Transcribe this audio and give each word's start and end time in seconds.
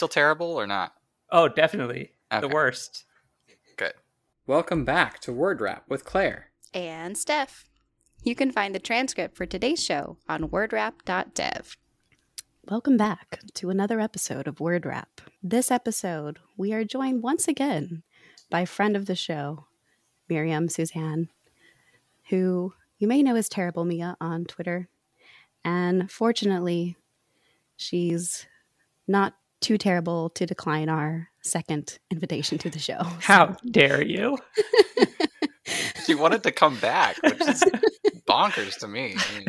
Still 0.00 0.08
terrible 0.08 0.58
or 0.58 0.66
not? 0.66 0.94
Oh, 1.30 1.46
definitely 1.46 2.12
Okay. 2.32 2.40
the 2.40 2.48
worst. 2.48 3.04
Good. 3.76 3.92
Welcome 4.46 4.82
back 4.86 5.20
to 5.20 5.30
Word 5.30 5.60
Wrap 5.60 5.84
with 5.90 6.06
Claire. 6.06 6.52
and 6.72 7.18
Steph. 7.18 7.66
You 8.22 8.34
can 8.34 8.50
find 8.50 8.74
the 8.74 8.78
transcript 8.78 9.36
for 9.36 9.44
today's 9.44 9.84
show 9.84 10.16
on 10.26 10.44
wordwrap.dev. 10.48 11.76
Welcome 12.64 12.96
back 12.96 13.40
to 13.52 13.68
another 13.68 14.00
episode 14.00 14.48
of 14.48 14.58
Word 14.58 14.86
Wrap. 14.86 15.20
This 15.42 15.70
episode, 15.70 16.38
we 16.56 16.72
are 16.72 16.82
joined 16.82 17.22
once 17.22 17.46
again 17.46 18.02
by 18.48 18.64
friend 18.64 18.96
of 18.96 19.04
the 19.04 19.14
show, 19.14 19.66
Miriam 20.30 20.70
Suzanne, 20.70 21.28
who 22.30 22.72
you 22.96 23.06
may 23.06 23.22
know 23.22 23.36
as 23.36 23.50
Terrible 23.50 23.84
Mia 23.84 24.16
on 24.18 24.46
Twitter. 24.46 24.88
And 25.62 26.10
fortunately, 26.10 26.96
she's 27.76 28.46
not 29.06 29.34
too 29.60 29.78
terrible 29.78 30.30
to 30.30 30.46
decline 30.46 30.88
our 30.88 31.28
second 31.42 31.98
invitation 32.10 32.58
to 32.58 32.70
the 32.70 32.78
show. 32.78 33.02
How 33.20 33.56
dare 33.70 34.02
you? 34.02 34.38
She 36.06 36.14
wanted 36.14 36.42
to 36.44 36.52
come 36.52 36.76
back, 36.78 37.22
which 37.22 37.40
is 37.40 37.62
bonkers 38.28 38.78
to 38.78 38.88
me. 38.88 39.14
I 39.16 39.38
mean, 39.38 39.46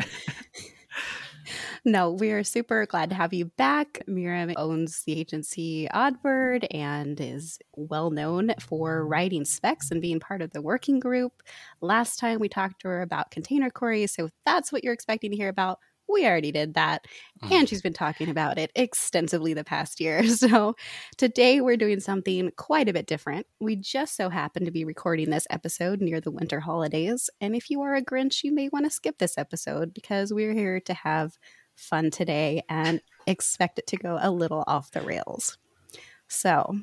No, 1.84 2.12
we're 2.12 2.44
super 2.44 2.86
glad 2.86 3.10
to 3.10 3.16
have 3.16 3.32
you 3.32 3.46
back. 3.46 4.02
Miriam 4.06 4.52
owns 4.56 5.02
the 5.02 5.18
agency 5.18 5.88
Oddbird 5.92 6.66
and 6.70 7.20
is 7.20 7.58
well 7.74 8.10
known 8.10 8.54
for 8.60 9.04
writing 9.04 9.44
specs 9.44 9.90
and 9.90 10.00
being 10.00 10.20
part 10.20 10.42
of 10.42 10.52
the 10.52 10.62
working 10.62 11.00
group. 11.00 11.42
Last 11.80 12.20
time 12.20 12.38
we 12.38 12.48
talked 12.48 12.82
to 12.82 12.88
her 12.88 13.02
about 13.02 13.32
container 13.32 13.70
queries, 13.70 14.14
so 14.14 14.28
that's 14.46 14.70
what 14.70 14.84
you're 14.84 14.94
expecting 14.94 15.32
to 15.32 15.36
hear 15.36 15.48
about, 15.48 15.80
we 16.08 16.26
already 16.26 16.52
did 16.52 16.74
that. 16.74 17.06
And 17.42 17.66
mm. 17.66 17.68
she's 17.68 17.82
been 17.82 17.92
talking 17.92 18.28
about 18.28 18.58
it 18.58 18.70
extensively 18.74 19.54
the 19.54 19.64
past 19.64 20.00
year. 20.00 20.22
So 20.42 20.74
today 21.18 21.60
we're 21.60 21.76
doing 21.76 22.00
something 22.00 22.50
quite 22.56 22.88
a 22.88 22.92
bit 22.92 23.06
different. 23.06 23.46
We 23.60 23.76
just 23.76 24.16
so 24.16 24.28
happen 24.28 24.64
to 24.64 24.70
be 24.70 24.84
recording 24.84 25.30
this 25.30 25.46
episode 25.50 26.00
near 26.00 26.20
the 26.20 26.32
winter 26.32 26.58
holidays. 26.58 27.30
And 27.40 27.54
if 27.54 27.70
you 27.70 27.80
are 27.82 27.94
a 27.94 28.02
Grinch, 28.02 28.42
you 28.42 28.52
may 28.52 28.68
want 28.68 28.86
to 28.86 28.90
skip 28.90 29.18
this 29.18 29.38
episode 29.38 29.94
because 29.94 30.32
we're 30.32 30.52
here 30.52 30.80
to 30.80 30.94
have 30.94 31.38
fun 31.76 32.10
today 32.10 32.62
and 32.68 33.00
expect 33.26 33.78
it 33.78 33.86
to 33.88 33.96
go 33.96 34.18
a 34.20 34.30
little 34.30 34.64
off 34.66 34.90
the 34.90 35.02
rails. 35.02 35.58
So, 36.28 36.78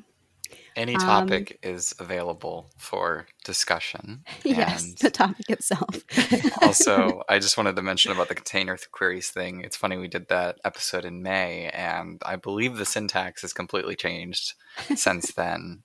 any 0.80 0.94
Um, 0.94 1.00
topic 1.00 1.58
is 1.62 1.94
available 2.00 2.70
for 2.78 3.26
discussion. 3.44 4.24
yes, 4.44 4.82
And 4.84 4.98
the 4.98 5.10
topic 5.10 5.48
itself. 5.50 5.94
also, 6.62 7.22
I 7.28 7.38
just 7.38 7.56
wanted 7.56 7.76
to 7.76 7.82
mention 7.82 8.10
about 8.12 8.28
the 8.28 8.34
container 8.34 8.76
th- 8.76 8.90
queries 8.90 9.28
thing. 9.30 9.60
It's 9.62 9.76
funny 9.76 9.96
we 9.98 10.08
did 10.08 10.28
that 10.28 10.58
episode 10.64 11.04
in 11.04 11.22
May, 11.22 11.68
and 11.68 12.20
I 12.24 12.36
believe 12.36 12.76
the 12.76 12.86
syntax 12.86 13.42
has 13.42 13.52
completely 13.52 13.94
changed 13.96 14.54
since 14.96 15.32
then. 15.32 15.82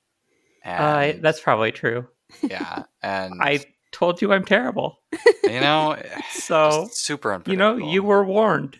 Uh, 0.66 1.14
that's 1.20 1.40
probably 1.42 1.72
true. 1.72 2.08
yeah, 2.42 2.84
and 3.04 3.36
I 3.42 3.64
told 3.92 4.22
you 4.22 4.34
I'm 4.34 4.46
terrible. 4.46 4.98
you 5.44 5.60
know, 5.60 5.96
So, 6.32 6.86
just 6.88 7.06
super 7.06 7.40
you 7.46 7.56
know, 7.56 7.78
you 7.78 8.02
were 8.02 8.24
warned. 8.26 8.80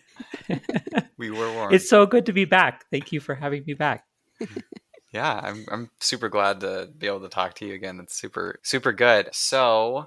we 1.16 1.30
were 1.30 1.52
warned. 1.52 1.74
It's 1.74 1.88
so 1.88 2.06
good 2.06 2.26
to 2.26 2.32
be 2.32 2.44
back. 2.44 2.84
Thank 2.90 3.12
you 3.12 3.20
for 3.20 3.34
having 3.36 3.62
me 3.66 3.74
back. 3.74 4.02
Yeah, 5.12 5.40
I'm 5.42 5.64
I'm 5.70 5.90
super 6.00 6.28
glad 6.28 6.60
to 6.60 6.88
be 6.98 7.06
able 7.06 7.20
to 7.20 7.28
talk 7.28 7.54
to 7.54 7.66
you 7.66 7.74
again. 7.74 8.00
It's 8.02 8.16
super 8.16 8.58
super 8.62 8.92
good. 8.92 9.28
So, 9.32 10.06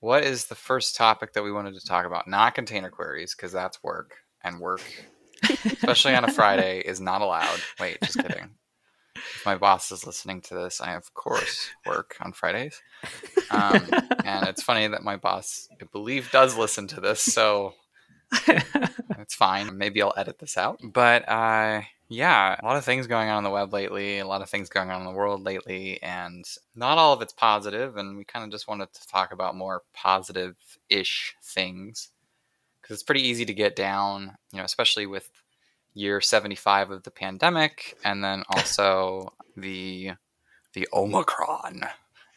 what 0.00 0.24
is 0.24 0.46
the 0.46 0.54
first 0.54 0.96
topic 0.96 1.32
that 1.32 1.42
we 1.42 1.52
wanted 1.52 1.74
to 1.74 1.86
talk 1.86 2.06
about? 2.06 2.28
Not 2.28 2.54
container 2.54 2.90
queries 2.90 3.34
because 3.34 3.52
that's 3.52 3.82
work, 3.82 4.16
and 4.42 4.60
work, 4.60 4.82
especially 5.42 6.14
on 6.14 6.24
a 6.24 6.32
Friday, 6.32 6.80
is 6.80 7.00
not 7.00 7.22
allowed. 7.22 7.60
Wait, 7.78 7.98
just 8.02 8.18
kidding. 8.18 8.50
If 9.16 9.42
my 9.44 9.56
boss 9.56 9.90
is 9.90 10.06
listening 10.06 10.40
to 10.42 10.54
this, 10.54 10.80
I 10.80 10.94
of 10.94 11.12
course 11.14 11.70
work 11.84 12.16
on 12.20 12.32
Fridays. 12.32 12.80
Um, 13.50 13.88
and 14.24 14.48
it's 14.48 14.62
funny 14.62 14.86
that 14.86 15.02
my 15.02 15.16
boss, 15.16 15.68
I 15.72 15.84
believe, 15.92 16.30
does 16.30 16.56
listen 16.56 16.86
to 16.88 17.00
this, 17.00 17.20
so 17.20 17.74
it's 18.46 19.34
fine. 19.34 19.76
Maybe 19.76 20.00
I'll 20.00 20.14
edit 20.16 20.38
this 20.38 20.56
out. 20.56 20.80
But 20.82 21.28
uh, 21.28 21.82
yeah, 22.10 22.56
a 22.60 22.64
lot 22.64 22.76
of 22.76 22.84
things 22.84 23.06
going 23.06 23.28
on 23.28 23.36
on 23.36 23.44
the 23.44 23.50
web 23.50 23.72
lately, 23.72 24.18
a 24.18 24.26
lot 24.26 24.42
of 24.42 24.50
things 24.50 24.68
going 24.68 24.90
on 24.90 25.00
in 25.00 25.06
the 25.06 25.12
world 25.12 25.44
lately, 25.44 26.02
and 26.02 26.44
not 26.74 26.98
all 26.98 27.12
of 27.12 27.22
it's 27.22 27.32
positive. 27.32 27.96
And 27.96 28.16
we 28.16 28.24
kind 28.24 28.44
of 28.44 28.50
just 28.50 28.66
wanted 28.66 28.92
to 28.92 29.06
talk 29.06 29.32
about 29.32 29.54
more 29.54 29.82
positive 29.94 30.56
ish 30.88 31.36
things 31.40 32.08
because 32.82 32.94
it's 32.94 33.04
pretty 33.04 33.22
easy 33.22 33.44
to 33.44 33.54
get 33.54 33.76
down, 33.76 34.36
you 34.52 34.58
know, 34.58 34.64
especially 34.64 35.06
with 35.06 35.30
year 35.94 36.20
75 36.20 36.90
of 36.90 37.04
the 37.04 37.12
pandemic 37.12 37.96
and 38.04 38.22
then 38.24 38.42
also 38.50 39.32
the 39.56 40.12
the 40.72 40.88
omicron 40.92 41.82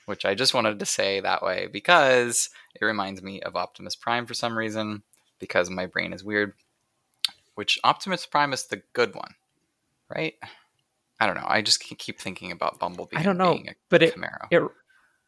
which 0.07 0.25
i 0.25 0.33
just 0.33 0.56
wanted 0.56 0.79
to 0.79 0.85
say 0.85 1.19
that 1.19 1.44
way 1.44 1.67
because 1.72 2.50
it 2.73 2.83
reminds 2.83 3.22
me 3.22 3.41
of 3.41 3.56
optimus 3.56 3.95
prime 3.95 4.25
for 4.25 4.33
some 4.33 4.57
reason 4.57 5.03
because 5.38 5.69
my 5.69 5.85
brain 5.85 6.13
is 6.13 6.23
weird 6.23 6.53
which 7.53 7.79
optimus 7.83 8.25
prime 8.25 8.53
is 8.53 8.66
the 8.66 8.81
good 8.94 9.13
one 9.13 9.35
right 10.16 10.35
i 11.19 11.25
don't 11.25 11.35
know 11.35 11.46
i 11.47 11.62
just 11.62 11.79
keep 11.79 12.19
thinking 12.19 12.51
about 12.51 12.79
bumblebee 12.79 13.18
I 13.18 13.24
don't 13.24 13.38
know, 13.38 13.53
being 13.53 13.69
a 13.69 13.74
but 13.90 14.03
it 14.03 14.16
camaro 14.16 14.47
it 14.51 14.63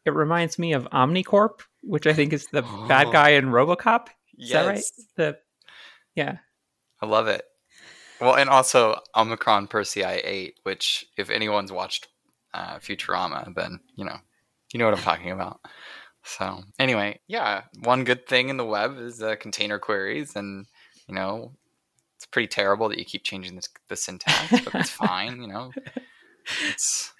it 0.06 0.14
reminds 0.14 0.56
me 0.56 0.72
of 0.72 0.84
Omnicorp, 0.90 1.62
which 1.82 2.06
I 2.06 2.12
think 2.12 2.32
is 2.32 2.46
the 2.46 2.62
bad 2.88 3.12
guy 3.12 3.30
in 3.30 3.46
RoboCop. 3.46 4.06
Is 4.38 4.50
that 4.50 4.66
right? 4.66 4.84
The 5.16 5.38
yeah. 6.14 6.38
I 7.02 7.06
love 7.06 7.26
it. 7.26 7.44
Well, 8.20 8.36
and 8.36 8.48
also 8.48 9.00
Omicron 9.14 9.66
Persei 9.66 10.20
8, 10.24 10.60
which 10.62 11.04
if 11.18 11.28
anyone's 11.28 11.72
watched 11.72 12.08
uh, 12.54 12.76
Futurama, 12.78 13.52
then 13.54 13.80
you 13.96 14.04
know, 14.04 14.16
you 14.72 14.78
know 14.78 14.86
what 14.86 14.94
I'm 14.94 15.02
talking 15.02 15.32
about. 15.32 15.60
So 16.22 16.62
anyway, 16.78 17.20
yeah, 17.26 17.62
one 17.82 18.04
good 18.04 18.26
thing 18.26 18.48
in 18.48 18.56
the 18.56 18.64
web 18.64 18.98
is 18.98 19.20
uh, 19.20 19.36
container 19.36 19.78
queries, 19.78 20.36
and 20.36 20.66
you 21.08 21.14
know, 21.14 21.52
it's 22.26 22.32
pretty 22.32 22.48
terrible 22.48 22.88
that 22.88 22.98
you 22.98 23.04
keep 23.04 23.22
changing 23.22 23.54
this, 23.54 23.68
the 23.88 23.96
syntax, 23.96 24.50
but 24.64 24.74
it's 24.74 24.90
fine. 25.06 25.40
You 25.40 25.48
know, 25.48 25.72
it's 26.68 27.12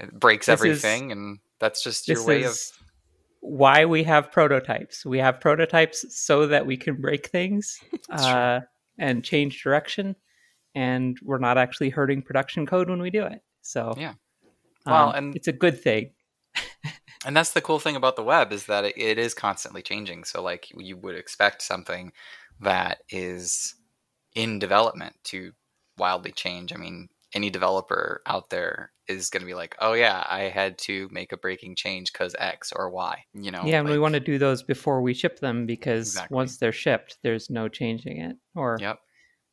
it 0.00 0.18
breaks 0.18 0.46
This 0.46 0.60
is- 0.60 0.64
everything, 0.64 1.12
and 1.12 1.38
that's 1.60 1.82
just 1.82 2.08
your 2.08 2.24
way 2.24 2.44
of 2.44 2.52
is 2.52 2.72
why 3.40 3.84
we 3.84 4.02
have 4.04 4.32
prototypes. 4.32 5.04
We 5.04 5.18
have 5.18 5.40
prototypes 5.40 6.04
so 6.16 6.46
that 6.46 6.66
we 6.66 6.76
can 6.76 7.00
break 7.00 7.28
things 7.28 7.78
uh, 8.10 8.60
and 8.98 9.22
change 9.22 9.62
direction, 9.62 10.16
and 10.74 11.18
we're 11.22 11.38
not 11.38 11.58
actually 11.58 11.90
hurting 11.90 12.22
production 12.22 12.64
code 12.66 12.88
when 12.88 13.02
we 13.02 13.10
do 13.10 13.24
it. 13.24 13.42
So 13.62 13.94
Yeah. 13.98 14.14
Well, 14.86 15.10
um, 15.10 15.14
and- 15.14 15.36
it's 15.36 15.48
a 15.48 15.52
good 15.52 15.80
thing. 15.82 16.12
And 17.26 17.36
that's 17.36 17.50
the 17.50 17.60
cool 17.60 17.80
thing 17.80 17.96
about 17.96 18.14
the 18.14 18.22
web 18.22 18.52
is 18.52 18.66
that 18.66 18.84
it, 18.84 18.96
it 18.96 19.18
is 19.18 19.34
constantly 19.34 19.82
changing. 19.82 20.22
So 20.22 20.40
like 20.40 20.68
you 20.72 20.96
would 20.96 21.16
expect 21.16 21.62
something 21.62 22.12
that 22.60 22.98
is 23.10 23.74
in 24.38 24.60
development 24.60 25.16
to 25.24 25.50
wildly 25.98 26.30
change. 26.30 26.72
I 26.72 26.76
mean, 26.76 27.08
any 27.34 27.50
developer 27.50 28.22
out 28.24 28.50
there 28.50 28.92
is 29.08 29.30
going 29.30 29.40
to 29.40 29.46
be 29.46 29.54
like, 29.54 29.74
"Oh 29.80 29.94
yeah, 29.94 30.24
I 30.28 30.42
had 30.42 30.78
to 30.78 31.08
make 31.10 31.32
a 31.32 31.36
breaking 31.36 31.74
change 31.74 32.12
cuz 32.12 32.36
X 32.38 32.72
or 32.72 32.88
Y." 32.88 33.24
You 33.34 33.50
know. 33.50 33.64
yeah, 33.64 33.80
and 33.80 33.88
we 33.88 33.98
want 33.98 34.14
to 34.14 34.20
do 34.20 34.38
those 34.38 34.62
before 34.62 35.02
we 35.02 35.12
ship 35.12 35.40
them 35.40 35.66
because 35.66 36.08
Exactly. 36.10 36.34
once 36.36 36.56
they're 36.56 36.72
shipped, 36.72 37.18
there's 37.24 37.50
no 37.50 37.68
changing 37.68 38.20
it, 38.20 38.36
or 38.54 38.78
Yep. 38.80 39.00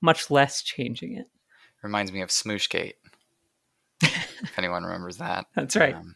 much 0.02 0.30
less 0.30 0.62
changing 0.62 1.18
it. 1.18 1.26
Reminds 1.82 2.12
me 2.12 2.22
of 2.22 2.30
Smooshgate. 2.30 2.94
if 4.02 4.58
anyone 4.58 4.84
remembers 4.84 5.18
that. 5.18 5.48
That's 5.56 5.76
right. 5.76 5.96
Um, 5.96 6.16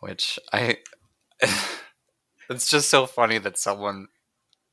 which 0.00 0.38
I, 0.52 0.78
it's 2.50 2.68
just 2.68 2.88
so 2.88 3.06
funny 3.06 3.38
that 3.38 3.56
someone 3.58 4.08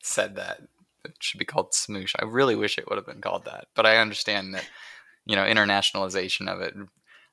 said 0.01 0.35
that 0.35 0.61
it 1.05 1.15
should 1.19 1.39
be 1.39 1.45
called 1.45 1.71
smoosh. 1.71 2.15
I 2.19 2.25
really 2.25 2.55
wish 2.55 2.77
it 2.77 2.89
would 2.89 2.97
have 2.97 3.05
been 3.05 3.21
called 3.21 3.45
that, 3.45 3.67
but 3.75 3.85
I 3.85 3.97
understand 3.97 4.53
that, 4.53 4.67
you 5.25 5.35
know, 5.35 5.43
internationalization 5.43 6.47
of 6.47 6.61
it. 6.61 6.73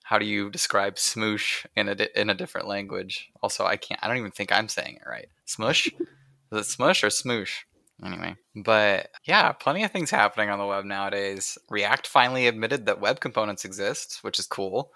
How 0.05 0.19
do 0.19 0.27
you 0.27 0.51
describe 0.51 0.97
smoosh 0.97 1.67
in 1.77 1.89
a 1.89 1.95
di- 1.95 2.09
in 2.17 2.31
a 2.31 2.35
different 2.35 2.67
language? 2.67 3.31
Also, 3.43 3.65
I 3.65 3.77
can't. 3.77 4.03
I 4.03 4.09
don't 4.09 4.17
even 4.17 4.33
think 4.33 4.51
I'm 4.53 4.69
saying 4.69 4.97
it 4.97 5.09
right. 5.09 5.29
Smush. 5.45 5.87
Is 5.87 6.59
it 6.59 6.65
smush 6.65 7.05
or 7.05 7.09
smoosh? 7.09 7.65
Anyway, 8.05 8.35
but 8.57 9.11
yeah, 9.25 9.53
plenty 9.53 9.85
of 9.85 9.91
things 9.91 10.11
happening 10.11 10.49
on 10.49 10.59
the 10.59 10.67
web 10.67 10.85
nowadays. 10.85 11.59
React 11.69 12.07
finally 12.07 12.47
admitted 12.47 12.87
that 12.87 13.01
web 13.01 13.21
components 13.21 13.65
exist, 13.65 14.21
which 14.23 14.39
is 14.39 14.47
cool. 14.47 14.93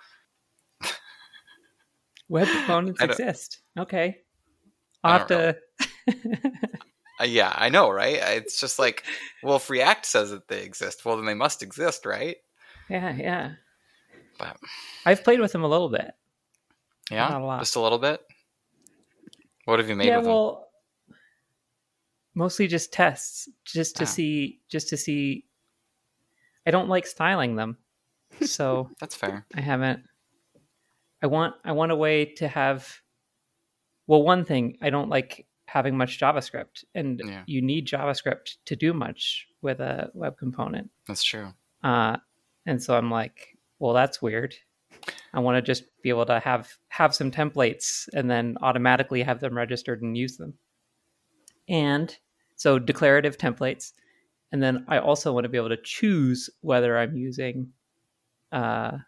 Web 2.29 2.49
components 2.49 3.00
exist. 3.03 3.61
Okay, 3.79 4.23
I'll 5.03 5.19
have 5.19 5.27
to. 5.29 5.56
Uh, 7.25 7.26
yeah, 7.26 7.53
I 7.56 7.69
know, 7.71 7.91
right? 7.91 8.17
It's 8.37 8.61
just 8.61 8.79
like, 8.79 9.03
well, 9.43 9.56
if 9.56 9.71
React 9.71 10.05
says 10.05 10.31
that 10.31 10.47
they 10.49 10.62
exist, 10.62 11.05
well, 11.05 11.17
then 11.17 11.25
they 11.26 11.35
must 11.35 11.62
exist, 11.62 12.05
right? 12.06 12.37
yeah, 12.91 13.15
yeah. 13.17 13.53
But 14.38 14.56
I've 15.06 15.25
played 15.25 15.41
with 15.41 15.53
them 15.53 15.62
a 15.65 15.69
little 15.69 15.88
bit. 15.88 16.11
yeah, 17.11 17.29
Not 17.29 17.41
a 17.41 17.44
lot. 17.44 17.61
just 17.61 17.76
a 17.76 17.81
little 17.81 17.99
bit. 17.99 18.21
What 19.65 19.79
have 19.79 19.88
you 19.88 19.94
made 19.97 20.09
yeah, 20.09 20.19
with 20.19 20.26
well, 20.26 20.69
mostly 22.35 22.67
just 22.67 22.93
tests, 22.93 23.49
just 23.65 23.97
to 23.97 24.03
Ah. 24.03 24.06
see, 24.06 24.61
just 24.69 24.88
to 24.91 24.97
see. 24.97 25.47
I 26.67 26.70
don't 26.70 26.88
like 26.88 27.06
styling 27.06 27.56
them. 27.56 27.79
so 28.43 28.91
That's 29.00 29.15
fair. 29.15 29.47
I 29.55 29.61
haven't. 29.61 30.03
I 31.23 31.27
want 31.29 31.55
I 31.65 31.73
want 31.73 31.93
a 31.93 31.97
way 31.97 32.27
to 32.37 32.49
have. 32.49 33.00
Well, 34.06 34.23
one 34.23 34.44
thing 34.44 34.77
I 34.82 34.91
don't 34.91 35.09
like 35.09 35.47
having 35.75 35.97
much 35.97 36.21
JavaScript, 36.21 36.85
and 36.94 37.21
Yeah. 37.25 37.43
you 37.47 37.61
need 37.61 37.88
JavaScript 37.88 38.59
to 38.67 38.76
do 38.76 38.93
much 38.94 39.49
with 39.61 39.81
a 39.81 40.09
web 40.15 40.38
component. 40.38 40.88
That's 41.09 41.25
true. 41.25 41.53
Uh, 41.82 42.19
and 42.65 42.81
so 42.81 42.97
I'm 42.97 43.11
like, 43.11 43.59
well, 43.81 43.93
that's 43.93 44.23
weird. 44.23 44.55
I 45.32 45.41
want 45.41 45.56
to 45.56 45.62
just 45.62 45.82
be 46.00 46.11
able 46.11 46.26
to 46.26 46.38
have 46.38 46.73
have 46.88 47.12
some 47.12 47.32
templates 47.32 48.09
and 48.15 48.31
then 48.31 48.56
automatically 48.62 49.23
have 49.25 49.41
them 49.41 49.56
registered 49.56 50.00
and 50.00 50.17
use 50.17 50.37
them. 50.37 50.55
And 51.69 52.17
so 52.55 52.79
declarative 52.79 53.37
templates, 53.37 53.93
and 54.53 54.62
then 54.62 54.85
I 54.87 54.99
also 54.99 55.32
want 55.32 55.43
to 55.44 55.49
be 55.49 55.59
able 55.59 55.70
to 55.70 55.82
choose 55.82 56.49
whether 56.61 56.97
I'm 56.97 57.17
using 57.17 57.73
uh, 58.53 58.99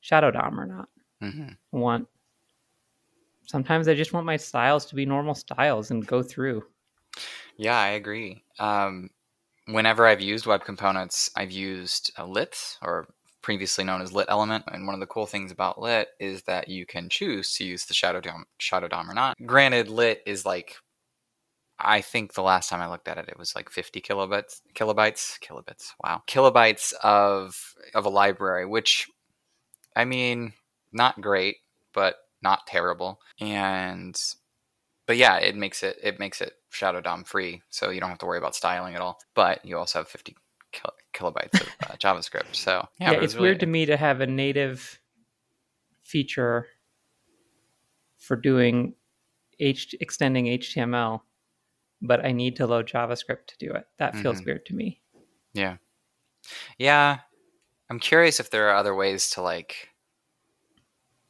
Shadow 0.00 0.30
DOM 0.30 0.58
or 0.58 0.64
not. 0.66 0.88
hmm 1.20 1.48
I 1.74 1.76
want 1.76 2.08
sometimes 3.48 3.88
I 3.88 3.94
just 3.94 4.12
want 4.12 4.26
my 4.26 4.36
styles 4.36 4.86
to 4.86 4.94
be 4.94 5.06
normal 5.06 5.34
styles 5.34 5.90
and 5.90 6.06
go 6.06 6.22
through. 6.22 6.64
Yeah, 7.56 7.78
I 7.78 7.88
agree. 7.88 8.44
Um, 8.58 9.10
whenever 9.66 10.06
I've 10.06 10.20
used 10.20 10.46
web 10.46 10.64
components, 10.64 11.30
I've 11.34 11.50
used 11.50 12.12
lit 12.24 12.78
or 12.82 13.08
previously 13.42 13.84
known 13.84 14.02
as 14.02 14.12
lit 14.12 14.26
element. 14.28 14.64
And 14.68 14.86
one 14.86 14.94
of 14.94 15.00
the 15.00 15.06
cool 15.06 15.26
things 15.26 15.50
about 15.50 15.80
lit 15.80 16.08
is 16.20 16.42
that 16.42 16.68
you 16.68 16.86
can 16.86 17.08
choose 17.08 17.54
to 17.54 17.64
use 17.64 17.86
the 17.86 17.94
shadow 17.94 18.20
DOM, 18.20 18.44
shadow 18.58 18.88
DOM 18.88 19.10
or 19.10 19.14
not. 19.14 19.36
Granted, 19.44 19.88
lit 19.88 20.22
is 20.26 20.44
like, 20.44 20.76
I 21.78 22.00
think 22.00 22.34
the 22.34 22.42
last 22.42 22.68
time 22.68 22.80
I 22.80 22.88
looked 22.88 23.08
at 23.08 23.18
it, 23.18 23.28
it 23.28 23.38
was 23.38 23.54
like 23.54 23.70
50 23.70 24.00
kilobytes, 24.00 24.60
kilobytes, 24.74 25.38
kilobits. 25.40 25.92
Wow, 26.02 26.22
kilobytes 26.26 26.92
of 27.02 27.56
of 27.94 28.04
a 28.04 28.10
library, 28.10 28.66
which, 28.66 29.08
I 29.94 30.04
mean, 30.04 30.52
not 30.92 31.20
great, 31.20 31.56
but 31.94 32.16
not 32.42 32.66
terrible. 32.66 33.20
And 33.40 34.20
but 35.06 35.16
yeah, 35.16 35.36
it 35.38 35.56
makes 35.56 35.82
it 35.82 35.98
it 36.02 36.18
makes 36.18 36.40
it 36.40 36.52
Shadow 36.70 37.00
DOM 37.00 37.24
free, 37.24 37.62
so 37.70 37.90
you 37.90 38.00
don't 38.00 38.10
have 38.10 38.18
to 38.18 38.26
worry 38.26 38.38
about 38.38 38.54
styling 38.54 38.94
at 38.94 39.00
all. 39.00 39.18
But 39.34 39.64
you 39.64 39.78
also 39.78 40.00
have 40.00 40.08
50 40.08 40.36
kil- 40.72 40.92
kilobytes 41.14 41.60
of 41.60 41.68
uh, 41.90 41.94
JavaScript. 41.96 42.54
So 42.54 42.86
Yeah, 43.00 43.12
yeah, 43.12 43.16
it 43.18 43.24
it's 43.24 43.34
really- 43.34 43.48
weird 43.48 43.60
to 43.60 43.66
me 43.66 43.86
to 43.86 43.96
have 43.96 44.20
a 44.20 44.26
native 44.26 45.00
feature 46.04 46.66
for 48.18 48.36
doing 48.36 48.94
H 49.60 49.94
extending 50.00 50.46
HTML, 50.46 51.22
but 52.02 52.24
I 52.24 52.32
need 52.32 52.56
to 52.56 52.66
load 52.66 52.86
JavaScript 52.88 53.46
to 53.46 53.58
do 53.58 53.72
it. 53.72 53.86
That 53.98 54.14
feels 54.16 54.40
Mhm. 54.40 54.46
weird 54.46 54.66
to 54.66 54.74
me. 54.74 55.00
Yeah, 55.54 55.78
yeah. 56.78 57.20
I'm 57.90 57.98
curious 57.98 58.38
if 58.38 58.50
there 58.50 58.68
are 58.68 58.76
other 58.76 58.94
ways 58.94 59.30
to 59.30 59.40
like 59.42 59.88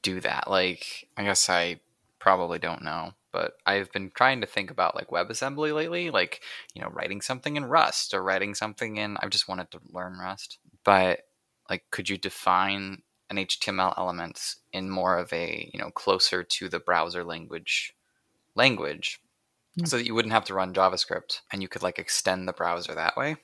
do 0.02 0.20
that. 0.20 0.48
Like, 0.48 1.08
I 1.16 1.24
guess 1.24 1.48
I 1.48 1.80
probably 2.18 2.58
don't 2.58 2.82
know, 2.82 3.12
but 3.32 3.54
I've 3.66 3.92
been 3.92 4.10
trying 4.14 4.40
to 4.40 4.46
think 4.46 4.70
about 4.70 4.94
like 4.94 5.08
WebAssembly 5.08 5.74
lately, 5.74 6.10
like 6.10 6.42
you 6.74 6.82
know, 6.82 6.88
writing 6.88 7.20
something 7.20 7.56
in 7.56 7.64
Rust 7.66 8.14
or 8.14 8.22
writing 8.22 8.54
something 8.54 8.96
in. 8.96 9.16
I 9.20 9.28
just 9.28 9.48
wanted 9.48 9.70
to 9.72 9.80
learn 9.92 10.18
Rust, 10.18 10.58
but 10.84 11.20
like, 11.70 11.84
could 11.90 12.08
you 12.08 12.16
define 12.18 13.02
an 13.30 13.36
HTML 13.36 13.94
element 13.98 14.54
in 14.72 14.88
more 14.88 15.18
of 15.18 15.32
a 15.32 15.70
you 15.72 15.78
know 15.78 15.90
closer 15.90 16.42
to 16.42 16.68
the 16.68 16.80
browser 16.80 17.24
language 17.24 17.94
language, 18.54 19.20
Hmm. 19.78 19.84
so 19.84 19.96
that 19.96 20.06
you 20.06 20.14
wouldn't 20.14 20.32
have 20.32 20.44
to 20.46 20.54
run 20.54 20.74
JavaScript 20.74 21.40
and 21.52 21.62
you 21.62 21.68
could 21.68 21.82
like 21.82 21.98
extend 21.98 22.48
the 22.48 22.52
browser 22.52 22.94
that 22.94 23.16
way. 23.16 23.36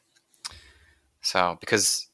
So 1.20 1.56
because 1.60 2.08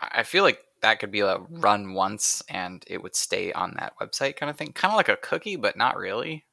I 0.00 0.22
feel 0.22 0.44
like 0.44 0.60
that 0.84 0.98
could 1.00 1.10
be 1.10 1.20
a 1.20 1.38
run 1.48 1.94
once 1.94 2.42
and 2.48 2.84
it 2.86 3.02
would 3.02 3.16
stay 3.16 3.52
on 3.52 3.74
that 3.80 3.94
website 4.00 4.36
kind 4.36 4.50
of 4.50 4.56
thing, 4.56 4.72
kind 4.72 4.92
of 4.92 4.96
like 4.96 5.08
a 5.08 5.16
cookie, 5.16 5.56
but 5.56 5.76
not 5.78 5.96
really. 5.96 6.44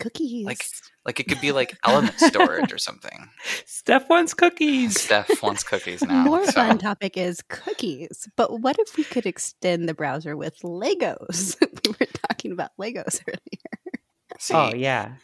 Cookies. 0.00 0.46
Like 0.46 0.64
like 1.04 1.18
it 1.20 1.24
could 1.28 1.40
be 1.40 1.50
like 1.52 1.76
element 1.84 2.18
storage 2.18 2.72
or 2.72 2.78
something. 2.78 3.30
Steph 3.66 4.08
wants 4.08 4.32
cookies. 4.32 5.00
Steph 5.00 5.42
wants 5.42 5.64
cookies 5.64 6.02
now. 6.02 6.22
More 6.24 6.44
so- 6.46 6.52
fun 6.52 6.78
topic 6.78 7.16
is 7.16 7.42
cookies. 7.48 8.28
But 8.36 8.60
what 8.60 8.76
if 8.78 8.96
we 8.96 9.02
could 9.04 9.26
extend 9.26 9.88
the 9.88 9.94
browser 9.94 10.36
with 10.36 10.58
Legos? 10.60 11.56
we 11.84 11.90
were 12.00 12.06
talking 12.28 12.52
about 12.52 12.70
Legos 12.80 13.20
earlier. 13.26 13.98
See, 14.38 14.54
Oh 14.54 14.72
yeah, 14.74 15.14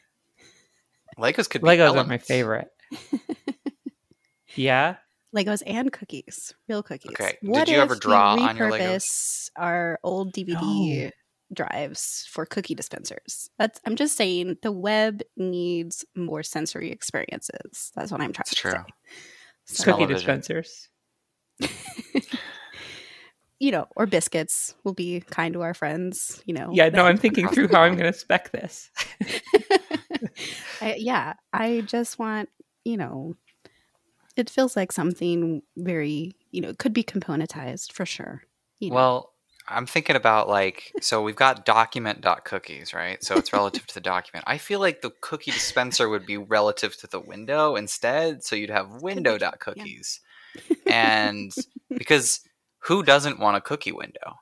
Legos 1.19 1.49
could 1.49 1.63
be 1.63 1.69
Legos 1.69 1.97
are 1.97 2.05
my 2.05 2.19
favorite. 2.19 2.69
yeah, 4.55 4.97
Legos 5.37 5.63
and 5.67 5.93
cookies, 5.93 6.55
real 6.69 6.83
cookies. 6.83 7.13
Okay, 7.13 7.39
did 7.43 7.49
What 7.49 7.69
you 7.69 7.77
ever 7.79 7.95
if 7.95 8.01
draw 8.01 8.35
we 8.35 8.43
on 8.43 8.57
your 8.57 8.71
Legos? 8.71 8.81
repurpose 8.81 9.51
our 9.57 9.99
old 10.03 10.33
DVD 10.33 11.13
drives 11.53 12.27
for 12.31 12.45
cookie 12.47 12.75
dispensers? 12.75 13.49
That's. 13.59 13.81
I'm 13.87 13.95
just 13.97 14.17
saying 14.17 14.59
the 14.63 14.73
web 14.73 15.23
needs 15.37 16.05
more 16.17 16.43
sensory 16.43 16.91
experiences. 16.91 17.93
That's 17.95 18.11
what 18.11 18.21
I'm 18.21 18.33
trying 18.33 18.43
It's 18.43 18.51
to 18.51 18.57
true. 18.57 18.71
say. 18.73 18.79
It's 19.69 19.85
cookie 19.85 20.07
television. 20.07 20.17
dispensers. 20.17 20.89
you 23.61 23.71
know, 23.71 23.87
or 23.95 24.07
biscuits 24.07 24.75
We'll 24.85 24.95
be 24.95 25.21
kind 25.21 25.53
to 25.55 25.61
our 25.63 25.75
friends. 25.75 26.43
You 26.47 26.55
know. 26.55 26.71
Yeah, 26.73 26.89
no, 26.89 27.05
I'm 27.05 27.19
thinking 27.19 27.49
through 27.49 27.69
how 27.69 27.83
I'm 27.83 27.97
going 27.97 28.13
to 28.13 28.19
spec 28.19 28.51
this. 28.51 28.91
I, 30.81 30.95
yeah, 30.99 31.35
I 31.53 31.83
just 31.83 32.19
want, 32.19 32.49
you 32.85 32.97
know, 32.97 33.35
it 34.41 34.51
feels 34.51 34.77
like 34.77 34.93
something 34.93 35.63
very, 35.77 36.33
you 36.51 36.61
know, 36.61 36.71
it 36.71 36.79
could 36.79 36.93
be 36.93 37.05
componentized 37.05 37.93
for 37.93 38.05
sure. 38.05 38.43
You 38.79 38.91
know. 38.91 38.97
Well, 38.97 39.33
I'm 39.69 39.87
thinking 39.87 40.17
about 40.17 40.49
like 40.49 40.93
so 41.01 41.23
we've 41.23 41.37
got 41.37 41.65
document.cookies, 41.65 42.93
right? 42.93 43.23
So 43.23 43.37
it's 43.37 43.53
relative 43.53 43.87
to 43.87 43.95
the 43.95 44.01
document. 44.01 44.45
I 44.49 44.59
feel 44.59 44.81
like 44.81 45.03
the 45.03 45.13
cookie 45.21 45.53
dispenser 45.53 46.09
would 46.09 46.27
be 46.27 46.37
relative 46.37 46.97
to 46.99 47.07
the 47.07 47.21
window 47.21 47.77
instead, 47.77 48.43
so 48.43 48.57
you'd 48.57 48.71
have 48.71 49.03
window 49.03 49.33
window.cookies. 49.33 50.21
And 50.89 51.53
because 51.97 52.41
who 52.81 53.03
doesn't 53.03 53.39
want 53.39 53.57
a 53.57 53.61
cookie 53.61 53.93
window? 53.93 54.41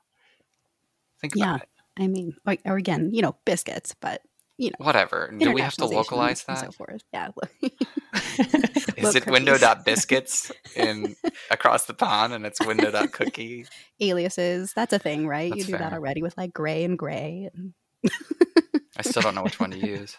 Think 1.21 1.35
Yeah. 1.35 1.55
about 1.55 1.61
it. 1.63 1.69
I 1.97 2.07
mean, 2.07 2.35
or, 2.47 2.55
or 2.65 2.77
again, 2.77 3.09
you 3.13 3.21
know, 3.21 3.35
biscuits, 3.45 3.93
but 3.99 4.21
you 4.59 4.71
know, 4.71 4.85
Whatever. 4.85 5.33
Do 5.35 5.53
we 5.53 5.61
have 5.61 5.75
to 5.75 5.85
localize 5.85 6.43
and 6.47 6.57
that? 6.57 6.65
so 6.65 6.71
forth? 6.71 7.01
Yeah. 7.13 7.29
Is 7.63 9.15
it 9.15 9.23
cookies. 9.23 9.31
window.biscuits 9.31 10.51
in 10.75 11.15
across 11.49 11.85
the 11.85 11.93
pond 11.93 12.33
and 12.33 12.45
it's 12.45 12.59
window 12.59 12.91
window.cookie? 12.91 13.65
Aliases, 14.01 14.73
that's 14.73 14.91
a 14.91 14.99
thing, 14.99 15.25
right? 15.25 15.49
That's 15.49 15.67
you 15.67 15.73
do 15.73 15.77
that 15.77 15.93
already 15.93 16.21
with 16.21 16.37
like 16.37 16.53
gray 16.53 16.83
and 16.83 16.99
gray. 16.99 17.49
And 17.53 17.73
I 18.97 19.01
still 19.01 19.21
don't 19.21 19.33
know 19.33 19.43
which 19.43 19.61
one 19.61 19.71
to 19.71 19.77
use. 19.77 20.17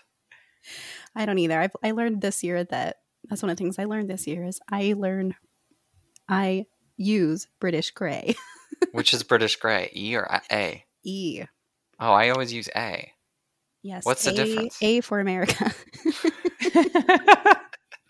I 1.14 1.26
don't 1.26 1.38
either. 1.38 1.60
I've, 1.60 1.76
I 1.84 1.90
learned 1.90 2.22
this 2.22 2.42
year 2.42 2.64
that 2.64 2.96
that's 3.28 3.42
one 3.42 3.50
of 3.50 3.58
the 3.58 3.62
things 3.62 3.78
I 3.78 3.84
learned 3.84 4.08
this 4.08 4.26
year 4.26 4.46
is 4.46 4.58
I 4.70 4.94
learn, 4.96 5.34
I 6.30 6.64
use 6.96 7.46
British 7.60 7.90
gray. 7.90 8.36
Which 8.92 9.12
is 9.12 9.22
British 9.22 9.56
Gray, 9.56 9.90
E 9.94 10.16
or 10.16 10.26
A? 10.50 10.84
E. 11.04 11.42
Oh, 11.98 12.12
I 12.12 12.30
always 12.30 12.54
use 12.54 12.70
A. 12.74 13.12
Yes. 13.82 14.04
What's 14.04 14.24
the 14.24 14.30
A- 14.32 14.34
difference? 14.34 14.78
A 14.82 15.00
for 15.00 15.20
America. 15.20 15.72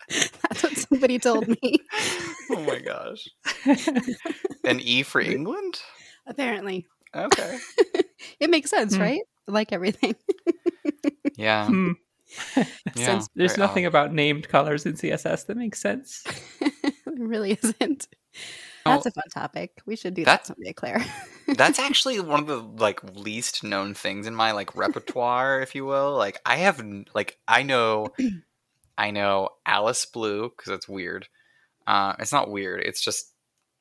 That's 0.09 0.63
what 0.63 0.77
somebody 0.77 1.19
told 1.19 1.47
me. 1.47 1.77
Oh 2.51 2.61
my 2.67 2.79
gosh. 2.79 3.27
An 4.65 4.79
E 4.81 5.03
for 5.03 5.21
England? 5.21 5.79
Apparently. 6.27 6.85
Okay. 7.15 7.57
It 8.39 8.49
makes 8.49 8.69
sense, 8.69 8.95
Hmm. 8.95 9.01
right? 9.01 9.21
Like 9.47 9.71
everything. 9.71 10.15
Yeah. 11.37 11.67
Hmm, 11.67 11.91
yeah. 12.55 12.65
Since 12.95 13.27
There's 13.35 13.55
very 13.55 13.67
nothing 13.67 13.85
odd. 13.85 13.89
about 13.89 14.13
named 14.13 14.47
colors 14.49 14.85
in 14.85 14.93
CSS 14.93 15.45
that 15.47 15.57
makes 15.57 15.81
sense. 15.81 16.23
it 16.59 16.93
really 17.17 17.57
isn't. 17.63 18.07
That's 18.85 19.05
a 19.05 19.11
fun 19.11 19.23
topic. 19.33 19.71
We 19.85 19.95
should 19.95 20.13
do 20.13 20.25
that 20.25 20.47
someday, 20.47 20.73
Claire. 20.73 21.03
That's 21.47 21.79
actually 21.79 22.19
one 22.19 22.39
of 22.39 22.47
the 22.47 22.57
like 22.57 23.01
least 23.15 23.63
known 23.63 23.93
things 23.93 24.27
in 24.27 24.35
my 24.35 24.51
like 24.51 24.75
repertoire, 24.75 25.61
if 25.61 25.75
you 25.75 25.85
will. 25.85 26.15
Like 26.15 26.39
I 26.45 26.57
have 26.57 26.83
like 27.13 27.37
I 27.47 27.63
know 27.63 28.09
I 28.97 29.11
know 29.11 29.49
Alice 29.65 30.05
Blue 30.05 30.49
because 30.49 30.73
it's 30.73 30.87
weird. 30.87 31.27
Uh, 31.87 32.13
it's 32.19 32.31
not 32.31 32.49
weird. 32.49 32.81
It's 32.81 33.01
just 33.01 33.31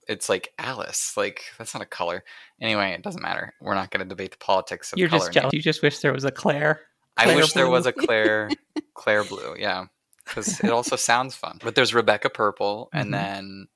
it's 0.08 0.28
like 0.28 0.52
Alice. 0.58 1.16
Like 1.16 1.42
that's 1.58 1.74
not 1.74 1.82
a 1.82 1.86
color. 1.86 2.24
Anyway, 2.60 2.92
it 2.92 3.02
doesn't 3.02 3.22
matter. 3.22 3.54
We're 3.60 3.74
not 3.74 3.90
going 3.90 4.02
to 4.02 4.08
debate 4.08 4.32
the 4.32 4.38
politics 4.38 4.92
of 4.92 4.98
You're 4.98 5.08
color. 5.08 5.20
just 5.20 5.32
jealous. 5.32 5.52
You 5.52 5.62
just 5.62 5.82
wish 5.82 5.98
there 6.00 6.12
was 6.12 6.24
a 6.24 6.30
Claire. 6.30 6.80
I 7.16 7.24
Claire 7.24 7.36
wish 7.36 7.52
there 7.52 7.68
was 7.68 7.86
a 7.86 7.92
Claire 7.92 8.50
Claire 8.94 9.24
blue, 9.24 9.54
yeah, 9.58 9.86
because 10.24 10.60
it 10.60 10.70
also 10.70 10.96
sounds 10.96 11.34
fun. 11.34 11.58
But 11.62 11.74
there's 11.74 11.94
Rebecca 11.94 12.30
purple, 12.30 12.88
and 12.92 13.12
then 13.12 13.68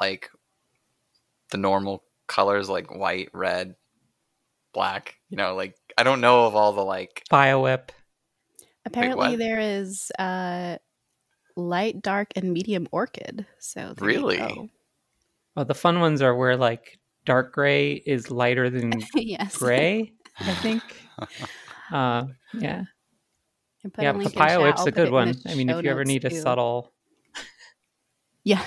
like 0.00 0.30
the 1.52 1.58
normal 1.58 2.02
colors 2.26 2.68
like 2.68 2.94
white, 2.94 3.28
red, 3.32 3.76
black. 4.74 5.16
You 5.28 5.36
know, 5.36 5.54
like 5.54 5.76
I 5.96 6.02
don't 6.02 6.20
know 6.20 6.46
of 6.46 6.56
all 6.56 6.72
the 6.72 6.82
like. 6.82 7.22
BioWhip. 7.30 7.90
Apparently, 8.84 9.30
what? 9.30 9.38
there 9.38 9.60
is 9.60 10.10
uh, 10.18 10.76
light, 11.56 12.02
dark, 12.02 12.32
and 12.34 12.52
medium 12.52 12.88
orchid. 12.90 13.46
So 13.60 13.94
there 13.96 14.10
you 14.10 14.16
Really? 14.16 14.36
go. 14.38 14.68
Well, 15.54 15.64
the 15.64 15.74
fun 15.74 16.00
ones 16.00 16.20
are 16.22 16.34
where 16.34 16.56
like 16.56 16.98
dark 17.24 17.52
gray 17.52 17.92
is 17.92 18.30
lighter 18.30 18.70
than 18.70 18.92
yes. 19.14 19.56
gray. 19.56 20.12
I 20.40 20.54
think. 20.54 20.82
Uh, 21.90 22.24
yeah, 22.54 22.84
I 23.84 24.02
yeah. 24.02 24.10
a 24.12 24.18
Papaya 24.18 24.62
whip's 24.62 24.86
a 24.86 24.90
good 24.90 25.10
one. 25.10 25.34
I 25.46 25.54
mean, 25.56 25.68
if 25.68 25.84
you 25.84 25.90
ever 25.90 26.00
notes, 26.00 26.08
need 26.08 26.24
a 26.24 26.30
subtle, 26.30 26.90
Yeah. 28.44 28.64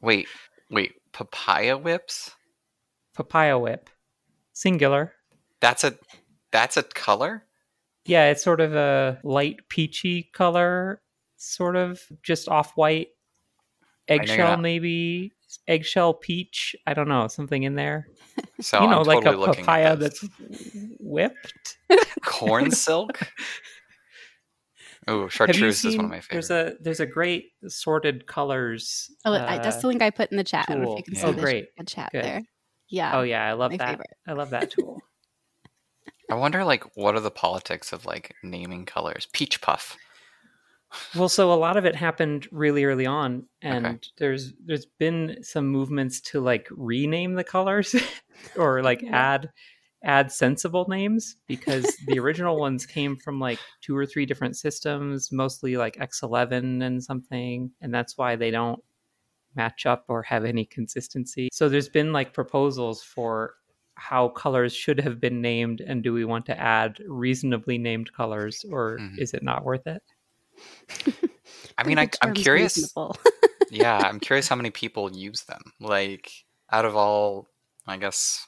Wait, 0.00 0.26
wait, 0.68 0.94
papaya 1.16 1.78
whips? 1.78 2.30
papaya 3.14 3.58
whip, 3.58 3.88
singular. 4.52 5.14
That's 5.60 5.82
a 5.82 5.94
that's 6.52 6.76
a 6.76 6.82
color? 6.82 7.44
Yeah, 8.04 8.28
it's 8.28 8.44
sort 8.44 8.60
of 8.60 8.74
a 8.74 9.18
light 9.24 9.68
peachy 9.70 10.24
color, 10.34 11.00
sort 11.38 11.76
of 11.76 12.00
just 12.22 12.48
off 12.48 12.72
white, 12.76 13.08
eggshell 14.08 14.58
maybe, 14.58 15.32
eggshell 15.66 16.12
peach. 16.12 16.76
I 16.86 16.92
don't 16.92 17.08
know, 17.08 17.26
something 17.28 17.62
in 17.62 17.74
there. 17.74 18.06
So 18.60 18.82
you 18.82 18.88
know, 18.88 19.00
I'm 19.00 19.06
like 19.06 19.24
totally 19.24 19.50
a 19.50 19.54
papaya 19.54 19.96
that's 19.96 20.22
whipped. 21.00 21.78
corn 22.22 22.70
silk. 22.72 23.20
Oh, 25.08 25.20
Have 25.20 25.22
you 25.22 25.30
chartreuse 25.30 25.84
is 25.84 25.96
one 25.96 26.06
of 26.06 26.10
my 26.10 26.20
favorites. 26.20 26.48
There's 26.48 26.68
a 26.74 26.76
there's 26.80 27.00
a 27.00 27.06
great 27.06 27.52
sorted 27.68 28.26
colors. 28.26 29.08
Oh, 29.24 29.34
I, 29.34 29.58
that's 29.58 29.76
uh, 29.76 29.80
the 29.82 29.86
link 29.88 30.02
I 30.02 30.10
put 30.10 30.30
in 30.32 30.36
the 30.36 30.44
chat. 30.44 30.66
I 30.68 30.72
don't 30.72 30.82
know 30.82 30.86
tool. 30.88 30.94
if 30.94 30.98
you 30.98 31.04
can 31.04 31.14
Yeah. 31.14 31.20
see 31.20 31.26
Oh, 31.28 31.32
the, 31.32 31.40
great. 31.40 31.68
the 31.78 31.84
chat 31.84 32.10
Good. 32.12 32.24
there. 32.24 32.42
Yeah. 32.88 33.16
Oh 33.16 33.22
yeah, 33.22 33.44
I 33.48 33.52
love 33.52 33.70
my 33.70 33.76
that. 33.76 33.88
favorite. 33.90 34.16
I 34.26 34.32
love 34.32 34.50
that 34.50 34.70
tool. 34.72 35.00
I 36.28 36.34
wonder, 36.34 36.64
like, 36.64 36.84
what 36.96 37.14
are 37.14 37.20
the 37.20 37.30
politics 37.30 37.92
of 37.92 38.04
like 38.04 38.34
naming 38.42 38.84
colors? 38.84 39.28
Peach 39.32 39.60
puff. 39.60 39.96
Well, 41.14 41.28
so 41.28 41.52
a 41.52 41.54
lot 41.54 41.76
of 41.76 41.84
it 41.84 41.94
happened 41.94 42.48
really 42.50 42.84
early 42.84 43.06
on, 43.06 43.46
and 43.62 44.04
there's 44.18 44.52
there's 44.64 44.86
been 44.98 45.38
some 45.42 45.68
movements 45.68 46.20
to 46.22 46.40
like 46.40 46.66
rename 46.70 47.34
the 47.34 47.44
colors 47.44 47.94
or 48.56 48.82
like 48.82 49.02
Yeah. 49.02 49.34
add 49.34 49.50
add 50.06 50.32
sensible 50.32 50.86
names 50.88 51.36
because 51.46 51.84
the 52.06 52.18
original 52.18 52.58
ones 52.58 52.86
came 52.86 53.16
from 53.16 53.38
like 53.38 53.58
two 53.82 53.96
or 53.96 54.06
three 54.06 54.24
different 54.24 54.56
systems, 54.56 55.30
mostly 55.32 55.76
like 55.76 55.96
X11 55.98 56.82
and 56.82 57.02
something, 57.02 57.70
and 57.80 57.92
that's 57.92 58.16
why 58.16 58.36
they 58.36 58.50
don't 58.50 58.82
match 59.54 59.86
up 59.86 60.04
or 60.08 60.22
have 60.22 60.44
any 60.44 60.64
consistency. 60.64 61.48
So 61.52 61.68
there's 61.68 61.88
been 61.88 62.12
like 62.12 62.32
proposals 62.32 63.02
for 63.02 63.54
how 63.94 64.28
colors 64.28 64.74
should 64.74 65.00
have 65.00 65.20
been 65.20 65.40
named 65.40 65.80
and 65.80 66.02
do 66.02 66.12
we 66.12 66.24
want 66.26 66.44
to 66.46 66.58
add 66.60 66.98
reasonably 67.08 67.78
named 67.78 68.12
colors 68.12 68.64
or 68.70 68.98
Mhm. 69.00 69.18
is 69.18 69.32
it 69.32 69.42
not 69.42 69.64
worth 69.64 69.86
it? 69.86 70.02
I 71.78 71.84
mean, 71.84 71.98
I, 71.98 72.08
I'm 72.22 72.34
curious. 72.34 72.92
yeah, 73.70 73.98
I'm 74.08 74.20
curious 74.20 74.48
how 74.48 74.56
many 74.56 74.70
people 74.70 75.14
use 75.14 75.44
them. 75.44 75.62
Like, 75.80 76.30
out 76.70 76.84
of 76.84 76.96
all, 76.96 77.48
I 77.86 77.96
guess, 77.96 78.46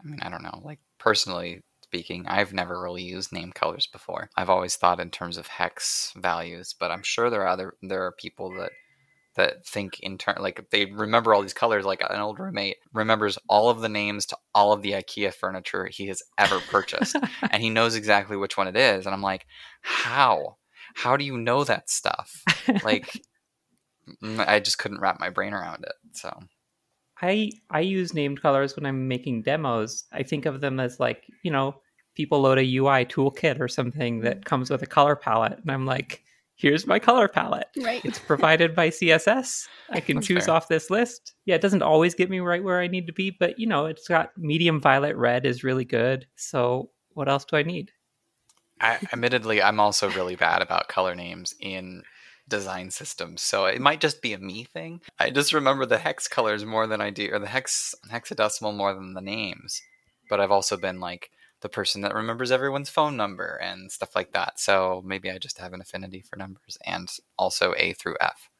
I 0.00 0.04
mean, 0.08 0.20
I 0.22 0.28
don't 0.28 0.42
know. 0.42 0.60
Like, 0.64 0.78
personally 1.06 1.62
speaking, 1.84 2.26
I've 2.26 2.52
never 2.52 2.82
really 2.82 3.04
used 3.04 3.32
name 3.32 3.52
colors 3.52 3.86
before. 3.86 4.28
I've 4.36 4.50
always 4.50 4.74
thought 4.74 4.98
in 4.98 5.10
terms 5.10 5.36
of 5.36 5.46
hex 5.46 6.12
values, 6.16 6.74
but 6.80 6.90
I'm 6.90 7.04
sure 7.04 7.30
there 7.30 7.42
are 7.42 7.48
other 7.48 7.74
there 7.80 8.04
are 8.06 8.12
people 8.18 8.52
that 8.58 8.72
that 9.36 9.64
think 9.64 10.00
in 10.00 10.18
turn 10.18 10.34
like 10.40 10.68
they 10.72 10.86
remember 10.86 11.32
all 11.32 11.42
these 11.42 11.54
colors. 11.54 11.84
Like 11.84 12.02
an 12.10 12.18
old 12.18 12.40
roommate 12.40 12.78
remembers 12.92 13.38
all 13.48 13.70
of 13.70 13.82
the 13.82 13.88
names 13.88 14.26
to 14.26 14.36
all 14.52 14.72
of 14.72 14.82
the 14.82 14.92
IKEA 14.92 15.32
furniture 15.32 15.88
he 15.92 16.08
has 16.08 16.24
ever 16.38 16.58
purchased, 16.58 17.14
and 17.52 17.62
he 17.62 17.70
knows 17.70 17.94
exactly 17.94 18.36
which 18.36 18.56
one 18.56 18.66
it 18.66 18.76
is. 18.76 19.06
And 19.06 19.14
I'm 19.14 19.22
like, 19.22 19.46
how? 19.82 20.56
How 20.96 21.16
do 21.16 21.24
you 21.24 21.38
know 21.38 21.62
that 21.62 21.88
stuff? 21.88 22.42
Like. 22.82 23.08
I 24.22 24.60
just 24.60 24.78
couldn't 24.78 25.00
wrap 25.00 25.18
my 25.18 25.30
brain 25.30 25.52
around 25.52 25.82
it. 25.82 25.94
So 26.12 26.30
I 27.20 27.52
I 27.70 27.80
use 27.80 28.14
named 28.14 28.42
colors 28.42 28.76
when 28.76 28.86
I'm 28.86 29.08
making 29.08 29.42
demos. 29.42 30.04
I 30.12 30.22
think 30.22 30.46
of 30.46 30.60
them 30.60 30.80
as 30.80 31.00
like, 31.00 31.24
you 31.42 31.50
know, 31.50 31.76
people 32.14 32.40
load 32.40 32.58
a 32.58 32.76
UI 32.76 33.04
toolkit 33.04 33.60
or 33.60 33.68
something 33.68 34.20
that 34.20 34.36
mm-hmm. 34.36 34.42
comes 34.42 34.70
with 34.70 34.82
a 34.82 34.86
color 34.86 35.16
palette 35.16 35.58
and 35.58 35.70
I'm 35.70 35.86
like, 35.86 36.22
here's 36.56 36.86
my 36.86 36.98
color 36.98 37.28
palette. 37.28 37.68
right. 37.82 38.04
It's 38.04 38.18
provided 38.18 38.74
by 38.74 38.88
CSS. 38.88 39.68
I 39.90 40.00
can 40.00 40.16
That's 40.16 40.26
choose 40.26 40.46
fair. 40.46 40.54
off 40.54 40.68
this 40.68 40.90
list. 40.90 41.34
Yeah, 41.44 41.54
it 41.54 41.60
doesn't 41.60 41.82
always 41.82 42.14
get 42.14 42.30
me 42.30 42.40
right 42.40 42.64
where 42.64 42.80
I 42.80 42.86
need 42.86 43.06
to 43.06 43.12
be, 43.12 43.30
but 43.30 43.58
you 43.58 43.66
know, 43.66 43.86
it's 43.86 44.08
got 44.08 44.36
medium 44.36 44.80
violet 44.80 45.16
red 45.16 45.46
is 45.46 45.64
really 45.64 45.84
good. 45.84 46.26
So 46.36 46.90
what 47.14 47.28
else 47.28 47.44
do 47.44 47.56
I 47.56 47.62
need? 47.62 47.92
I, 48.80 48.98
admittedly, 49.12 49.62
I'm 49.62 49.80
also 49.80 50.10
really 50.10 50.36
bad 50.36 50.60
about 50.60 50.88
color 50.88 51.14
names 51.14 51.54
in 51.60 52.02
design 52.48 52.90
systems. 52.90 53.42
So 53.42 53.66
it 53.66 53.80
might 53.80 54.00
just 54.00 54.22
be 54.22 54.32
a 54.32 54.38
me 54.38 54.64
thing. 54.64 55.00
I 55.18 55.30
just 55.30 55.52
remember 55.52 55.86
the 55.86 55.98
hex 55.98 56.28
colors 56.28 56.64
more 56.64 56.86
than 56.86 57.00
I 57.00 57.10
do, 57.10 57.30
or 57.32 57.38
the 57.38 57.46
hex 57.46 57.94
hexadecimal 58.10 58.74
more 58.74 58.94
than 58.94 59.14
the 59.14 59.20
names. 59.20 59.82
But 60.28 60.40
I've 60.40 60.50
also 60.50 60.76
been 60.76 61.00
like 61.00 61.30
the 61.60 61.68
person 61.68 62.02
that 62.02 62.14
remembers 62.14 62.50
everyone's 62.50 62.90
phone 62.90 63.16
number 63.16 63.58
and 63.62 63.90
stuff 63.90 64.14
like 64.14 64.32
that. 64.32 64.60
So 64.60 65.02
maybe 65.04 65.30
I 65.30 65.38
just 65.38 65.58
have 65.58 65.72
an 65.72 65.80
affinity 65.80 66.20
for 66.20 66.36
numbers 66.36 66.78
and 66.84 67.10
also 67.38 67.74
A 67.76 67.92
through 67.94 68.16
F. 68.20 68.50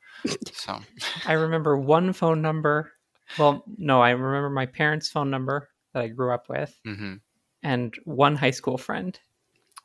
So 0.53 0.81
I 1.27 1.33
remember 1.35 1.77
one 1.77 2.13
phone 2.13 2.41
number. 2.43 2.93
Well, 3.39 3.65
no, 3.77 4.01
I 4.01 4.11
remember 4.11 4.51
my 4.51 4.67
parents' 4.67 5.09
phone 5.09 5.31
number 5.31 5.69
that 5.93 6.03
I 6.03 6.09
grew 6.09 6.33
up 6.33 6.49
with 6.49 6.79
hmm 6.85 7.15
and 7.63 7.95
one 8.05 8.37
high 8.37 8.51
school 8.53 8.79
friend. 8.79 9.19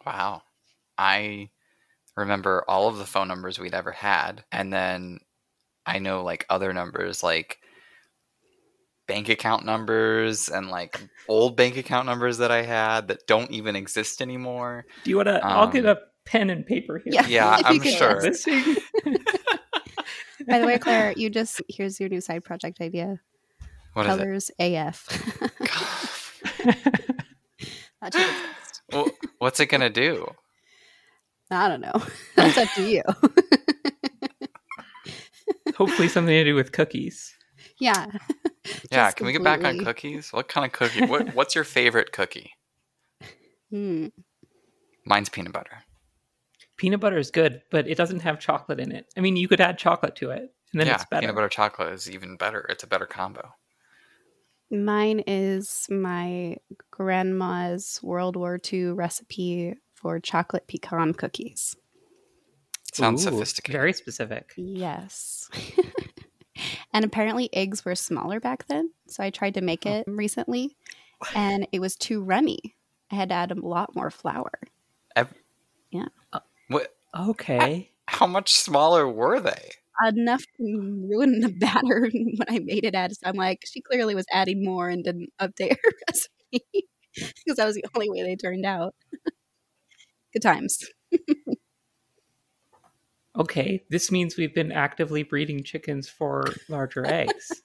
Wow. 0.05 0.43
I 0.97 1.49
remember 2.17 2.63
all 2.67 2.87
of 2.87 2.97
the 2.97 3.05
phone 3.05 3.27
numbers 3.27 3.59
we'd 3.59 3.73
ever 3.73 3.91
had. 3.91 4.43
And 4.51 4.71
then 4.71 5.19
I 5.85 5.99
know 5.99 6.23
like 6.23 6.45
other 6.49 6.73
numbers 6.73 7.23
like 7.23 7.57
bank 9.07 9.29
account 9.29 9.65
numbers 9.65 10.47
and 10.49 10.69
like 10.69 10.99
old 11.27 11.57
bank 11.57 11.75
account 11.77 12.05
numbers 12.05 12.37
that 12.37 12.51
I 12.51 12.61
had 12.61 13.07
that 13.09 13.27
don't 13.27 13.51
even 13.51 13.75
exist 13.75 14.21
anymore. 14.21 14.85
Do 15.03 15.09
you 15.09 15.17
want 15.17 15.27
to? 15.27 15.43
I'll 15.45 15.67
get 15.67 15.85
Um, 15.85 15.97
a 15.97 16.01
pen 16.25 16.49
and 16.49 16.65
paper 16.65 16.97
here. 17.03 17.13
Yeah. 17.13 17.25
Yeah, 17.27 17.59
I'm 17.63 17.81
sure. 17.81 18.21
By 20.47 20.59
the 20.59 20.65
way, 20.65 20.77
Claire, 20.79 21.13
you 21.15 21.29
just 21.29 21.61
here's 21.69 21.99
your 21.99 22.09
new 22.09 22.21
side 22.21 22.43
project 22.43 22.81
idea. 22.81 23.19
What 23.93 24.05
Colors 24.05 24.49
AF. 24.59 25.07
it? 26.59 26.77
that. 28.01 28.45
Well, 28.91 29.09
What's 29.39 29.59
it 29.59 29.67
going 29.67 29.81
to 29.81 29.89
do? 29.89 30.27
I 31.51 31.67
don't 31.67 31.81
know. 31.81 32.01
That's 32.35 32.57
up 32.57 32.69
to 32.75 32.89
you. 32.89 33.03
Hopefully, 35.75 36.07
something 36.07 36.33
to 36.33 36.43
do 36.43 36.55
with 36.55 36.71
cookies. 36.71 37.33
yeah. 37.79 38.07
Yeah, 38.91 39.07
Just 39.07 39.17
can 39.17 39.25
we 39.25 39.33
get 39.33 39.43
back 39.43 39.63
on 39.63 39.83
cookies? 39.83 40.31
What 40.31 40.47
kind 40.47 40.67
of 40.67 40.71
cookie? 40.71 41.03
What, 41.07 41.33
what's 41.33 41.55
your 41.55 41.63
favorite 41.63 42.11
cookie? 42.11 42.51
Hmm. 43.71 44.09
Mine's 45.03 45.29
peanut 45.29 45.51
butter. 45.51 45.79
Peanut 46.77 46.99
butter 46.99 47.17
is 47.17 47.31
good, 47.31 47.63
but 47.71 47.87
it 47.87 47.97
doesn't 47.97 48.19
have 48.19 48.39
chocolate 48.39 48.79
in 48.79 48.91
it. 48.91 49.07
I 49.17 49.21
mean, 49.21 49.35
you 49.35 49.47
could 49.47 49.61
add 49.61 49.79
chocolate 49.79 50.15
to 50.17 50.29
it, 50.29 50.53
and 50.73 50.79
then 50.79 50.85
yeah, 50.85 50.93
it's 50.93 51.05
better. 51.05 51.21
peanut 51.21 51.35
butter 51.35 51.49
chocolate 51.49 51.91
is 51.93 52.07
even 52.07 52.37
better. 52.37 52.67
It's 52.69 52.83
a 52.83 52.87
better 52.87 53.07
combo. 53.07 53.51
Mine 54.69 55.23
is 55.25 55.87
my 55.89 56.57
grandma's 56.91 57.99
World 58.03 58.35
War 58.35 58.59
II 58.71 58.91
recipe 58.91 59.73
for 60.01 60.19
chocolate 60.19 60.67
pecan 60.67 61.13
cookies. 61.13 61.75
Sounds 62.93 63.25
Ooh, 63.25 63.31
sophisticated. 63.31 63.79
Very 63.79 63.93
specific. 63.93 64.53
Yes. 64.57 65.49
and 66.93 67.05
apparently 67.05 67.49
eggs 67.53 67.85
were 67.85 67.95
smaller 67.95 68.39
back 68.39 68.67
then. 68.67 68.91
So 69.07 69.23
I 69.23 69.29
tried 69.29 69.53
to 69.53 69.61
make 69.61 69.85
it 69.85 70.05
recently 70.07 70.75
and 71.35 71.67
it 71.71 71.79
was 71.79 71.95
too 71.95 72.21
runny. 72.21 72.75
I 73.11 73.15
had 73.15 73.29
to 73.29 73.35
add 73.35 73.51
a 73.51 73.65
lot 73.65 73.95
more 73.95 74.09
flour. 74.09 74.51
Yeah. 75.91 76.07
Uh, 76.31 76.39
what? 76.69 76.95
Okay. 77.17 77.91
How 78.07 78.25
much 78.25 78.53
smaller 78.53 79.07
were 79.07 79.39
they? 79.39 79.71
Enough 80.07 80.43
to 80.57 81.07
ruin 81.09 81.41
the 81.41 81.49
batter 81.49 82.09
when 82.13 82.47
I 82.49 82.59
made 82.59 82.85
it 82.85 82.95
at. 82.95 83.11
So 83.11 83.21
I'm 83.25 83.35
like, 83.35 83.63
she 83.65 83.81
clearly 83.81 84.15
was 84.15 84.25
adding 84.31 84.63
more 84.63 84.89
and 84.89 85.03
didn't 85.03 85.31
update 85.39 85.75
her 85.83 85.91
recipe 86.07 86.65
because 87.13 87.57
that 87.57 87.65
was 87.65 87.75
the 87.75 87.85
only 87.95 88.09
way 88.09 88.23
they 88.23 88.35
turned 88.35 88.65
out. 88.65 88.95
Good 90.33 90.41
times. 90.41 90.83
Okay. 93.37 93.83
This 93.89 94.11
means 94.11 94.35
we've 94.37 94.53
been 94.53 94.71
actively 94.71 95.23
breeding 95.23 95.63
chickens 95.63 96.09
for 96.09 96.43
larger 96.67 97.05
eggs. 97.05 97.61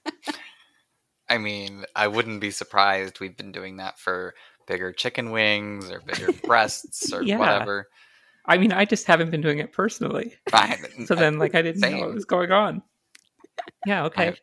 I 1.29 1.39
mean, 1.39 1.85
I 1.97 2.07
wouldn't 2.07 2.41
be 2.41 2.53
surprised. 2.53 3.19
We've 3.19 3.37
been 3.37 3.51
doing 3.51 3.79
that 3.79 3.99
for 3.99 4.35
bigger 4.69 4.93
chicken 4.93 5.33
wings 5.33 5.91
or 5.91 6.01
bigger 6.01 6.33
breasts 6.45 7.13
or 7.13 7.23
Yeah. 7.23 7.39
whatever. 7.39 7.89
I 8.45 8.59
mean, 8.59 8.73
I 8.73 8.85
just 8.85 9.07
haven't 9.09 9.31
been 9.33 9.41
doing 9.41 9.59
it 9.59 9.73
personally. 9.73 10.35
I, 10.53 10.77
So 11.07 11.17
then, 11.17 11.39
like, 11.41 11.57
I 11.57 11.63
didn't 11.63 11.81
know 11.81 11.99
what 11.99 12.15
was 12.15 12.25
going 12.25 12.53
on. 12.53 12.83
Yeah. 13.87 14.05
Okay. 14.05 14.29
I- 14.29 14.37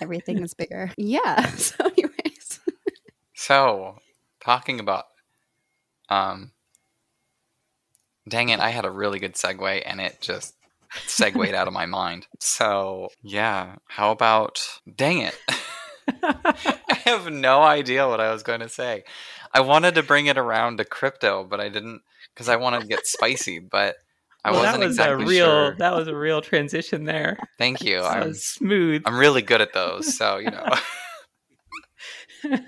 Everything 0.00 0.42
is 0.42 0.52
bigger. 0.52 0.90
Yeah. 0.96 1.46
So, 1.50 1.84
anyways. 1.84 2.60
So, 3.34 3.98
talking 4.40 4.80
about, 4.80 5.04
um, 6.08 6.50
dang 8.28 8.48
it, 8.50 8.60
I 8.60 8.70
had 8.70 8.84
a 8.84 8.90
really 8.90 9.18
good 9.18 9.34
segue 9.34 9.82
and 9.84 10.00
it 10.00 10.20
just 10.20 10.54
segued 11.06 11.54
out 11.54 11.66
of 11.68 11.72
my 11.74 11.86
mind. 11.86 12.26
So, 12.40 13.08
yeah, 13.22 13.76
how 13.88 14.10
about, 14.10 14.60
dang 14.94 15.18
it. 15.18 15.38
I 16.22 17.00
have 17.04 17.30
no 17.30 17.62
idea 17.62 18.06
what 18.08 18.20
I 18.20 18.32
was 18.32 18.42
going 18.42 18.60
to 18.60 18.68
say. 18.68 19.04
I 19.52 19.60
wanted 19.60 19.94
to 19.96 20.02
bring 20.02 20.26
it 20.26 20.38
around 20.38 20.78
to 20.78 20.84
crypto, 20.84 21.44
but 21.44 21.60
I 21.60 21.68
didn't 21.68 22.02
because 22.34 22.48
I 22.48 22.56
wanted 22.56 22.82
to 22.82 22.86
get 22.86 23.06
spicy. 23.06 23.58
But 23.58 23.96
I 24.44 24.50
Well, 24.52 24.60
wasn't 24.62 24.80
that 24.80 24.86
was 24.86 24.94
exactly 24.96 25.24
a 25.24 25.28
real 25.28 25.46
sure. 25.46 25.76
that 25.78 25.94
was 25.96 26.08
a 26.08 26.14
real 26.16 26.40
transition 26.42 27.04
there. 27.04 27.38
Thank 27.58 27.82
you. 27.82 28.02
That 28.02 28.18
I'm 28.18 28.28
was 28.28 28.44
smooth. 28.44 29.02
I'm 29.06 29.16
really 29.18 29.42
good 29.42 29.60
at 29.60 29.72
those, 29.72 30.16
so 30.16 30.36
you 30.38 30.50
know. 30.50 30.68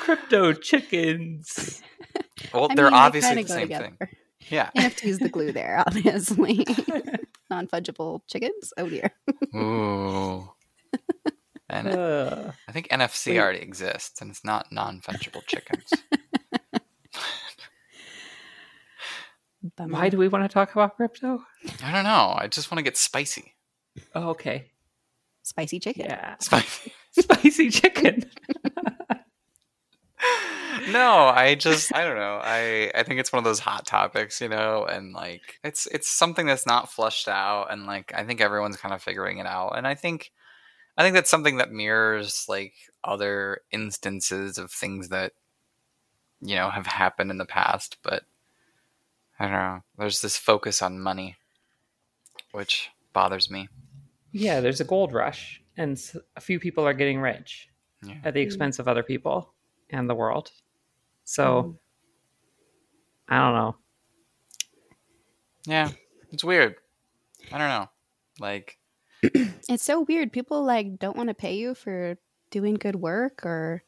Crypto 0.00 0.52
chickens. 0.52 1.82
Well, 2.52 2.68
I 2.70 2.74
they're 2.74 2.84
mean, 2.86 2.94
obviously 2.94 3.42
the 3.42 3.48
same 3.48 3.60
together. 3.62 3.84
thing. 3.98 4.08
Yeah. 4.48 4.70
NFT's 4.76 5.18
the 5.18 5.28
glue 5.28 5.52
there, 5.52 5.82
obviously. 5.86 6.64
Non 7.50 7.68
fungible 7.68 8.22
chickens. 8.26 8.72
Oh 8.76 8.88
dear. 8.88 9.12
Ooh. 9.54 10.50
And 11.68 11.88
Uh, 11.88 12.52
I 12.68 12.72
think 12.72 12.88
NFC 12.88 13.28
Wait. 13.32 13.38
already 13.40 13.58
exists, 13.60 14.20
and 14.20 14.30
it's 14.30 14.44
not 14.44 14.70
non-fungible 14.72 15.44
chickens. 15.46 15.90
Bummer. 19.76 19.92
why 19.92 20.08
do 20.08 20.16
we 20.16 20.28
want 20.28 20.44
to 20.44 20.48
talk 20.52 20.72
about 20.72 20.96
crypto? 20.96 21.42
I 21.82 21.90
don't 21.92 22.04
know. 22.04 22.34
I 22.38 22.46
just 22.46 22.70
want 22.70 22.78
to 22.78 22.82
get 22.84 22.96
spicy. 22.96 23.54
Oh, 24.14 24.28
okay. 24.30 24.70
Spicy 25.42 25.80
chicken. 25.80 26.04
Yeah. 26.06 26.36
Spicy. 26.40 26.92
Spicy 27.18 27.70
chicken. 27.70 28.24
No, 30.86 31.26
I 31.26 31.54
just 31.54 31.94
I 31.94 32.04
don't 32.04 32.16
know. 32.16 32.40
I 32.42 32.90
I 32.94 33.02
think 33.02 33.20
it's 33.20 33.32
one 33.32 33.38
of 33.38 33.44
those 33.44 33.60
hot 33.60 33.86
topics, 33.86 34.40
you 34.40 34.48
know, 34.48 34.84
and 34.84 35.12
like 35.12 35.58
it's 35.64 35.86
it's 35.86 36.08
something 36.08 36.46
that's 36.46 36.66
not 36.66 36.90
flushed 36.90 37.28
out 37.28 37.68
and 37.70 37.86
like 37.86 38.12
I 38.14 38.24
think 38.24 38.40
everyone's 38.40 38.76
kind 38.76 38.94
of 38.94 39.02
figuring 39.02 39.38
it 39.38 39.46
out. 39.46 39.76
And 39.76 39.86
I 39.86 39.94
think 39.94 40.32
I 40.96 41.02
think 41.02 41.14
that's 41.14 41.30
something 41.30 41.58
that 41.58 41.72
mirrors 41.72 42.46
like 42.48 42.74
other 43.04 43.60
instances 43.70 44.58
of 44.58 44.70
things 44.70 45.08
that 45.10 45.32
you 46.40 46.54
know 46.54 46.70
have 46.70 46.86
happened 46.86 47.30
in 47.30 47.38
the 47.38 47.46
past, 47.46 47.98
but 48.02 48.24
I 49.38 49.44
don't 49.44 49.52
know. 49.52 49.80
There's 49.98 50.22
this 50.22 50.36
focus 50.36 50.82
on 50.82 51.00
money 51.00 51.36
which 52.52 52.90
bothers 53.12 53.50
me. 53.50 53.68
Yeah, 54.32 54.60
there's 54.60 54.80
a 54.80 54.84
gold 54.84 55.12
rush, 55.12 55.62
and 55.76 56.00
a 56.36 56.40
few 56.40 56.58
people 56.58 56.86
are 56.86 56.94
getting 56.94 57.20
rich 57.20 57.68
Yeah. 58.02 58.14
at 58.24 58.34
the 58.34 58.40
mm-hmm. 58.40 58.46
expense 58.46 58.78
of 58.78 58.88
other 58.88 59.02
people 59.02 59.52
and 59.90 60.08
the 60.08 60.14
world. 60.14 60.52
So, 61.26 61.76
I 63.28 63.38
don't 63.38 63.54
know. 63.54 63.76
Yeah. 65.66 65.90
It's 66.30 66.44
weird. 66.44 66.76
I 67.52 67.58
don't 67.58 67.68
know. 67.68 67.90
Like 68.38 68.78
It's 69.68 69.82
so 69.82 70.02
weird. 70.02 70.32
People 70.32 70.64
like 70.64 70.98
don't 70.98 71.16
want 71.16 71.28
to 71.28 71.34
pay 71.34 71.56
you 71.56 71.74
for 71.74 72.16
doing 72.50 72.74
good 72.74 72.96
work 72.96 73.44
or 73.44 73.82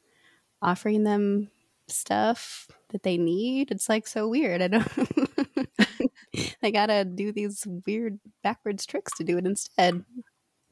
offering 0.61 1.04
them 1.04 1.50
stuff 1.87 2.68
that 2.90 3.04
they 3.04 3.16
need. 3.16 3.71
It's 3.71 3.88
like 3.88 4.07
so 4.07 4.28
weird. 4.28 4.61
I 4.61 4.68
don't 4.68 4.88
they 6.61 6.73
gotta 6.73 7.04
do 7.04 7.33
these 7.33 7.66
weird 7.87 8.18
backwards 8.42 8.85
tricks 8.85 9.12
to 9.18 9.25
do 9.25 9.38
it 9.38 9.47
instead. 9.47 10.04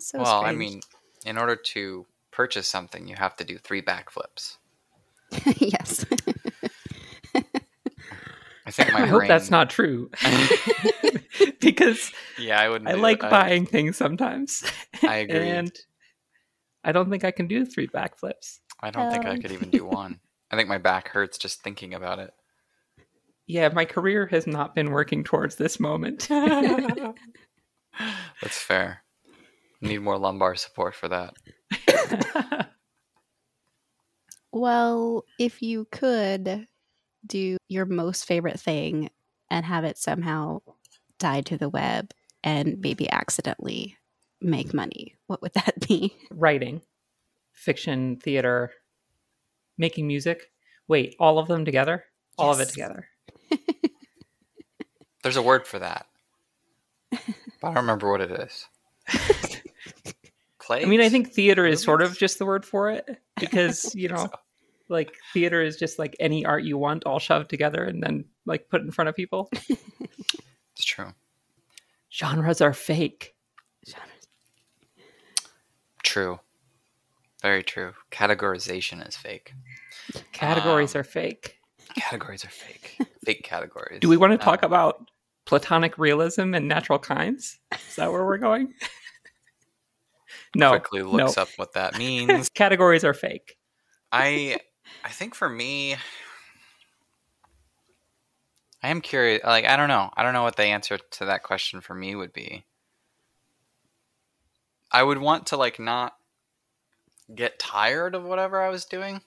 So 0.01 0.19
well, 0.19 0.45
I 0.45 0.53
mean, 0.53 0.81
in 1.25 1.39
order 1.39 1.57
to 1.57 2.07
purchase 2.33 2.69
something, 2.69 3.07
you 3.07 3.17
have 3.17 3.37
to 3.37 3.45
do 3.45 3.57
three 3.59 3.83
backflips. 3.83 4.57
yes. 5.57 6.05
I 8.67 8.71
think 8.73 8.93
my 8.93 9.03
I 9.03 9.07
hope 9.07 9.29
that's 9.29 9.51
not 9.51 9.71
true. 9.71 10.11
because 11.61 12.13
Yeah, 12.39 12.61
I 12.61 12.69
wouldn't. 12.69 12.91
I 12.91 12.95
like 12.95 13.23
it. 13.23 13.31
buying 13.31 13.67
things 13.67 13.97
sometimes. 13.97 14.65
I 15.03 15.17
agree. 15.17 15.49
and 15.49 15.73
I 16.85 16.93
don't 16.93 17.11
think 17.11 17.25
I 17.25 17.31
can 17.31 17.47
do 17.47 17.65
three 17.65 17.89
backflips. 17.89 18.59
I 18.81 18.91
don't 18.91 19.11
think 19.11 19.25
I 19.25 19.31
Um. 19.31 19.41
could 19.41 19.53
even 19.53 19.71
do 19.71 19.87
one. 19.87 20.21
I 20.51 20.57
think 20.57 20.69
my 20.69 20.79
back 20.79 21.09
hurts 21.09 21.39
just 21.39 21.63
thinking 21.63 21.95
about 21.95 22.19
it. 22.19 22.33
Yeah, 23.47 23.69
my 23.69 23.85
career 23.85 24.27
has 24.27 24.47
not 24.47 24.75
been 24.75 24.91
working 24.91 25.23
towards 25.25 25.57
this 25.57 25.79
moment. 25.79 26.27
That's 26.29 27.15
fair. 28.59 29.03
Need 29.81 29.99
more 29.99 30.19
lumbar 30.19 30.57
support 30.57 30.95
for 30.97 31.09
that. 31.09 31.35
Well, 34.53 35.25
if 35.39 35.63
you 35.63 35.87
could 35.91 36.67
do 37.27 37.57
your 37.69 37.85
most 37.87 38.25
favorite 38.25 38.61
thing 38.61 39.11
and 39.51 39.65
have 39.65 39.85
it 39.85 39.99
somehow 39.99 40.61
tied 41.19 41.47
to 41.47 41.57
the 41.57 41.69
web 41.69 42.13
and 42.43 42.81
maybe 42.81 43.11
accidentally 43.11 43.97
make 44.41 44.75
money, 44.75 45.15
what 45.27 45.43
would 45.43 45.53
that 45.55 45.87
be? 45.87 46.15
Writing, 46.31 46.83
fiction, 47.53 48.17
theater, 48.17 48.73
making 49.79 50.07
music. 50.07 50.51
Wait, 50.89 51.17
all 51.19 51.39
of 51.39 51.49
them 51.49 51.65
together? 51.65 52.05
All 52.39 52.53
of 52.53 52.61
it 52.61 52.69
together. 52.69 53.09
There's 55.23 55.37
a 55.37 55.43
word 55.43 55.67
for 55.67 55.79
that, 55.81 56.07
but 57.11 57.21
I 57.63 57.69
don't 57.69 57.77
remember 57.77 58.11
what 58.11 58.21
it 58.21 58.31
is. 58.31 58.67
Play. 60.61 60.83
I 60.83 60.85
mean, 60.85 61.01
I 61.01 61.09
think 61.09 61.33
theater 61.33 61.67
is 61.67 61.83
sort 61.83 62.03
of 62.03 62.17
just 62.17 62.39
the 62.39 62.47
word 62.47 62.65
for 62.65 62.91
it 62.91 63.21
because, 63.39 63.95
you 63.95 64.09
know, 64.09 64.29
like 64.89 65.15
theater 65.33 65.63
is 65.63 65.77
just 65.77 65.99
like 65.99 66.15
any 66.21 66.45
art 66.45 66.63
you 66.65 66.79
want 66.79 67.05
all 67.05 67.19
shoved 67.19 67.51
together 67.51 67.83
and 67.85 68.03
then 68.03 68.25
like 68.45 68.69
put 68.69 68.81
in 68.83 68.91
front 68.91 69.09
of 69.09 69.15
people. 69.17 69.49
it's 69.69 70.85
true. 70.85 71.13
Genres 72.13 72.61
are 72.61 72.73
fake. 72.73 73.35
True. 76.03 76.39
Very 77.43 77.63
true. 77.63 77.93
Categorization 78.11 79.07
is 79.07 79.17
fake. 79.17 79.53
Categories 80.33 80.95
Um, 80.95 81.01
are 81.01 81.05
fake. 81.05 81.59
Categories 81.97 82.45
are 82.45 82.51
fake. 82.51 82.97
fake 83.25 83.43
categories. 83.43 84.01
Do 84.01 84.09
we 84.09 84.17
want 84.17 84.33
to 84.33 84.39
talk 84.39 84.63
Um, 84.63 84.69
about 84.71 85.11
platonic 85.45 85.99
realism 85.99 86.55
and 86.55 86.69
natural 86.69 86.99
kinds? 86.99 87.59
Is 87.89 87.97
that 87.97 88.11
where 88.13 88.25
we're 88.25 88.39
going? 88.39 88.73
no. 90.57 90.71
quickly 90.71 91.03
looks 91.03 91.37
no. 91.37 91.43
up 91.43 91.49
what 91.57 91.73
that 91.75 91.99
means. 91.99 92.49
Categories 92.49 93.05
are 93.05 93.15
fake. 93.15 93.57
I 94.13 94.61
I 95.05 95.11
think 95.11 95.35
for 95.35 95.49
me 95.49 95.97
I 98.83 98.89
am 98.89 99.01
curious 99.01 99.43
like 99.45 99.65
I 99.65 99.77
don't 99.77 99.89
know. 99.89 100.11
I 100.17 100.23
don't 100.23 100.33
know 100.33 100.43
what 100.43 100.57
the 100.57 100.65
answer 100.65 100.99
to 100.99 101.25
that 101.25 101.43
question 101.43 101.81
for 101.81 101.95
me 101.95 102.15
would 102.15 102.33
be. 102.33 102.65
I 104.93 105.03
would 105.03 105.19
want 105.19 105.47
to 105.47 105.57
like 105.57 105.81
not 105.81 106.15
get 107.35 107.59
tired 107.59 108.15
of 108.15 108.25
whatever 108.25 108.63
I 108.63 108.69
was 108.69 108.85
doing. 108.85 109.23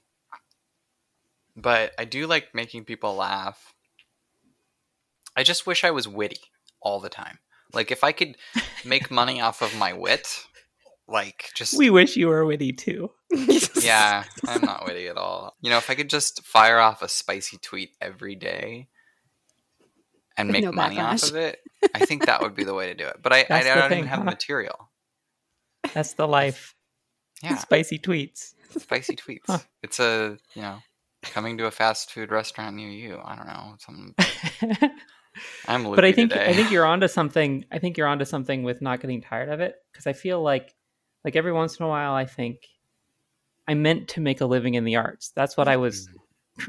But 1.56 1.92
I 1.98 2.06
do 2.06 2.26
like 2.26 2.56
making 2.56 2.86
people 2.86 3.16
laugh. 3.16 3.74
I 5.36 5.44
just 5.44 5.68
wish 5.68 5.84
I 5.84 5.92
was 5.92 6.08
witty 6.08 6.40
all 6.82 7.00
the 7.00 7.10
time. 7.10 7.40
Like 7.74 7.92
if 7.92 8.04
I 8.04 8.14
could 8.14 8.38
make 8.86 9.12
money 9.12 9.42
off 9.42 9.62
of 9.62 9.76
my 9.76 9.92
wit, 9.94 10.48
like 11.12 11.50
just 11.56 11.78
We 11.78 11.90
wish 11.90 12.16
you 12.16 12.28
were 12.28 12.46
witty 12.46 12.74
too. 12.74 13.12
yeah, 13.82 14.24
I'm 14.48 14.62
not 14.62 14.86
witty 14.86 15.08
at 15.08 15.18
all. 15.18 15.56
You 15.62 15.70
know, 15.70 15.78
if 15.78 15.90
I 15.90 15.96
could 15.96 16.10
just 16.10 16.44
fire 16.46 16.80
off 16.80 17.02
a 17.02 17.08
spicy 17.10 17.58
tweet 17.58 17.92
every 18.02 18.36
day 18.36 18.88
and 20.38 20.50
make 20.50 20.64
no 20.64 20.72
money 20.72 21.00
off 21.00 21.24
of 21.24 21.36
it, 21.36 21.60
I 21.96 22.06
think 22.06 22.26
that 22.26 22.42
would 22.42 22.56
be 22.56 22.64
the 22.64 22.74
way 22.74 22.88
to 22.88 22.94
do 22.96 23.06
it. 23.06 23.18
But 23.22 23.34
I, 23.34 23.40
I 23.40 23.46
That's 23.50 23.66
don't 23.68 23.90
thing, 23.90 24.00
even 24.00 24.10
have 24.10 24.20
the 24.20 24.26
material. 24.26 24.90
That's 25.94 26.14
the 26.14 26.28
life. 26.28 26.76
Yeah, 27.44 27.58
Spicy 27.58 28.00
tweets. 28.00 28.54
spicy 28.78 29.16
tweets. 29.16 29.44
Huh. 29.48 29.60
It's 29.82 30.00
a, 30.00 30.38
you 30.56 30.62
know, 30.62 30.80
coming 31.24 31.58
to 31.58 31.66
a 31.68 31.72
fast 31.72 32.12
food 32.12 32.32
restaurant 32.32 32.76
near 32.76 32.90
you. 32.90 33.20
I 33.24 33.36
don't 33.36 33.48
know. 33.48 33.76
Some, 33.80 34.16
I'm 35.68 35.86
loopy 35.86 35.96
but 35.96 36.06
I 36.06 36.12
think 36.12 36.32
today. 36.32 36.48
I 36.48 36.54
think 36.54 36.72
you're 36.72 36.86
onto 36.86 37.08
something. 37.08 37.64
I 37.72 37.80
think 37.80 37.98
you're 37.98 38.08
onto 38.08 38.26
something 38.26 38.64
with 38.64 38.82
not 38.82 39.00
getting 39.00 39.22
tired 39.22 39.50
of 39.50 39.62
it 39.62 39.76
because 39.92 40.06
I 40.08 40.14
feel 40.14 40.42
like 40.42 40.74
like 41.24 41.36
every 41.36 41.52
once 41.54 41.78
in 41.80 41.86
a 41.86 41.90
while 41.90 42.14
I 42.14 42.26
think 42.26 42.58
I 43.68 43.74
meant 43.74 44.08
to 44.10 44.22
make 44.22 44.42
a 44.42 44.46
living 44.46 44.74
in 44.74 44.84
the 44.84 44.96
arts. 44.96 45.32
That's 45.36 45.56
what 45.58 45.68
I 45.68 45.78
was 45.78 46.10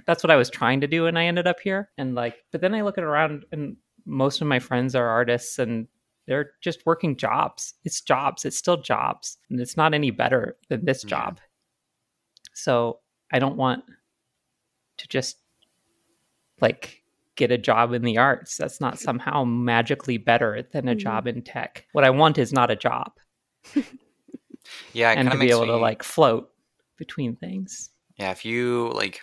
that's 0.06 0.22
what 0.22 0.30
I 0.30 0.36
was 0.36 0.50
trying 0.50 0.80
to 0.82 0.86
do 0.86 1.06
and 1.06 1.18
I 1.18 1.24
ended 1.26 1.46
up 1.46 1.58
here 1.60 1.90
and 1.98 2.14
like 2.14 2.36
but 2.52 2.60
then 2.60 2.74
I 2.74 2.82
look 2.82 2.98
at 2.98 3.04
around 3.04 3.44
and 3.52 3.76
most 4.06 4.40
of 4.40 4.46
my 4.46 4.58
friends 4.58 4.94
are 4.94 5.06
artists 5.08 5.58
and 5.58 5.88
they're 6.26 6.52
just 6.60 6.86
working 6.86 7.16
jobs. 7.16 7.74
It's 7.84 8.00
jobs. 8.00 8.44
It's 8.44 8.56
still 8.56 8.76
jobs. 8.80 9.38
And 9.50 9.58
it's 9.60 9.76
not 9.76 9.94
any 9.94 10.10
better 10.10 10.56
than 10.68 10.84
this 10.84 11.02
Yeah. 11.02 11.08
job. 11.10 11.40
So 12.54 13.00
I 13.32 13.38
don't 13.38 13.56
want 13.56 13.84
to 14.98 15.08
just 15.08 15.38
like 16.60 17.02
get 17.36 17.50
a 17.50 17.58
job 17.58 17.92
in 17.94 18.02
the 18.02 18.18
arts. 18.18 18.56
That's 18.56 18.80
not 18.80 18.98
somehow 18.98 19.44
magically 19.44 20.18
better 20.18 20.62
than 20.72 20.88
a 20.88 20.94
Mhm. 20.94 20.98
job 20.98 21.26
in 21.26 21.42
tech. 21.42 21.86
What 21.92 22.04
I 22.04 22.10
want 22.10 22.38
is 22.38 22.52
not 22.52 22.70
a 22.70 22.76
job 22.76 23.12
yeah, 24.92 25.10
and 25.10 25.28
to 25.28 25.34
of 25.34 25.40
be 25.40 25.50
able 25.50 25.66
to 25.66 25.76
like 25.76 26.02
float 26.02 26.50
between 26.96 27.36
things. 27.36 27.90
Yeah, 28.16 28.30
if 28.30 28.44
you 28.44 28.90
like, 28.94 29.22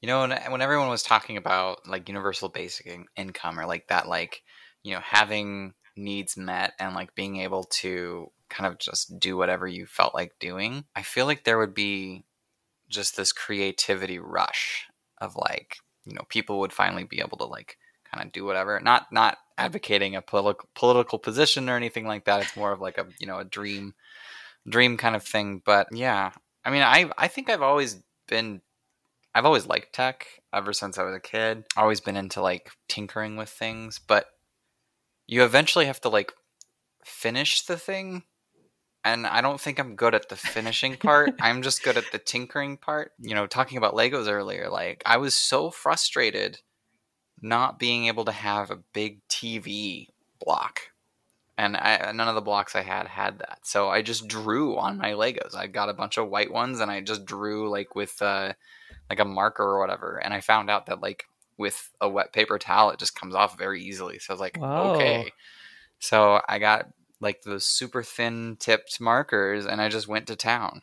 you 0.00 0.06
know, 0.06 0.20
when, 0.20 0.30
when 0.50 0.62
everyone 0.62 0.88
was 0.88 1.02
talking 1.02 1.36
about 1.36 1.88
like 1.88 2.08
universal 2.08 2.48
basic 2.48 2.86
in- 2.86 3.06
income 3.16 3.58
or 3.58 3.66
like 3.66 3.88
that, 3.88 4.08
like, 4.08 4.42
you 4.82 4.92
know, 4.92 5.00
having 5.02 5.74
needs 5.96 6.36
met 6.36 6.74
and 6.78 6.94
like 6.94 7.14
being 7.14 7.38
able 7.38 7.64
to 7.64 8.30
kind 8.48 8.70
of 8.70 8.78
just 8.78 9.18
do 9.18 9.36
whatever 9.36 9.66
you 9.66 9.86
felt 9.86 10.14
like 10.14 10.32
doing, 10.38 10.84
I 10.94 11.02
feel 11.02 11.26
like 11.26 11.44
there 11.44 11.58
would 11.58 11.74
be 11.74 12.24
just 12.88 13.16
this 13.16 13.32
creativity 13.32 14.18
rush 14.18 14.86
of 15.18 15.36
like 15.36 15.76
you 16.04 16.14
know 16.14 16.22
people 16.28 16.60
would 16.60 16.72
finally 16.72 17.04
be 17.04 17.20
able 17.20 17.36
to 17.36 17.44
like 17.44 17.76
kind 18.10 18.24
of 18.24 18.32
do 18.32 18.44
whatever 18.44 18.80
not 18.80 19.06
not 19.12 19.36
advocating 19.58 20.16
a 20.16 20.22
political 20.22 20.68
political 20.74 21.18
position 21.18 21.68
or 21.68 21.76
anything 21.76 22.06
like 22.06 22.24
that 22.24 22.42
it's 22.42 22.56
more 22.56 22.72
of 22.72 22.80
like 22.80 22.96
a 22.96 23.06
you 23.18 23.26
know 23.26 23.38
a 23.38 23.44
dream 23.44 23.94
dream 24.68 24.96
kind 24.96 25.16
of 25.16 25.22
thing 25.22 25.62
but 25.64 25.88
yeah 25.92 26.30
i 26.64 26.70
mean 26.70 26.82
i 26.82 27.10
i 27.16 27.28
think 27.28 27.48
i've 27.50 27.62
always 27.62 28.02
been 28.26 28.60
i've 29.34 29.44
always 29.44 29.66
liked 29.66 29.92
tech 29.92 30.26
ever 30.52 30.72
since 30.72 30.98
i 30.98 31.02
was 31.02 31.14
a 31.14 31.20
kid 31.20 31.64
always 31.76 32.00
been 32.00 32.16
into 32.16 32.40
like 32.40 32.70
tinkering 32.88 33.36
with 33.36 33.48
things 33.48 33.98
but 33.98 34.26
you 35.26 35.44
eventually 35.44 35.86
have 35.86 36.00
to 36.00 36.08
like 36.08 36.32
finish 37.04 37.62
the 37.62 37.76
thing 37.76 38.22
and 39.04 39.26
I 39.26 39.40
don't 39.40 39.60
think 39.60 39.78
I'm 39.78 39.96
good 39.96 40.14
at 40.14 40.28
the 40.28 40.36
finishing 40.36 40.96
part. 41.02 41.34
I'm 41.40 41.62
just 41.62 41.82
good 41.82 41.96
at 41.96 42.10
the 42.12 42.18
tinkering 42.18 42.76
part. 42.76 43.12
You 43.18 43.34
know, 43.34 43.46
talking 43.46 43.78
about 43.78 43.94
Legos 43.94 44.28
earlier, 44.28 44.68
like 44.68 45.02
I 45.06 45.16
was 45.16 45.34
so 45.34 45.70
frustrated 45.70 46.58
not 47.40 47.78
being 47.78 48.06
able 48.06 48.24
to 48.24 48.32
have 48.32 48.70
a 48.70 48.80
big 48.92 49.20
TV 49.28 50.08
block. 50.44 50.80
And 51.58 51.76
I, 51.76 52.12
none 52.12 52.28
of 52.28 52.36
the 52.36 52.40
blocks 52.40 52.76
I 52.76 52.82
had 52.82 53.08
had 53.08 53.40
that. 53.40 53.58
So 53.64 53.88
I 53.88 54.00
just 54.00 54.28
drew 54.28 54.78
on 54.78 54.96
my 54.96 55.10
Legos. 55.10 55.56
I 55.56 55.66
got 55.66 55.88
a 55.88 55.94
bunch 55.94 56.16
of 56.16 56.30
white 56.30 56.52
ones 56.52 56.78
and 56.78 56.88
I 56.88 57.00
just 57.00 57.24
drew 57.24 57.68
like 57.68 57.96
with 57.96 58.22
uh, 58.22 58.52
like 59.10 59.18
a 59.18 59.24
marker 59.24 59.64
or 59.64 59.80
whatever. 59.80 60.18
And 60.22 60.32
I 60.32 60.40
found 60.40 60.70
out 60.70 60.86
that 60.86 61.02
like 61.02 61.24
with 61.58 61.90
a 62.00 62.08
wet 62.08 62.32
paper 62.32 62.58
towel, 62.60 62.90
it 62.90 63.00
just 63.00 63.18
comes 63.18 63.34
off 63.34 63.58
very 63.58 63.82
easily. 63.82 64.20
So 64.20 64.30
I 64.30 64.34
was 64.34 64.40
like, 64.40 64.56
Whoa. 64.56 64.94
okay. 64.94 65.32
So 65.98 66.40
I 66.48 66.60
got 66.60 66.86
like 67.20 67.42
those 67.42 67.66
super 67.66 68.04
thin 68.04 68.56
tipped 68.60 69.00
markers 69.00 69.66
and 69.66 69.80
I 69.80 69.88
just 69.88 70.06
went 70.06 70.28
to 70.28 70.36
town. 70.36 70.82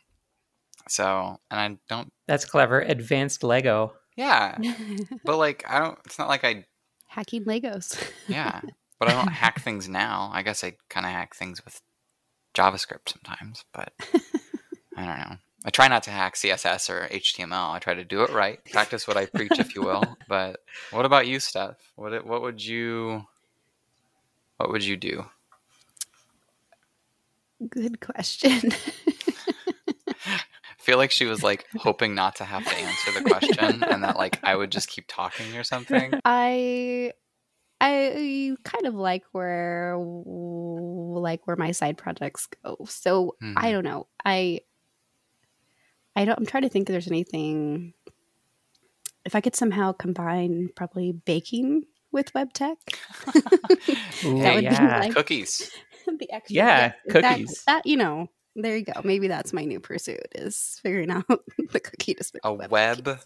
So, 0.88 1.38
and 1.50 1.58
I 1.60 1.78
don't, 1.88 2.12
That's 2.28 2.44
clever. 2.44 2.80
Advanced 2.80 3.42
Lego. 3.42 3.94
yeah, 4.16 4.56
but 5.24 5.36
like, 5.38 5.64
I 5.68 5.80
don't, 5.80 5.98
it's 6.04 6.18
not 6.18 6.28
like 6.28 6.44
I, 6.44 6.64
Hacking 7.08 7.44
Legos. 7.44 7.98
yeah, 8.28 8.60
but 8.98 9.08
I 9.08 9.12
don't 9.12 9.28
hack 9.32 9.60
things 9.60 9.88
now. 9.88 10.30
I 10.32 10.42
guess 10.42 10.64
I 10.64 10.76
kind 10.88 11.06
of 11.06 11.12
hack 11.12 11.34
things 11.34 11.64
with 11.64 11.80
JavaScript 12.54 13.08
sometimes, 13.08 13.64
but 13.72 13.92
I 14.96 15.06
don't 15.06 15.18
know. 15.30 15.36
I 15.64 15.70
try 15.70 15.88
not 15.88 16.04
to 16.04 16.10
hack 16.10 16.36
CSS 16.36 16.88
or 16.88 17.08
HTML. 17.08 17.72
I 17.72 17.80
try 17.80 17.94
to 17.94 18.04
do 18.04 18.22
it 18.22 18.30
right, 18.30 18.64
practice 18.70 19.08
what 19.08 19.16
I 19.16 19.26
preach, 19.26 19.58
if 19.58 19.74
you 19.74 19.82
will. 19.82 20.04
But 20.28 20.60
what 20.90 21.04
about 21.04 21.26
you, 21.26 21.40
Steph? 21.40 21.76
What 21.96 22.24
what 22.26 22.42
would 22.42 22.64
you 22.64 23.26
what 24.56 24.70
would 24.70 24.84
you 24.84 24.96
do? 24.96 25.26
Good 27.68 28.00
question. 28.00 28.72
I 30.08 30.40
feel 30.78 30.98
like 30.98 31.10
she 31.10 31.26
was 31.26 31.42
like 31.42 31.66
hoping 31.76 32.14
not 32.14 32.36
to 32.36 32.44
have 32.44 32.64
to 32.64 32.76
answer 32.76 33.12
the 33.12 33.28
question 33.28 33.82
and 33.82 34.04
that 34.04 34.16
like 34.16 34.38
I 34.44 34.54
would 34.56 34.70
just 34.70 34.88
keep 34.88 35.06
talking 35.08 35.56
or 35.56 35.64
something. 35.64 36.12
I 36.24 37.12
I 37.80 38.56
kind 38.64 38.86
of 38.86 38.94
like 38.94 39.24
where 39.32 39.96
like 39.98 41.46
where 41.46 41.56
my 41.56 41.72
side 41.72 41.98
projects 41.98 42.48
go. 42.64 42.78
So 42.88 43.36
Mhm. 43.42 43.54
I 43.56 43.70
don't 43.72 43.84
know. 43.84 44.06
I 44.24 44.60
I 46.14 46.24
don't. 46.24 46.38
I'm 46.38 46.46
trying 46.46 46.62
to 46.62 46.68
think 46.70 46.88
if 46.88 46.92
there's 46.92 47.06
anything. 47.08 47.92
If 49.24 49.34
I 49.34 49.40
could 49.40 49.56
somehow 49.56 49.92
combine 49.92 50.70
probably 50.76 51.12
baking 51.12 51.84
with 52.12 52.32
web 52.34 52.52
tech, 52.52 52.78
Ooh, 54.24 54.38
That 54.40 54.54
would 54.54 54.60
be 54.60 54.66
yeah. 54.66 55.00
like- 55.00 55.14
Cookies. 55.14 55.70
the 56.06 56.30
extra 56.32 56.54
Yeah, 56.54 56.88
that- 56.88 57.10
cookies. 57.10 57.64
That, 57.66 57.84
you 57.86 57.96
know, 57.96 58.28
there 58.54 58.76
you 58.76 58.84
go. 58.84 59.00
Maybe 59.04 59.26
that's 59.28 59.52
my 59.52 59.64
new 59.64 59.80
pursuit 59.80 60.26
is 60.34 60.78
figuring 60.82 61.10
out 61.10 61.26
the 61.72 61.80
cookie 61.80 62.14
to 62.14 62.24
A 62.44 62.54
web 62.54 62.70
web 62.70 63.18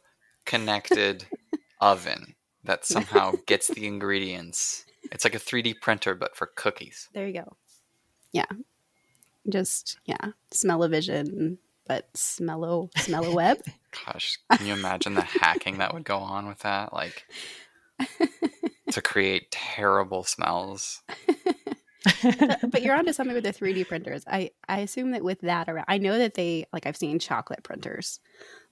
connected 0.47 1.25
oven 1.81 2.35
that 2.65 2.85
somehow 2.85 3.33
gets 3.47 3.69
the 3.69 3.87
ingredients. 3.87 4.85
It's 5.13 5.25
like 5.25 5.35
a 5.35 5.39
3D 5.39 5.81
printer 5.81 6.15
but 6.15 6.37
for 6.37 6.47
cookies. 6.47 7.09
There 7.13 7.27
you 7.27 7.35
go. 7.35 7.57
Yeah. 8.33 8.47
Just 9.49 9.99
yeah, 10.05 10.33
smell 10.51 10.83
of 10.83 10.91
vision, 10.91 11.59
but 11.87 12.13
smello 12.13 12.93
smello 12.93 13.35
web. 13.35 13.59
Gosh, 14.07 14.39
can 14.53 14.67
you 14.67 14.75
imagine 14.75 15.15
the 15.15 15.23
hacking 15.23 15.79
that 15.79 15.95
would 15.95 16.05
go 16.05 16.19
on 16.19 16.47
with 16.47 16.61
that? 16.61 16.93
Like 16.93 17.25
to 18.93 19.03
create 19.03 19.51
terrible 19.51 20.23
smells. 20.23 21.03
but, 22.23 22.71
but 22.71 22.83
you're 22.83 22.95
onto 22.95 23.13
something 23.13 23.35
with 23.35 23.45
the 23.45 23.53
3D 23.53 23.89
printers. 23.89 24.25
I 24.27 24.51
I 24.69 24.81
assume 24.81 25.13
that 25.13 25.25
with 25.25 25.41
that 25.41 25.69
around, 25.69 25.87
I 25.89 25.99
know 25.99 26.19
that 26.19 26.35
they 26.35 26.67
like 26.73 26.87
I've 26.87 26.97
seen 26.97 27.19
chocolate 27.19 27.63
printers, 27.63 28.21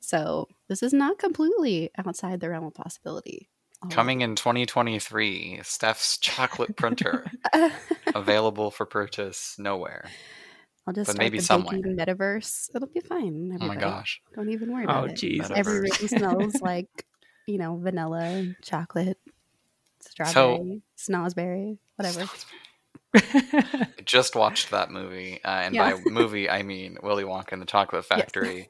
so 0.00 0.48
this 0.68 0.82
is 0.82 0.92
not 0.92 1.18
completely 1.18 1.90
outside 1.96 2.40
the 2.40 2.50
realm 2.50 2.64
of 2.64 2.74
possibility. 2.74 3.48
Although- 3.82 3.94
Coming 3.94 4.20
in 4.22 4.34
2023, 4.34 5.60
Steph's 5.62 6.18
chocolate 6.18 6.76
printer 6.76 7.30
available 8.14 8.70
for 8.70 8.86
purchase 8.86 9.54
nowhere. 9.58 10.04
I'll 10.86 10.94
just 10.94 11.06
but 11.08 11.12
start 11.12 11.18
maybe 11.24 11.38
the 11.38 11.44
somewhere. 11.44 11.76
baking 11.76 11.96
metaverse. 11.96 12.70
It'll 12.74 12.88
be 12.88 13.00
fine. 13.00 13.56
Oh 13.60 13.66
my 13.66 13.76
gosh. 13.76 14.20
Don't 14.34 14.50
even 14.50 14.72
worry 14.72 14.86
Oh, 14.86 14.90
about 14.90 15.10
it. 15.10 15.12
Oh 15.12 15.14
jeez. 15.14 15.50
Every 15.50 15.80
room 15.80 15.90
smells 15.92 16.54
like 16.62 16.88
you 17.46 17.58
know 17.58 17.76
vanilla, 17.76 18.46
chocolate, 18.62 19.18
strawberry, 20.00 20.82
snozzberry, 20.96 21.78
whatever. 21.96 22.28
I 23.14 23.86
just 24.04 24.34
watched 24.34 24.70
that 24.70 24.90
movie, 24.90 25.40
uh, 25.44 25.48
and 25.48 25.74
Yeah. 25.74 25.92
by 25.94 26.00
movie 26.10 26.48
I 26.50 26.62
mean 26.62 26.98
Willy 27.02 27.24
Wonka 27.24 27.52
and 27.52 27.62
the 27.62 27.66
Chocolate 27.66 28.04
Factory, 28.04 28.68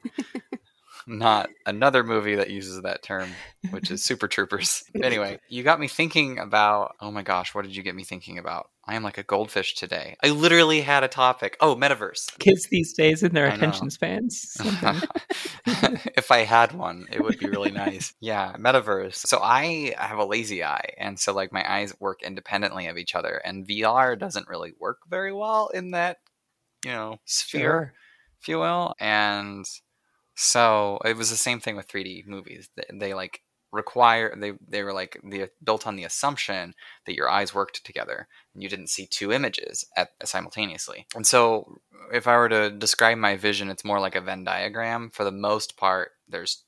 not 1.09 1.49
another 1.65 2.03
movie 2.03 2.35
that 2.35 2.49
uses 2.49 2.81
that 2.83 3.03
term, 3.03 3.29
which 3.71 3.89
is 3.91 4.03
Super 4.05 4.27
Troopers. 4.27 4.83
Anyway, 5.03 5.39
you 5.49 5.63
got 5.63 5.79
me 5.79 5.87
thinking 5.87 6.39
about. 6.39 6.95
Oh 7.01 7.11
my 7.11 7.23
gosh, 7.23 7.53
what 7.55 7.63
did 7.65 7.75
you 7.75 7.83
get 7.83 7.95
me 7.95 8.03
thinking 8.03 8.37
about? 8.37 8.69
I 8.85 8.95
am 8.95 9.03
like 9.03 9.17
a 9.17 9.23
goldfish 9.23 9.75
today. 9.75 10.15
I 10.23 10.29
literally 10.29 10.81
had 10.81 11.03
a 11.03 11.07
topic. 11.07 11.57
Oh, 11.61 11.75
metaverse. 11.75 12.37
Kids 12.39 12.67
these 12.71 12.93
days 12.93 13.21
and 13.21 13.35
their 13.35 13.45
I 13.45 13.49
know. 13.49 13.55
attention 13.55 13.89
spans. 13.91 14.55
if 15.65 16.31
I 16.31 16.39
had 16.39 16.71
one, 16.73 17.05
it 17.11 17.21
would 17.23 17.37
be 17.39 17.49
really 17.49 17.71
nice. 17.71 18.13
Yeah, 18.21 18.53
metaverse. 18.57 19.15
So 19.15 19.39
I 19.41 19.93
have 19.97 20.17
a 20.19 20.25
lazy 20.25 20.63
eye, 20.63 20.93
and 20.97 21.19
so 21.19 21.33
like 21.33 21.51
my 21.53 21.63
eyes 21.71 21.93
work 21.99 22.21
independently 22.23 22.87
of 22.87 22.97
each 22.97 23.15
other, 23.15 23.41
and 23.45 23.67
VR 23.67 24.17
doesn't 24.17 24.47
really 24.47 24.73
work 24.79 24.99
very 25.09 25.33
well 25.33 25.67
in 25.73 25.91
that, 25.91 26.17
you 26.85 26.91
know, 26.91 27.19
sphere, 27.25 27.61
Sure. 27.61 27.93
if 28.41 28.47
you 28.47 28.59
will. 28.59 28.93
And 28.99 29.65
so 30.39 30.99
it 31.03 31.17
was 31.17 31.29
the 31.29 31.35
same 31.35 31.59
thing 31.59 31.75
with 31.75 31.89
3D 31.89 32.25
movies. 32.25 32.69
They, 32.73 32.83
they 32.93 33.13
like 33.13 33.41
require 33.73 34.33
they 34.37 34.53
they 34.67 34.81
were 34.81 34.93
like 34.93 35.19
the 35.21 35.49
built 35.61 35.85
on 35.85 35.97
the 35.97 36.05
assumption 36.05 36.73
that 37.05 37.13
your 37.13 37.29
eyes 37.29 37.53
worked 37.53 37.85
together 37.85 38.27
and 38.53 38.63
you 38.63 38.69
didn't 38.69 38.89
see 38.89 39.05
two 39.05 39.33
images 39.33 39.85
at 39.97 40.11
simultaneously. 40.23 41.05
And 41.13 41.27
so 41.27 41.81
if 42.13 42.25
I 42.25 42.37
were 42.37 42.47
to 42.47 42.71
describe 42.71 43.17
my 43.17 43.35
vision, 43.35 43.69
it's 43.69 43.83
more 43.83 43.99
like 43.99 44.15
a 44.15 44.21
Venn 44.21 44.45
diagram. 44.45 45.09
For 45.11 45.25
the 45.25 45.31
most 45.31 45.75
part, 45.75 46.11
there's 46.27 46.63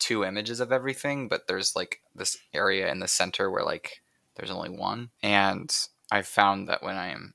two 0.00 0.24
images 0.24 0.58
of 0.58 0.72
everything, 0.72 1.28
but 1.28 1.46
there's 1.46 1.76
like 1.76 2.00
this 2.16 2.36
area 2.52 2.90
in 2.90 2.98
the 2.98 3.06
center 3.06 3.52
where 3.52 3.64
like 3.64 4.02
there's 4.34 4.50
only 4.50 4.70
one. 4.70 5.10
And 5.22 5.72
I've 6.10 6.26
found 6.26 6.68
that 6.68 6.82
when 6.82 6.96
I 6.96 7.10
am 7.10 7.34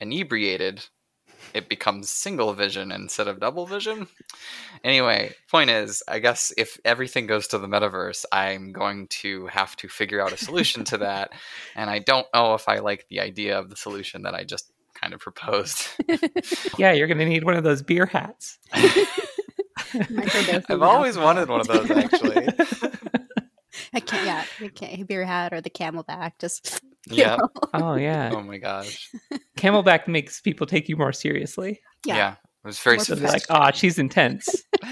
inebriated, 0.00 0.84
it 1.54 1.68
becomes 1.68 2.10
single 2.10 2.52
vision 2.54 2.92
instead 2.92 3.28
of 3.28 3.40
double 3.40 3.66
vision. 3.66 4.06
Anyway, 4.84 5.34
point 5.50 5.70
is, 5.70 6.02
I 6.06 6.18
guess 6.18 6.52
if 6.56 6.78
everything 6.84 7.26
goes 7.26 7.48
to 7.48 7.58
the 7.58 7.66
metaverse, 7.66 8.24
I'm 8.32 8.72
going 8.72 9.08
to 9.22 9.46
have 9.46 9.76
to 9.76 9.88
figure 9.88 10.20
out 10.20 10.32
a 10.32 10.36
solution 10.36 10.84
to 10.84 10.98
that. 10.98 11.32
And 11.76 11.88
I 11.88 12.00
don't 12.00 12.26
know 12.34 12.54
if 12.54 12.68
I 12.68 12.78
like 12.78 13.06
the 13.08 13.20
idea 13.20 13.58
of 13.58 13.70
the 13.70 13.76
solution 13.76 14.22
that 14.22 14.34
I 14.34 14.42
just 14.42 14.72
kind 14.94 15.14
of 15.14 15.20
proposed. 15.20 15.86
Yeah, 16.78 16.92
you're 16.92 17.06
going 17.06 17.18
to 17.18 17.24
need 17.24 17.44
one 17.44 17.54
of 17.54 17.64
those 17.64 17.82
beer 17.82 18.06
hats. 18.06 18.58
I've 19.94 20.82
always 20.82 21.16
wanted 21.16 21.48
one 21.48 21.60
of 21.60 21.66
those 21.66 21.90
actually. 21.90 22.48
I 23.92 24.00
can't. 24.00 24.26
Yeah, 24.26 24.44
the 24.60 24.68
ca- 24.70 25.02
beer 25.04 25.24
hat 25.24 25.52
or 25.52 25.60
the 25.60 25.70
CamelBak. 25.70 26.32
Just 26.38 26.80
you 26.82 26.87
Yeah. 27.16 27.36
know. 27.36 27.48
oh, 27.74 27.94
yeah. 27.94 28.30
Oh 28.32 28.42
my 28.42 28.58
gosh. 28.58 29.10
CamelBak 29.56 30.08
makes 30.08 30.40
people 30.40 30.66
take 30.66 30.88
you 30.88 30.96
more 30.96 31.12
seriously. 31.12 31.80
Yeah. 32.04 32.16
Yeah. 32.16 32.32
It 32.32 32.66
was 32.66 32.78
very 32.80 32.96
More 32.96 33.00
like, 33.00 33.06
sophisticated. 33.06 33.46
oh, 33.50 33.70
she's 33.72 33.98
intense. 33.98 34.48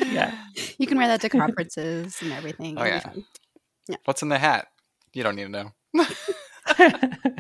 Yeah. 0.06 0.34
You 0.78 0.86
can 0.86 0.98
wear 0.98 1.08
that 1.08 1.20
to 1.22 1.28
conferences 1.28 2.18
and 2.20 2.32
everything. 2.32 2.78
Oh, 2.78 2.84
It'll 2.84 3.24
yeah. 3.88 3.96
What's 4.04 4.22
in 4.22 4.28
the 4.28 4.38
hat? 4.38 4.68
You 5.14 5.22
don't 5.22 5.36
need 5.36 5.44
to 5.44 5.48
know. 5.48 5.72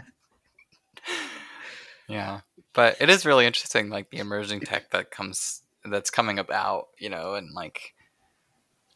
Yeah. 2.08 2.40
But 2.72 2.96
it 3.00 3.08
is 3.10 3.26
really 3.26 3.46
interesting, 3.46 3.88
like 3.88 4.10
the 4.10 4.18
emerging 4.18 4.60
tech 4.60 4.90
that 4.90 5.10
comes 5.10 5.62
that's 5.84 6.10
coming 6.10 6.38
about, 6.38 6.86
you 6.98 7.08
know, 7.08 7.34
and 7.34 7.52
like 7.54 7.94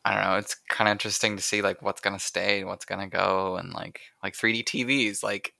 I 0.04 0.14
don't 0.14 0.24
know, 0.24 0.36
it's 0.36 0.56
kind 0.68 0.88
of 0.88 0.92
interesting 0.92 1.36
to 1.36 1.42
see 1.42 1.62
like 1.62 1.82
what's 1.82 2.00
gonna 2.00 2.18
stay, 2.18 2.64
what's 2.64 2.84
gonna 2.84 3.08
go, 3.08 3.56
and 3.56 3.72
like 3.72 4.00
like 4.22 4.34
3D 4.34 4.64
TVs, 4.64 5.22
like 5.22 5.54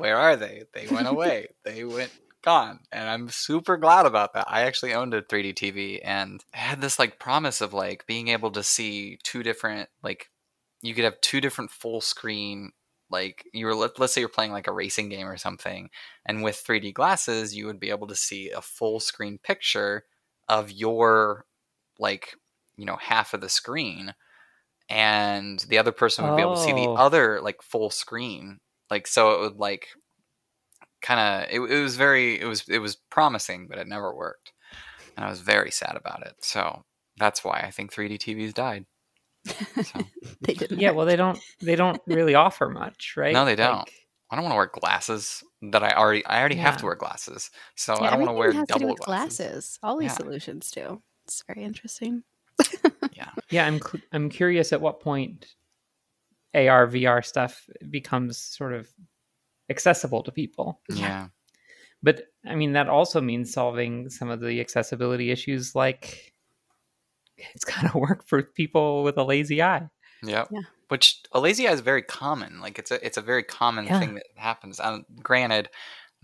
where 0.00 0.16
are 0.16 0.36
they? 0.36 0.64
They 0.74 0.86
went 0.88 1.08
away. 1.08 1.48
they 1.64 1.84
went 1.84 2.10
gone. 2.42 2.80
And 2.92 3.08
I'm 3.08 3.28
super 3.28 3.76
glad 3.76 4.06
about 4.06 4.32
that. 4.34 4.46
I 4.48 4.62
actually 4.62 4.94
owned 4.94 5.12
a 5.14 5.22
3D 5.22 5.54
TV 5.54 6.00
and 6.04 6.42
had 6.52 6.80
this 6.80 6.98
like 6.98 7.18
promise 7.18 7.60
of 7.60 7.72
like 7.74 8.06
being 8.06 8.28
able 8.28 8.50
to 8.52 8.62
see 8.62 9.18
two 9.24 9.42
different 9.42 9.88
like 10.02 10.30
you 10.82 10.94
could 10.94 11.04
have 11.04 11.20
two 11.20 11.40
different 11.40 11.70
full 11.70 12.00
screen 12.00 12.70
like 13.10 13.44
you 13.52 13.66
were 13.66 13.74
let, 13.74 13.98
let's 13.98 14.12
say 14.12 14.20
you're 14.20 14.28
playing 14.28 14.52
like 14.52 14.68
a 14.68 14.72
racing 14.72 15.08
game 15.08 15.26
or 15.26 15.36
something 15.36 15.88
and 16.26 16.42
with 16.42 16.62
3D 16.64 16.94
glasses 16.94 17.56
you 17.56 17.66
would 17.66 17.80
be 17.80 17.90
able 17.90 18.06
to 18.06 18.14
see 18.14 18.50
a 18.50 18.60
full 18.62 19.00
screen 19.00 19.38
picture 19.42 20.04
of 20.48 20.70
your 20.70 21.44
like 21.98 22.34
you 22.76 22.84
know 22.84 22.96
half 22.96 23.34
of 23.34 23.40
the 23.40 23.48
screen 23.48 24.14
and 24.88 25.60
the 25.68 25.78
other 25.78 25.92
person 25.92 26.24
would 26.26 26.36
be 26.36 26.42
able 26.42 26.54
to 26.54 26.62
see 26.62 26.72
the 26.72 26.86
Oh. 26.88 26.94
other 26.94 27.40
like 27.42 27.62
full 27.62 27.90
screen 27.90 28.60
like 28.90 29.06
so 29.06 29.30
it 29.32 29.40
would 29.40 29.56
like 29.56 29.88
kind 31.02 31.20
of 31.20 31.50
it, 31.50 31.60
it 31.70 31.82
was 31.82 31.96
very 31.96 32.40
it 32.40 32.44
was 32.46 32.64
it 32.68 32.78
was 32.80 32.96
promising 33.10 33.66
but 33.68 33.78
it 33.78 33.86
never 33.86 34.14
worked 34.14 34.52
and 35.16 35.24
i 35.24 35.30
was 35.30 35.40
very 35.40 35.70
sad 35.70 35.96
about 35.96 36.26
it 36.26 36.34
so 36.40 36.82
that's 37.18 37.44
why 37.44 37.62
i 37.64 37.70
think 37.70 37.92
3d 37.92 38.18
tvs 38.18 38.54
died 38.54 38.84
so 39.84 40.00
they 40.42 40.54
didn't. 40.54 40.78
Yeah, 40.80 40.90
work. 40.90 40.96
well, 40.98 41.06
they 41.06 41.16
don't 41.16 41.38
they 41.60 41.76
don't 41.76 42.00
really 42.06 42.34
offer 42.34 42.68
much, 42.68 43.14
right? 43.16 43.32
No, 43.32 43.44
they 43.44 43.56
don't. 43.56 43.78
Like, 43.78 43.92
i 44.30 44.34
don't 44.36 44.44
want 44.44 44.52
to 44.52 44.56
wear 44.56 44.70
glasses 44.72 45.42
that 45.72 45.82
i 45.82 45.90
already 45.92 46.24
i 46.26 46.38
already 46.40 46.56
have 46.56 46.76
to 46.78 46.84
wear 46.86 46.96
glasses 46.96 47.50
so 47.76 47.94
Yeah, 47.94 48.08
i 48.08 48.10
don't 48.10 48.18
want 48.20 48.28
to 48.28 48.34
wear 48.34 48.52
double 48.52 48.66
to 48.68 48.94
do 48.94 48.94
glasses. 48.96 49.38
glasses. 49.38 49.78
All 49.82 49.96
these 49.96 50.10
Yeah. 50.10 50.16
solutions 50.16 50.70
do. 50.70 51.00
It's 51.26 51.42
very 51.46 51.64
interesting. 51.64 52.24
yeah, 53.12 53.30
Yeah, 53.50 53.66
I'm 53.66 53.80
cl- 53.80 54.02
I'm 54.12 54.28
curious 54.28 54.72
at 54.72 54.80
what 54.80 55.00
point 55.00 55.46
AR 56.54 56.86
VR 56.86 57.24
stuff 57.24 57.68
becomes 57.90 58.38
sort 58.38 58.72
of 58.72 58.88
accessible 59.70 60.22
to 60.22 60.32
people. 60.32 60.80
yeah 60.88 61.28
But 62.02 62.22
I 62.46 62.54
mean, 62.54 62.72
that 62.72 62.88
also 62.88 63.20
means 63.20 63.52
solving 63.52 64.08
some 64.08 64.30
of 64.30 64.40
the 64.40 64.60
accessibility 64.60 65.30
issues, 65.30 65.74
like 65.74 66.32
it's 67.36 67.64
got 67.64 67.90
to 67.92 67.98
work 67.98 68.26
for 68.26 68.42
people 68.42 69.02
with 69.04 69.16
a 69.18 69.24
lazy 69.24 69.62
eye. 69.62 69.88
Yep. 70.22 70.48
Yeah. 70.50 70.60
Which 70.88 71.20
a 71.32 71.40
lazy 71.40 71.68
eye 71.68 71.72
is 71.72 71.80
very 71.80 72.02
common. 72.02 72.60
Like 72.60 72.78
it's 72.78 72.90
a 72.90 73.04
it's 73.04 73.18
a 73.18 73.22
very 73.22 73.42
common 73.42 73.84
Yeah. 73.86 74.00
thing 74.00 74.14
that 74.14 74.24
happens. 74.36 74.80
Um, 74.80 75.04
granted, 75.22 75.68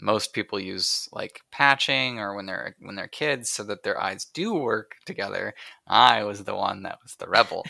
most 0.00 0.32
people 0.32 0.58
use 0.58 1.08
like 1.12 1.40
patching 1.50 2.18
or 2.18 2.34
when 2.34 2.46
they're 2.46 2.74
when 2.80 2.94
they're 2.96 3.08
kids 3.08 3.50
so 3.50 3.62
that 3.64 3.82
their 3.82 4.00
eyes 4.00 4.26
do 4.26 4.54
work 4.54 4.96
together. 5.06 5.54
I 5.86 6.24
was 6.24 6.44
the 6.44 6.54
one 6.54 6.82
that 6.82 6.98
was 7.02 7.14
the 7.16 7.28
rebel. 7.28 7.64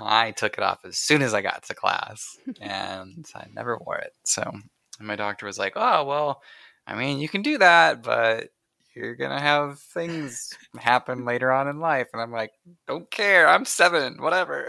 I 0.00 0.32
took 0.32 0.58
it 0.58 0.64
off 0.64 0.80
as 0.84 0.98
soon 0.98 1.22
as 1.22 1.34
I 1.34 1.42
got 1.42 1.62
to 1.64 1.74
class, 1.74 2.38
and 2.60 3.26
I 3.34 3.46
never 3.52 3.78
wore 3.78 3.98
it. 3.98 4.12
So 4.24 4.42
and 4.42 5.06
my 5.08 5.16
doctor 5.16 5.46
was 5.46 5.58
like, 5.58 5.74
"Oh 5.76 6.04
well, 6.04 6.42
I 6.86 6.94
mean, 6.94 7.18
you 7.18 7.28
can 7.28 7.42
do 7.42 7.58
that, 7.58 8.02
but." 8.02 8.50
You're 8.94 9.14
gonna 9.14 9.38
have 9.38 9.78
things 9.78 10.52
happen 10.76 11.24
later 11.24 11.52
on 11.52 11.68
in 11.68 11.78
life, 11.78 12.08
and 12.12 12.20
I'm 12.20 12.32
like, 12.32 12.50
don't 12.88 13.08
care. 13.12 13.46
I'm 13.46 13.64
seven, 13.64 14.20
whatever. 14.20 14.66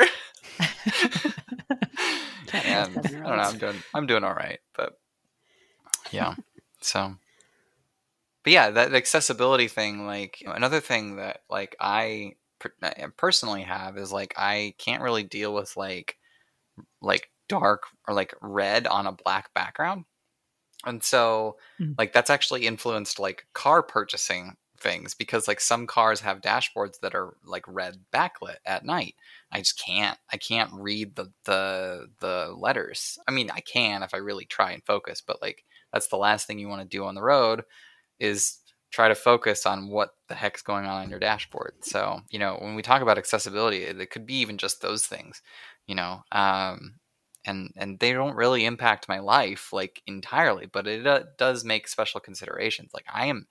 And 2.53 2.97
I 2.97 3.01
don't 3.01 3.23
know. 3.23 3.29
I'm 3.29 3.57
doing 3.57 3.83
I'm 3.93 4.07
doing 4.07 4.23
all 4.23 4.33
right, 4.33 4.59
but 4.75 4.99
yeah. 6.11 6.35
So, 6.81 7.15
but 8.43 8.53
yeah, 8.53 8.69
that 8.71 8.93
accessibility 8.93 9.67
thing. 9.67 10.05
Like 10.05 10.41
another 10.45 10.79
thing 10.79 11.17
that 11.17 11.41
like 11.49 11.75
I 11.79 12.33
personally 13.17 13.63
have 13.63 13.97
is 13.97 14.11
like 14.11 14.33
I 14.37 14.73
can't 14.77 15.01
really 15.03 15.23
deal 15.23 15.53
with 15.53 15.75
like 15.77 16.17
like 17.01 17.31
dark 17.49 17.83
or 18.07 18.15
like 18.15 18.33
red 18.41 18.87
on 18.87 19.07
a 19.07 19.13
black 19.13 19.53
background, 19.55 20.05
and 20.85 21.03
so 21.03 21.57
Mm. 21.79 21.99
like 21.99 22.13
that's 22.13 22.29
actually 22.31 22.67
influenced 22.67 23.19
like 23.19 23.47
car 23.53 23.83
purchasing 23.83 24.55
things 24.79 25.13
because 25.15 25.47
like 25.47 25.61
some 25.61 25.87
cars 25.87 26.21
have 26.21 26.41
dashboards 26.41 26.99
that 27.01 27.15
are 27.15 27.35
like 27.45 27.65
red 27.67 27.95
backlit 28.13 28.57
at 28.65 28.85
night 28.85 29.15
I 29.51 29.59
just 29.59 29.81
can't. 29.83 30.17
I 30.33 30.37
can't 30.37 30.71
read 30.73 31.15
the 31.15 31.31
the 31.45 32.07
the 32.19 32.53
letters. 32.57 33.17
I 33.27 33.31
mean, 33.31 33.51
I 33.51 33.61
can 33.61 34.03
if 34.03 34.13
I 34.13 34.17
really 34.17 34.45
try 34.45 34.71
and 34.71 34.83
focus, 34.85 35.21
but 35.25 35.41
like 35.41 35.63
that's 35.93 36.07
the 36.07 36.17
last 36.17 36.47
thing 36.47 36.59
you 36.59 36.67
want 36.67 36.81
to 36.81 36.87
do 36.97 37.05
on 37.05 37.15
the 37.15 37.21
road 37.21 37.63
is 38.19 38.57
try 38.91 39.07
to 39.07 39.15
focus 39.15 39.65
on 39.65 39.89
what 39.89 40.11
the 40.27 40.35
heck's 40.35 40.61
going 40.61 40.85
on 40.85 41.03
on 41.03 41.09
your 41.09 41.19
dashboard. 41.19 41.73
So, 41.81 42.21
you 42.29 42.39
know, 42.39 42.57
when 42.61 42.75
we 42.75 42.81
talk 42.81 43.01
about 43.01 43.17
accessibility, 43.17 43.83
it, 43.83 43.99
it 44.01 44.09
could 44.11 44.25
be 44.25 44.35
even 44.35 44.57
just 44.57 44.81
those 44.81 45.05
things, 45.05 45.41
you 45.87 45.95
know. 45.95 46.21
Um 46.31 46.95
and 47.45 47.71
and 47.77 47.99
they 47.99 48.13
don't 48.13 48.35
really 48.35 48.65
impact 48.65 49.07
my 49.09 49.19
life 49.19 49.71
like 49.73 50.01
entirely, 50.07 50.65
but 50.67 50.87
it 50.87 51.07
uh, 51.07 51.23
does 51.37 51.63
make 51.63 51.87
special 51.87 52.19
considerations. 52.19 52.91
Like 52.93 53.05
I 53.11 53.27
am 53.27 53.47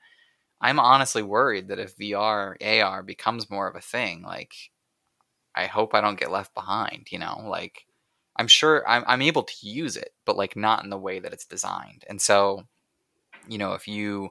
I'm 0.60 0.80
honestly 0.80 1.22
worried 1.22 1.68
that 1.68 1.78
if 1.80 1.96
VR 1.96 2.56
AR 2.60 3.02
becomes 3.02 3.50
more 3.50 3.68
of 3.68 3.76
a 3.76 3.80
thing, 3.80 4.22
like 4.22 4.54
I 5.54 5.66
hope 5.66 5.94
I 5.94 6.00
don't 6.00 6.18
get 6.18 6.30
left 6.30 6.54
behind, 6.54 7.08
you 7.10 7.18
know, 7.18 7.44
like 7.48 7.84
I'm 8.38 8.48
sure 8.48 8.88
I'm, 8.88 9.04
I'm 9.06 9.22
able 9.22 9.42
to 9.42 9.54
use 9.68 9.96
it, 9.96 10.12
but 10.24 10.36
like 10.36 10.56
not 10.56 10.84
in 10.84 10.90
the 10.90 10.98
way 10.98 11.18
that 11.18 11.32
it's 11.32 11.44
designed. 11.44 12.04
And 12.08 12.20
so, 12.20 12.64
you 13.48 13.58
know, 13.58 13.72
if 13.72 13.88
you, 13.88 14.30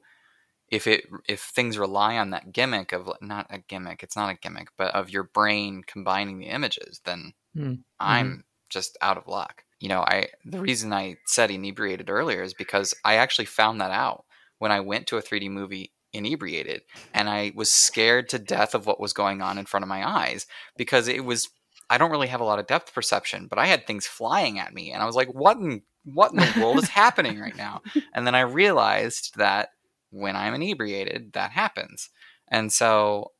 if 0.69 0.87
it, 0.87 1.05
if 1.27 1.41
things 1.41 1.77
rely 1.77 2.17
on 2.17 2.29
that 2.31 2.51
gimmick 2.51 2.91
of 2.91 3.09
not 3.21 3.47
a 3.49 3.59
gimmick, 3.59 4.03
it's 4.03 4.15
not 4.15 4.29
a 4.29 4.37
gimmick, 4.37 4.69
but 4.77 4.93
of 4.93 5.09
your 5.09 5.23
brain 5.23 5.83
combining 5.85 6.39
the 6.39 6.47
images, 6.47 7.01
then 7.05 7.33
Hmm. 7.57 7.73
I'm 7.99 8.43
just 8.69 8.97
out 9.01 9.17
of 9.17 9.27
luck. 9.27 9.63
You 9.79 9.89
know, 9.89 10.01
I, 10.01 10.27
the 10.45 10.59
reason 10.59 10.93
I 10.93 11.17
said 11.25 11.51
inebriated 11.51 12.09
earlier 12.09 12.43
is 12.43 12.53
because 12.53 12.93
I 13.03 13.15
actually 13.15 13.45
found 13.45 13.81
that 13.81 13.91
out 13.91 14.25
when 14.59 14.71
I 14.71 14.79
went 14.79 15.07
to 15.07 15.17
a 15.17 15.21
3D 15.21 15.49
movie 15.49 15.91
inebriated 16.13 16.81
and 17.13 17.29
I 17.29 17.51
was 17.55 17.71
scared 17.71 18.29
to 18.29 18.39
death 18.39 18.73
of 18.73 18.85
what 18.85 18.99
was 18.99 19.13
going 19.13 19.41
on 19.41 19.57
in 19.57 19.65
front 19.65 19.83
of 19.83 19.89
my 19.89 20.07
eyes 20.07 20.47
because 20.77 21.07
it 21.07 21.25
was 21.25 21.49
I 21.89 21.97
don't 21.97 22.11
really 22.11 22.27
have 22.27 22.41
a 22.41 22.45
lot 22.45 22.59
of 22.59 22.67
depth 22.67 22.93
perception, 22.93 23.47
but 23.47 23.59
I 23.59 23.65
had 23.67 23.87
things 23.87 24.05
flying 24.05 24.59
at 24.59 24.73
me 24.73 24.91
and 24.91 25.01
I 25.01 25.05
was 25.05 25.15
like, 25.15 25.29
what 25.33 25.57
in 25.57 25.81
what 26.03 26.31
in 26.31 26.37
the 26.37 26.53
world 26.61 26.77
is 26.77 26.89
happening 26.89 27.39
right 27.39 27.55
now? 27.55 27.81
And 28.13 28.25
then 28.25 28.35
I 28.35 28.41
realized 28.41 29.35
that 29.37 29.69
when 30.09 30.35
I'm 30.35 30.53
inebriated, 30.53 31.33
that 31.33 31.51
happens. 31.51 32.09
And 32.47 32.71
so, 32.71 33.31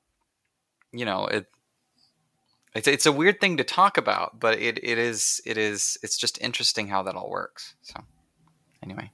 you 0.92 1.06
know, 1.06 1.26
it 1.26 1.48
it's 2.76 2.88
it's 2.88 3.06
a 3.06 3.12
weird 3.12 3.40
thing 3.40 3.58
to 3.58 3.64
talk 3.64 3.98
about, 3.98 4.40
but 4.40 4.60
it, 4.60 4.80
it 4.84 4.98
is 4.98 5.42
it 5.46 5.58
is 5.58 5.98
it's 6.04 6.18
just 6.18 6.40
interesting 6.42 6.88
how 6.88 7.04
that 7.04 7.16
all 7.16 7.30
works. 7.30 7.76
So 7.82 7.96
anyway. 8.84 9.12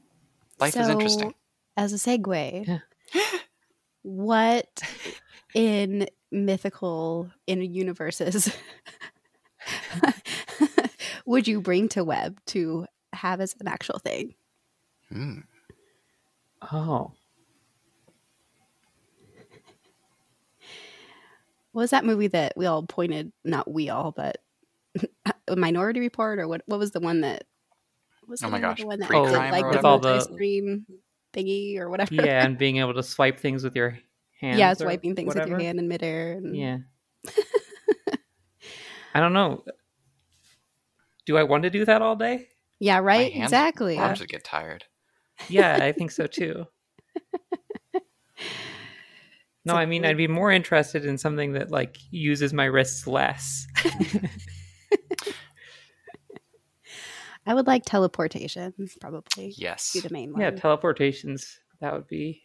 Life 0.60 0.78
is 0.78 0.88
interesting. 0.88 1.34
As 1.76 1.94
a 1.94 1.96
segue, 1.96 2.82
what 4.04 4.82
in 5.54 6.08
mythical 6.32 7.30
in 7.48 7.62
universes 7.62 8.56
would 11.26 11.48
you 11.48 11.62
bring 11.62 11.90
to 11.90 12.04
web 12.04 12.40
to 12.48 12.86
have 13.14 13.42
as 13.42 13.56
an 13.60 13.68
actual 13.68 14.00
thing? 14.00 14.36
Hmm. 15.12 15.40
Oh, 16.72 17.12
What 21.72 21.82
was 21.82 21.90
that 21.90 22.06
movie 22.06 22.28
that 22.28 22.54
we 22.56 22.68
all 22.68 22.84
pointed? 22.84 23.32
Not 23.44 23.70
we 23.72 23.90
all, 23.90 24.12
but 24.12 24.38
a 25.48 25.56
Minority 25.56 26.00
Report, 26.02 26.38
or 26.40 26.48
what? 26.48 26.62
What 26.68 26.80
was 26.80 26.92
the 26.92 27.00
one 27.00 27.22
that? 27.22 27.46
Was 28.28 28.44
Oh 28.44 28.46
the 28.46 28.52
my 28.52 28.60
gosh, 28.60 28.80
the 28.80 28.86
one 28.86 29.00
that 29.00 29.10
Pre-crime 29.10 29.52
like 29.52 29.62
the 29.64 29.68
whatever? 29.68 29.78
With 29.78 29.86
all 29.86 30.00
the- 30.00 30.10
multi-screen 30.16 30.86
thingy 31.34 31.80
or 31.80 31.90
whatever. 31.90 32.14
yeah, 32.14 32.46
and 32.46 32.58
being 32.60 32.78
able 32.78 32.94
to 32.94 33.02
swipe 33.02 33.40
things 33.40 33.64
with 33.64 33.76
your 33.76 33.98
hand. 34.40 34.60
yeah, 34.60 34.74
swiping 34.76 35.16
things 35.16 35.34
with 35.34 35.48
your 35.48 35.60
hand 35.60 35.80
in 35.80 35.88
midair. 35.88 36.34
And... 36.34 36.56
Yeah. 36.56 36.78
I 39.16 39.20
don't 39.20 39.34
know. 39.34 39.64
Do 41.26 41.38
I 41.38 41.44
want 41.44 41.64
to 41.64 41.70
do 41.70 41.86
that 41.86 42.02
all 42.02 42.16
day? 42.16 42.48
yeah, 42.80 43.00
right. 43.00 43.32
hands- 43.32 43.52
Exactly. 43.52 43.98
Arms 43.98 44.20
would 44.20 44.30
get 44.30 44.44
tired. 44.44 44.84
Yeah, 45.50 45.78
I 45.82 45.92
think 45.98 46.12
so 46.12 46.28
too. 46.28 46.68
No, 49.66 49.76
I 49.76 49.86
mean 49.86 50.04
I'd 50.04 50.18
be 50.18 50.28
more 50.28 50.52
interested 50.52 51.06
in 51.06 51.18
something 51.18 51.54
that 51.54 51.72
like 51.72 51.98
uses 52.12 52.52
my 52.52 52.66
wrists 52.66 53.08
less. 53.08 53.66
I 57.46 57.54
would 57.54 57.68
like 57.68 57.84
teleportation, 57.86 58.74
probably. 59.02 59.54
Yes. 59.58 59.92
Be 59.94 60.00
the 60.02 60.10
main 60.10 60.32
one. 60.34 60.42
yeah, 60.42 60.52
teleportations. 60.52 61.58
That 61.82 61.94
would 61.94 62.08
be 62.08 62.44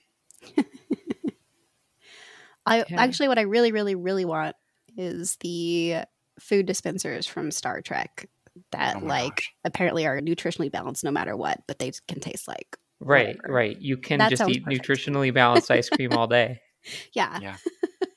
I 2.66 2.78
Yeah. 2.88 3.00
actually, 3.02 3.28
what 3.28 3.38
I 3.38 3.42
really, 3.42 3.72
really, 3.72 3.94
really 3.96 4.24
want 4.24 4.54
is 4.96 5.36
the 5.40 6.02
food 6.38 6.66
dispensers 6.66 7.26
from 7.26 7.50
Star 7.50 7.80
Trek 7.80 8.28
that, 8.72 8.96
Oh 8.96 9.06
like, 9.06 9.36
gosh. 9.36 9.52
apparently 9.64 10.06
are 10.06 10.20
nutritionally 10.20 10.70
balanced 10.70 11.04
no 11.04 11.10
matter 11.10 11.36
what, 11.36 11.62
but 11.66 11.78
they 11.78 11.92
can 12.06 12.20
taste 12.20 12.46
like 12.48 12.76
right, 13.00 13.36
Whatever. 13.36 13.52
right. 13.54 13.80
You 13.80 13.96
can 13.96 14.18
That 14.18 14.30
just 14.30 14.48
eat 14.48 14.64
perfect. 14.64 14.86
nutritionally 14.88 15.32
balanced 15.32 15.70
ice 15.70 15.88
cream 15.88 16.12
all 16.12 16.26
day. 16.26 16.60
yeah. 17.12 17.38
Yeah. 17.40 17.56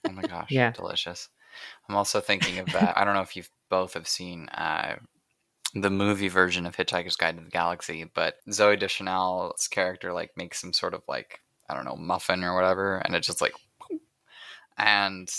Oh 0.09 0.13
my 0.13 0.23
gosh. 0.23 0.49
Yeah. 0.51 0.71
Delicious. 0.71 1.29
I'm 1.87 1.95
also 1.95 2.19
thinking 2.19 2.59
of 2.59 2.65
that. 2.73 2.97
I 2.97 3.05
don't 3.05 3.13
know 3.13 3.21
if 3.21 3.35
you 3.37 3.43
both 3.69 3.93
have 3.93 4.07
seen 4.07 4.49
uh, 4.49 4.95
the 5.73 5.89
movie 5.91 6.27
version 6.27 6.65
of 6.65 6.75
Hitchhiker's 6.75 7.15
Guide 7.15 7.37
to 7.37 7.43
the 7.43 7.49
Galaxy, 7.49 8.03
but 8.13 8.35
Zooey 8.49 8.77
Deschanel's 8.77 9.67
character 9.69 10.11
like 10.11 10.31
makes 10.35 10.59
some 10.59 10.73
sort 10.73 10.93
of 10.95 11.03
like 11.07 11.39
I 11.69 11.75
don't 11.75 11.85
know 11.85 11.95
muffin 11.95 12.43
or 12.43 12.55
whatever, 12.55 12.97
and 12.97 13.15
it 13.15 13.21
just 13.21 13.39
like, 13.41 13.53
and 14.77 15.29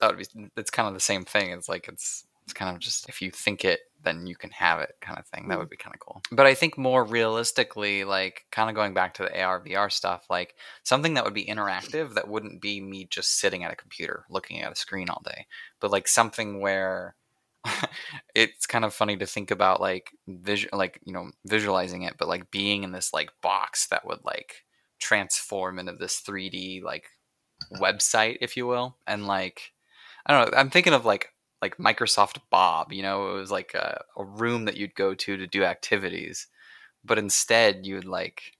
that 0.00 0.08
would 0.16 0.18
be 0.18 0.50
it's 0.56 0.70
kind 0.70 0.88
of 0.88 0.94
the 0.94 1.00
same 1.00 1.24
thing. 1.24 1.50
It's 1.50 1.68
like 1.68 1.86
it's 1.88 2.24
it's 2.46 2.54
kind 2.54 2.74
of 2.74 2.80
just 2.80 3.08
if 3.08 3.20
you 3.20 3.32
think 3.32 3.64
it, 3.64 3.80
then 4.04 4.28
you 4.28 4.36
can 4.36 4.50
have 4.50 4.78
it 4.78 4.94
kind 5.00 5.18
of 5.18 5.26
thing. 5.26 5.48
That 5.48 5.58
would 5.58 5.66
mm. 5.66 5.72
be 5.72 5.76
kind 5.76 5.94
of 5.94 6.00
cool. 6.00 6.22
But 6.30 6.46
I 6.46 6.54
think 6.54 6.78
more 6.78 7.04
realistically, 7.04 8.04
like 8.04 8.44
kind 8.52 8.70
of 8.70 8.76
going 8.76 8.94
back 8.94 9.14
to 9.14 9.24
the 9.24 9.42
AR 9.42 9.60
VR 9.60 9.90
stuff, 9.90 10.26
like 10.30 10.54
something 10.84 11.14
that 11.14 11.24
would 11.24 11.34
be 11.34 11.44
interactive 11.44 12.14
that 12.14 12.28
wouldn't 12.28 12.62
be 12.62 12.80
me 12.80 13.06
just 13.10 13.40
sitting 13.40 13.64
at 13.64 13.72
a 13.72 13.76
computer 13.76 14.24
looking 14.30 14.62
at 14.62 14.70
a 14.70 14.76
screen 14.76 15.10
all 15.10 15.22
day, 15.24 15.46
but 15.80 15.90
like 15.90 16.06
something 16.06 16.60
where 16.60 17.16
it's 18.36 18.66
kind 18.66 18.84
of 18.84 18.94
funny 18.94 19.16
to 19.16 19.26
think 19.26 19.50
about 19.50 19.80
like 19.80 20.12
visual 20.28 20.78
like 20.78 21.00
you 21.04 21.12
know 21.12 21.30
visualizing 21.44 22.02
it 22.02 22.14
but 22.16 22.28
like 22.28 22.48
being 22.52 22.84
in 22.84 22.92
this 22.92 23.12
like 23.12 23.30
box 23.42 23.88
that 23.88 24.06
would 24.06 24.20
like 24.24 24.62
transform 25.00 25.80
into 25.80 25.92
this 25.92 26.22
3d 26.24 26.82
like 26.84 27.06
website 27.80 28.36
if 28.40 28.56
you 28.56 28.68
will 28.68 28.96
and 29.04 29.26
like 29.26 29.72
i 30.26 30.32
don't 30.32 30.52
know 30.52 30.58
i'm 30.58 30.70
thinking 30.70 30.92
of 30.92 31.04
like 31.04 31.32
like 31.62 31.76
microsoft 31.78 32.38
bob 32.50 32.92
you 32.92 33.02
know 33.02 33.30
it 33.30 33.34
was 33.34 33.50
like 33.50 33.74
a, 33.74 34.02
a 34.16 34.24
room 34.24 34.64
that 34.64 34.76
you'd 34.76 34.94
go 34.94 35.14
to 35.14 35.36
to 35.36 35.46
do 35.46 35.64
activities 35.64 36.46
but 37.04 37.18
instead 37.18 37.86
you'd 37.86 38.04
like 38.04 38.52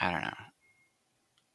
i 0.00 0.10
don't 0.10 0.22
know 0.22 0.30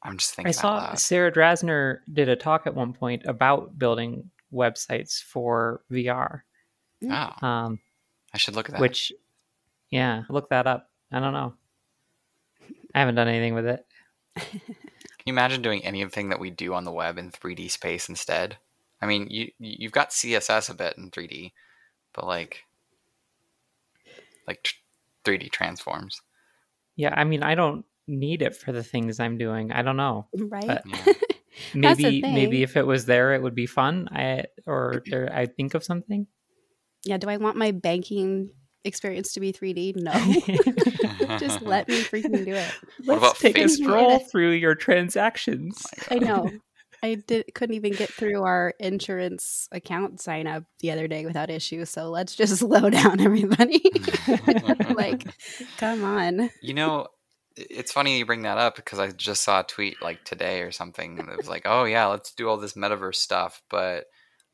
i'm 0.04 0.18
just 0.18 0.36
thinking 0.36 0.50
I 0.50 0.52
saw. 0.52 0.94
Sarah 0.96 1.32
Drasner 1.32 2.00
did 2.12 2.30
a 2.30 2.36
talk 2.36 2.68
at 2.68 2.76
one 2.76 2.94
point 2.94 3.24
about 3.26 3.78
building 3.80 4.30
websites 4.54 5.22
for 5.22 5.82
VR. 5.92 6.42
oh 7.10 7.46
Um, 7.48 7.80
i 8.34 8.38
should 8.38 8.56
look 8.56 8.70
at 8.70 8.74
that 8.74 8.82
which, 8.82 9.12
yeah, 9.90 10.24
look 10.30 10.50
that 10.50 10.68
up. 10.68 10.90
I 11.12 11.20
don't 11.20 11.34
know. 11.34 11.54
I 12.94 13.00
haven't 13.00 13.16
done 13.16 13.28
anything 13.28 13.54
with 13.54 13.66
it. 13.66 13.86
Can 14.36 14.62
you 15.26 15.34
imagine 15.34 15.62
doing 15.62 15.84
anything 15.84 16.30
that 16.30 16.40
we 16.40 16.50
do 16.50 16.74
on 16.74 16.84
the 16.84 16.92
web 16.92 17.18
in 17.18 17.32
3D 17.32 17.70
space 17.72 18.10
instead? 18.10 18.58
I 19.02 19.06
mean, 19.08 19.28
you 19.30 19.52
you've 19.60 19.92
got 19.92 20.10
CSS 20.12 20.70
a 20.70 20.74
bit 20.74 20.98
in 20.98 21.12
3D, 21.12 21.52
but 22.14 22.26
like 22.26 22.64
like 24.48 24.64
tr- 24.64 24.76
3D 25.26 25.52
transforms. 25.52 26.22
Yeah, 26.96 27.14
I 27.16 27.24
mean, 27.24 27.44
I 27.44 27.56
don't 27.56 27.86
need 28.08 28.42
it 28.42 28.56
for 28.56 28.72
the 28.72 28.84
things 28.84 29.20
I'm 29.20 29.38
doing. 29.38 29.72
I 29.72 29.82
don't 29.82 29.98
know. 29.98 30.28
Mm, 30.38 30.52
right? 30.52 30.68
But- 30.68 30.84
Yeah. 30.86 31.14
Maybe 31.74 32.22
maybe 32.22 32.64
if 32.64 32.76
it 32.76 32.86
was 32.86 33.06
there, 33.06 33.34
it 33.34 33.42
would 33.42 33.56
be 33.56 33.66
fun. 33.66 34.10
I 34.12 34.44
or 34.66 35.02
there, 35.10 35.30
I'd 35.34 35.56
think 35.56 35.74
of 35.74 35.86
something. 35.86 36.28
yeah, 37.06 37.16
do 37.18 37.30
I 37.30 37.38
want 37.38 37.56
my 37.56 37.72
banking 37.72 38.50
experience 38.84 39.32
to 39.34 39.40
be 39.40 39.54
3D? 39.54 39.96
No. 39.96 40.12
Just 41.40 41.62
let 41.62 41.88
me 41.88 42.02
freaking 42.04 42.44
do 42.44 42.54
it. 42.56 42.72
Let's 43.06 43.20
about 43.20 43.38
take 43.38 43.58
a 43.58 43.62
Facebook? 43.62 43.70
stroll 43.70 44.20
through 44.20 44.52
your 44.52 44.76
transactions. 44.76 45.82
I 46.12 46.16
know. 46.20 46.52
I 47.06 47.16
did, 47.16 47.54
couldn't 47.54 47.76
even 47.76 47.94
get 47.94 48.10
through 48.10 48.44
our 48.44 48.74
insurance 48.80 49.70
account 49.72 50.20
sign 50.20 50.48
up 50.48 50.64
the 50.80 50.92
other 50.92 51.08
day 51.08 51.26
without 51.26 51.50
issue. 51.50 51.86
So 51.86 52.10
let's 52.10 52.36
just 52.36 52.58
slow 52.60 52.90
down, 52.90 53.20
everybody. 53.22 53.82
like, 54.96 55.24
come 55.78 56.04
on. 56.04 56.50
You 56.62 56.74
know, 56.74 57.08
it's 57.56 57.92
funny 57.92 58.18
you 58.18 58.26
bring 58.26 58.42
that 58.42 58.58
up 58.58 58.76
because 58.76 59.00
I 59.00 59.12
just 59.12 59.44
saw 59.44 59.62
a 59.62 59.64
tweet 59.64 60.02
like 60.02 60.24
today 60.26 60.62
or 60.62 60.72
something. 60.72 61.20
and 61.20 61.30
It 61.30 61.38
was 61.38 61.48
like, 61.48 61.64
oh 61.66 61.86
yeah, 61.86 62.08
let's 62.08 62.34
do 62.34 62.50
all 62.50 62.58
this 62.58 62.74
metaverse 62.74 63.16
stuff, 63.16 63.62
but 63.70 64.06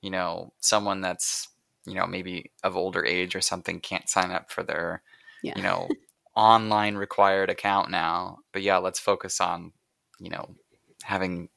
you 0.02 0.10
know, 0.12 0.54
someone 0.60 1.02
that's 1.02 1.48
you 1.86 1.96
know 1.96 2.06
maybe 2.06 2.52
of 2.64 2.76
older 2.78 3.04
age 3.04 3.36
or 3.36 3.42
something 3.42 3.80
can't 3.80 4.08
sign 4.10 4.30
up 4.32 4.52
for 4.52 4.62
their 4.64 5.02
Yeah. 5.42 5.54
you 5.56 5.64
know 5.64 5.88
online 6.36 6.96
required 6.96 7.50
account 7.50 7.90
now. 7.90 8.40
But 8.52 8.62
yeah, 8.62 8.78
let's 8.78 9.00
focus 9.00 9.42
on 9.42 9.72
you 10.20 10.30
know 10.30 10.56
having 11.04 11.50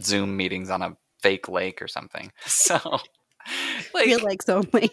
Zoom 0.00 0.36
meetings 0.36 0.70
on 0.70 0.82
a 0.82 0.96
fake 1.20 1.48
lake 1.48 1.82
or 1.82 1.88
something. 1.88 2.32
So 2.46 2.78
like 3.94 4.06
Real 4.06 4.24
likes 4.24 4.48
only. 4.48 4.90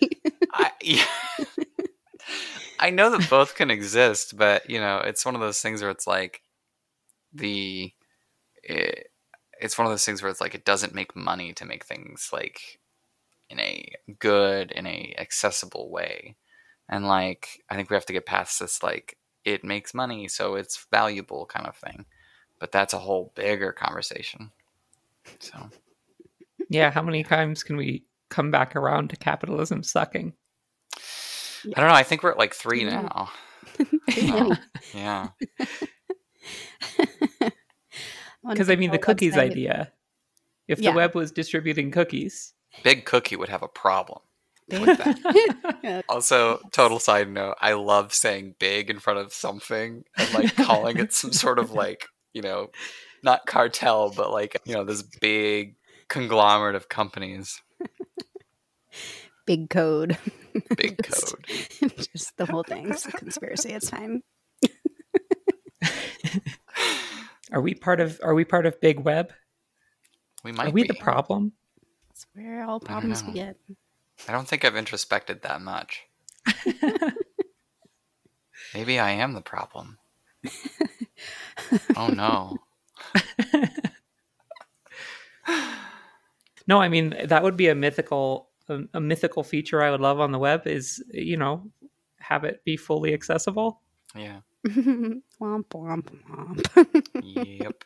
I, 0.53 0.71
yeah. 0.81 1.05
I 2.79 2.89
know 2.91 3.09
that 3.09 3.29
both 3.29 3.55
can 3.55 3.71
exist, 3.71 4.37
but 4.37 4.69
you 4.69 4.79
know, 4.79 4.97
it's 4.97 5.25
one 5.25 5.35
of 5.35 5.41
those 5.41 5.61
things 5.61 5.81
where 5.81 5.89
it's 5.91 6.05
like 6.05 6.41
the 7.33 7.91
it, 8.61 9.07
it's 9.59 9.77
one 9.77 9.87
of 9.87 9.91
those 9.91 10.05
things 10.05 10.21
where 10.21 10.29
it's 10.29 10.41
like 10.41 10.55
it 10.55 10.65
doesn't 10.65 10.93
make 10.93 11.15
money 11.15 11.53
to 11.53 11.65
make 11.65 11.85
things 11.85 12.29
like 12.31 12.79
in 13.49 13.59
a 13.59 13.91
good 14.19 14.71
in 14.71 14.85
a 14.85 15.15
accessible 15.17 15.89
way. 15.89 16.35
And 16.89 17.07
like 17.07 17.61
I 17.69 17.75
think 17.75 17.89
we 17.89 17.95
have 17.95 18.05
to 18.07 18.13
get 18.13 18.25
past 18.25 18.59
this 18.59 18.83
like 18.83 19.17
it 19.45 19.63
makes 19.63 19.93
money 19.93 20.27
so 20.27 20.55
it's 20.55 20.85
valuable 20.91 21.45
kind 21.45 21.67
of 21.67 21.75
thing. 21.75 22.05
But 22.59 22.71
that's 22.71 22.93
a 22.93 22.99
whole 22.99 23.31
bigger 23.35 23.71
conversation. 23.71 24.51
So 25.39 25.69
Yeah, 26.69 26.91
how 26.91 27.01
many 27.01 27.23
times 27.23 27.63
can 27.63 27.75
we 27.77 28.03
come 28.29 28.51
back 28.51 28.75
around 28.75 29.09
to 29.11 29.15
capitalism 29.17 29.83
sucking? 29.83 30.33
I 30.95 31.79
don't 31.79 31.89
know, 31.89 31.95
I 31.95 32.03
think 32.03 32.23
we're 32.23 32.31
at 32.31 32.37
like 32.37 32.53
3 32.53 32.85
Yeah. 32.85 33.01
now. 33.01 33.31
Really. 34.17 34.57
Yeah. 34.93 35.29
Because 38.47 38.69
I 38.69 38.75
mean, 38.75 38.91
the 38.91 38.97
cookies 38.97 39.37
idea. 39.37 39.91
If 40.67 40.79
Yeah. 40.79 40.91
the 40.91 40.95
web 40.97 41.15
was 41.15 41.31
distributing 41.31 41.91
cookies, 41.91 42.53
Big 42.83 43.05
Cookie 43.05 43.35
would 43.35 43.49
have 43.49 43.63
a 43.63 43.67
problem. 43.67 44.19
With 44.69 44.97
that. 44.97 46.03
Also, 46.09 46.59
total 46.71 46.99
side 46.99 47.29
note, 47.29 47.55
I 47.61 47.73
love 47.73 48.13
saying 48.13 48.55
big 48.59 48.89
in 48.89 48.99
front 48.99 49.19
of 49.19 49.31
something 49.33 50.03
and 50.17 50.33
like 50.33 50.55
calling 50.55 50.97
it 50.97 51.13
some 51.13 51.31
sort 51.33 51.59
of 51.59 51.71
like, 51.71 52.07
you 52.33 52.41
know, 52.41 52.69
not 53.23 53.45
cartel, 53.45 54.11
but 54.15 54.31
like, 54.31 54.59
you 54.65 54.73
know, 54.73 54.83
this 54.83 55.01
big 55.03 55.75
conglomerate 56.07 56.75
of 56.75 56.89
companies. 56.89 57.61
Big 59.45 59.69
code. 59.69 60.17
Big 60.77 60.99
Just- 61.03 61.35
code. 61.35 61.45
Just 62.13 62.37
the 62.37 62.45
whole 62.45 62.63
thing. 62.63 62.89
It's 62.89 63.05
a 63.05 63.11
conspiracy. 63.11 63.71
It's 63.73 63.89
fine. 63.89 64.21
are 67.51 67.61
we 67.61 67.73
part 67.73 67.99
of? 67.99 68.19
Are 68.23 68.33
we 68.33 68.45
part 68.45 68.65
of 68.65 68.79
Big 68.79 68.99
Web? 68.99 69.33
We 70.43 70.51
might 70.51 70.63
Are 70.63 70.65
might 70.67 70.73
we 70.73 70.83
be. 70.83 70.87
the 70.89 70.93
problem? 70.95 71.53
That's 72.09 72.25
where 72.33 72.63
all 72.65 72.79
problems 72.79 73.21
know. 73.23 73.29
begin. 73.29 73.55
I 74.27 74.31
don't 74.31 74.47
think 74.47 74.63
I've 74.63 74.75
introspected 74.75 75.41
that 75.41 75.61
much. 75.61 76.03
Maybe 78.73 78.99
I 78.99 79.11
am 79.11 79.33
the 79.33 79.41
problem. 79.41 79.97
Oh 81.95 82.07
no. 82.07 82.57
No, 86.65 86.79
I 86.79 86.87
mean 86.87 87.15
that 87.25 87.43
would 87.43 87.57
be 87.57 87.67
a 87.67 87.75
mythical 87.75 88.49
a, 88.69 88.79
a 88.93 89.01
mythical 89.01 89.43
feature 89.43 89.83
I 89.83 89.91
would 89.91 89.99
love 89.99 90.19
on 90.19 90.31
the 90.31 90.39
web 90.39 90.65
is 90.65 91.03
you 91.11 91.37
know 91.37 91.69
have 92.19 92.43
it 92.45 92.63
be 92.63 92.77
fully 92.77 93.13
accessible. 93.13 93.81
Yeah. 94.15 94.39
womp 94.67 95.19
womp 95.41 96.09
womp. 96.29 97.59
Yep. 97.61 97.83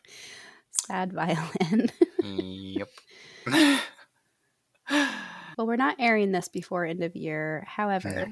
Sad 0.86 1.14
violin. 1.14 1.92
Yep. 2.24 2.90
Well, 5.58 5.66
we're 5.66 5.76
not 5.76 5.96
airing 5.98 6.32
this 6.32 6.48
before 6.48 6.86
end 6.86 7.04
of 7.04 7.16
year. 7.16 7.66
However, 7.68 8.28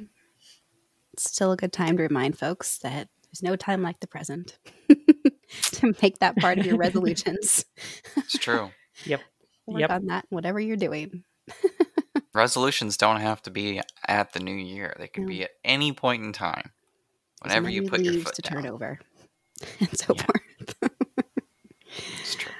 it's 1.13 1.27
still 1.27 1.51
a 1.51 1.57
good 1.57 1.73
time 1.73 1.97
to 1.97 2.03
remind 2.03 2.37
folks 2.37 2.77
that 2.77 3.09
there's 3.35 3.49
no 3.51 3.55
time 3.55 3.81
like 3.81 3.99
the 3.99 4.07
present 4.07 4.57
to 5.73 5.93
make 6.01 6.19
that 6.19 6.35
part 6.37 6.57
of 6.57 6.65
your 6.65 6.77
resolutions. 6.85 7.65
it's 8.15 8.37
true. 8.37 8.71
Work 9.67 9.79
Yep. 9.81 9.89
on 9.91 10.05
that, 10.07 10.25
whatever 10.29 10.59
you're 10.59 10.77
doing. 10.77 11.23
Resolutions 12.33 12.97
don't 12.97 13.19
have 13.19 13.41
to 13.43 13.49
be 13.51 13.81
at 14.07 14.31
the 14.33 14.39
new 14.39 14.55
year. 14.55 14.95
They 14.99 15.07
can 15.07 15.23
No. 15.23 15.29
be 15.29 15.43
at 15.43 15.51
any 15.63 15.91
point 15.91 16.23
in 16.23 16.33
time. 16.33 16.71
Whenever 17.41 17.67
you 17.69 17.83
put 17.89 18.01
your 18.03 18.13
leaves 18.13 18.25
foot 18.25 18.35
to 18.35 18.41
down. 18.43 18.61
turn 18.63 18.71
over, 18.71 18.99
and 19.79 19.97
so 19.99 20.13
Yeah. 20.15 20.23
forth. 20.23 20.91
It's 22.19 22.35
true. 22.35 22.51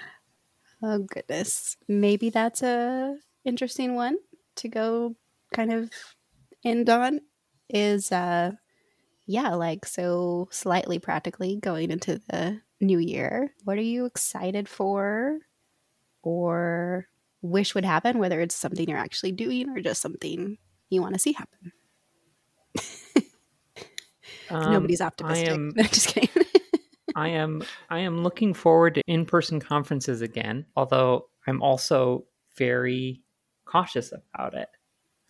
Oh 0.81 0.99
goodness, 0.99 1.77
maybe 1.87 2.29
that's 2.31 2.61
a 2.63 3.17
interesting 3.45 3.95
one 3.95 4.17
to 4.57 4.67
go 4.67 5.15
kind 5.53 5.71
of 5.71 5.89
end 6.63 6.89
on. 6.89 7.21
Is 7.69 8.11
uh, 8.11 8.51
yeah, 9.25 9.53
like 9.55 9.85
so 9.85 10.47
slightly 10.51 10.99
practically 10.99 11.57
going 11.57 11.91
into 11.91 12.21
the 12.29 12.61
new 12.81 12.99
year. 12.99 13.53
What 13.63 13.77
are 13.77 13.81
you 13.81 14.05
excited 14.05 14.69
for, 14.69 15.39
or 16.23 17.07
wish 17.41 17.75
would 17.75 17.85
happen? 17.85 18.19
Whether 18.19 18.41
it's 18.41 18.55
something 18.55 18.87
you're 18.87 18.97
actually 18.97 19.31
doing 19.31 19.69
or 19.69 19.81
just 19.81 20.01
something 20.01 20.57
you 20.89 21.01
want 21.01 21.13
to 21.15 21.19
see 21.19 21.33
happen. 21.33 21.71
Um, 24.49 24.73
Nobody's 24.73 25.01
I 25.01 25.07
optimistic. 25.07 25.49
am 25.49 25.73
just 25.77 26.07
kidding. 26.07 26.29
I 27.15 27.29
am 27.29 27.63
I 27.89 27.99
am 27.99 28.23
looking 28.23 28.53
forward 28.53 28.95
to 28.95 29.01
in-person 29.07 29.59
conferences 29.59 30.21
again, 30.21 30.65
although 30.75 31.29
I'm 31.47 31.61
also 31.61 32.25
very 32.57 33.21
cautious 33.65 34.11
about 34.11 34.53
it. 34.53 34.69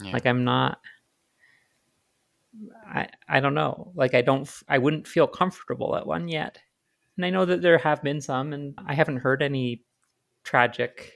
Yeah. 0.03 0.11
Like 0.11 0.25
I'm 0.25 0.43
not 0.43 0.79
I 2.87 3.07
I 3.35 3.41
don't 3.41 3.53
know. 3.53 3.91
Like 3.95 4.13
I 4.13 4.21
don't 4.21 4.49
I 4.69 4.77
wouldn't 4.77 5.09
feel 5.09 5.27
comfortable 5.27 5.97
at 5.97 6.07
one 6.07 6.29
yet. 6.29 6.57
And 7.17 7.25
I 7.25 7.29
know 7.29 7.43
that 7.43 7.61
there 7.61 7.77
have 7.77 8.01
been 8.01 8.21
some, 8.21 8.53
and 8.53 8.73
I 8.87 8.93
haven't 8.93 9.17
heard 9.17 9.43
any 9.43 9.83
tragic 10.45 11.11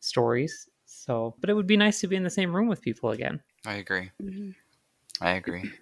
stories. 0.00 0.68
So, 0.84 1.36
but 1.40 1.48
it 1.48 1.54
would 1.54 1.66
be 1.66 1.78
nice 1.78 2.02
to 2.02 2.06
be 2.06 2.16
in 2.16 2.22
the 2.22 2.28
same 2.28 2.54
room 2.54 2.68
with 2.68 2.82
people 2.82 3.12
again. 3.12 3.40
I 3.64 3.76
agree. 3.76 4.10
Mhm. 4.22 4.54
I 5.22 5.30
agree. 5.30 5.72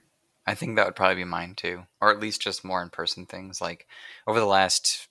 I 0.46 0.54
think 0.54 0.76
that 0.76 0.86
would 0.86 0.94
probably 0.94 1.16
be 1.16 1.24
mine 1.24 1.56
too, 1.56 1.84
or 2.00 2.12
at 2.12 2.20
least 2.20 2.40
just 2.40 2.64
more 2.64 2.80
in 2.80 2.90
person 2.90 3.26
things. 3.26 3.60
Like 3.60 3.88
over 4.28 4.38
the 4.38 4.46
last, 4.46 5.08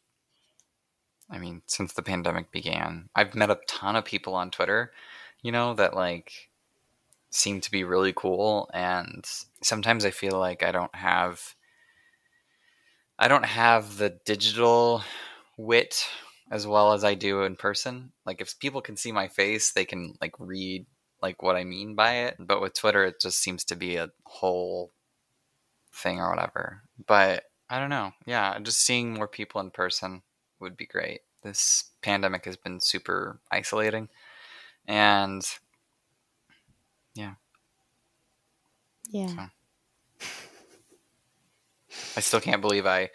I 1.30 1.38
mean, 1.38 1.64
since 1.68 1.92
the 1.92 2.02
pandemic 2.02 2.50
began, 2.50 3.10
I've 3.14 3.36
met 3.36 3.50
a 3.50 3.60
ton 3.68 3.98
of 3.98 4.06
people 4.06 4.36
on 4.36 4.52
Twitter, 4.52 4.94
you 5.42 5.52
know, 5.52 5.74
that 5.74 5.96
like 5.96 6.47
seem 7.30 7.62
to 7.62 7.72
be 7.72 7.84
really 7.84 8.14
cool. 8.14 8.70
And 8.74 9.26
sometimes 9.62 10.06
I 10.06 10.12
feel 10.12 10.40
like 10.40 10.64
I 10.64 10.72
don't 10.72 10.96
have, 10.96 11.56
I 13.20 13.28
don't 13.28 13.46
have 13.46 13.98
the 13.98 14.18
digital 14.26 15.04
wit 15.58 16.06
as 16.52 16.66
well 16.66 16.94
as 16.94 17.04
I 17.04 17.14
do 17.14 17.44
in 17.44 17.56
person. 17.56 18.12
Like 18.26 18.42
if 18.42 18.58
people 18.60 18.82
can 18.82 18.96
see 18.96 19.12
my 19.12 19.28
face, 19.28 19.72
they 19.72 19.86
can 19.86 20.16
like 20.22 20.34
read 20.40 20.86
like 21.22 21.42
what 21.42 21.56
I 21.56 21.64
mean 21.64 21.96
by 21.96 22.14
it. 22.26 22.38
But 22.40 22.62
with 22.62 22.74
Twitter, 22.74 23.04
it 23.06 23.20
just 23.20 23.42
seems 23.42 23.64
to 23.66 23.76
be 23.76 23.98
a 23.98 24.10
whole 24.24 24.94
thing 25.94 26.20
or 26.20 26.30
whatever. 26.30 26.84
But 27.06 27.44
I 27.70 27.80
don't 27.80 27.90
know. 27.90 28.14
Yeah, 28.26 28.58
just 28.60 28.80
seeing 28.82 29.14
more 29.14 29.28
people 29.28 29.60
in 29.62 29.72
person 29.72 30.22
would 30.60 30.78
be 30.78 30.86
great. 30.86 31.22
This 31.44 31.92
pandemic 32.02 32.46
has 32.46 32.56
been 32.56 32.80
super 32.80 33.40
isolating. 33.52 34.10
And 34.88 35.44
Yeah. 37.18 37.34
Yeah. 39.10 39.48
I 42.16 42.20
still 42.20 42.40
can't 42.40 42.62
believe 42.62 42.86
I 42.86 43.10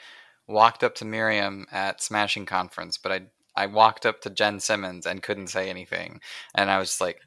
walked 0.49 0.83
up 0.83 0.97
to 0.97 1.05
Miriam 1.05 1.67
at 1.71 2.03
Smashing 2.03 2.47
Conference, 2.47 2.99
but 2.99 3.13
I 3.13 3.21
I 3.55 3.67
walked 3.67 4.07
up 4.07 4.23
to 4.23 4.31
Jen 4.31 4.61
Simmons 4.61 5.07
and 5.07 5.23
couldn't 5.23 5.49
say 5.49 5.69
anything. 5.69 6.21
And 6.55 6.71
I 6.71 6.79
was 6.79 7.01
like, 7.03 7.21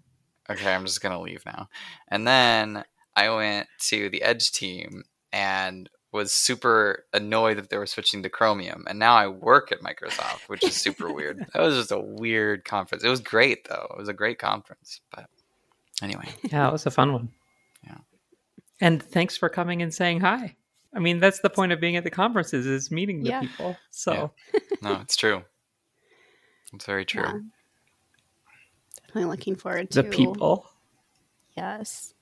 okay, 0.50 0.74
I'm 0.74 0.86
just 0.86 1.02
gonna 1.02 1.22
leave 1.22 1.46
now. 1.46 1.70
And 2.10 2.28
then 2.28 2.84
I 3.16 3.30
went 3.30 3.68
to 3.90 4.10
the 4.10 4.24
Edge 4.24 4.52
team 4.52 5.04
and 5.32 5.90
was 6.12 6.34
super 6.34 7.06
annoyed 7.14 7.58
that 7.58 7.70
they 7.70 7.78
were 7.78 7.86
switching 7.86 8.24
to 8.24 8.30
Chromium. 8.30 8.86
And 8.90 8.98
now 9.00 9.16
I 9.16 9.28
work 9.28 9.72
at 9.72 9.82
Microsoft, 9.82 10.48
which 10.48 10.64
is 10.64 10.76
super 10.76 11.14
weird. 11.14 11.46
That 11.54 11.62
was 11.62 11.76
just 11.76 11.92
a 11.92 12.00
weird 12.00 12.66
conference. 12.66 13.04
It 13.04 13.10
was 13.10 13.22
great 13.22 13.68
though. 13.70 13.88
It 13.92 13.98
was 13.98 14.10
a 14.10 14.14
great 14.14 14.40
conference. 14.40 15.02
But 15.14 15.28
anyway. 16.02 16.30
Yeah, 16.52 16.68
it 16.68 16.72
was 16.72 16.86
a 16.86 16.92
fun 16.92 17.14
one. 17.14 17.30
Yeah. 17.84 17.98
And 18.82 19.02
thanks 19.02 19.38
for 19.38 19.50
coming 19.50 19.82
and 19.82 19.94
saying 19.94 20.20
hi. 20.22 20.56
I 20.94 21.00
mean, 21.00 21.20
that's 21.20 21.40
the 21.40 21.50
point 21.50 21.72
of 21.72 21.80
being 21.82 21.96
at 21.98 22.04
the 22.04 22.10
conferences 22.12 22.66
is 22.66 22.90
meeting 22.92 23.24
the 23.24 23.30
Yeah. 23.30 23.42
people. 23.42 23.78
So 23.92 24.32
No, 24.82 25.00
it's 25.02 25.16
true. 25.18 25.44
It's 26.74 26.86
very 26.86 27.06
true. 27.06 27.24
Yeah. 27.24 27.34
Definitely 29.08 29.26
looking 29.32 29.56
forward 29.56 29.92
to 29.92 30.02
the 30.02 30.10
people. 30.10 30.68
Yes. 31.58 32.14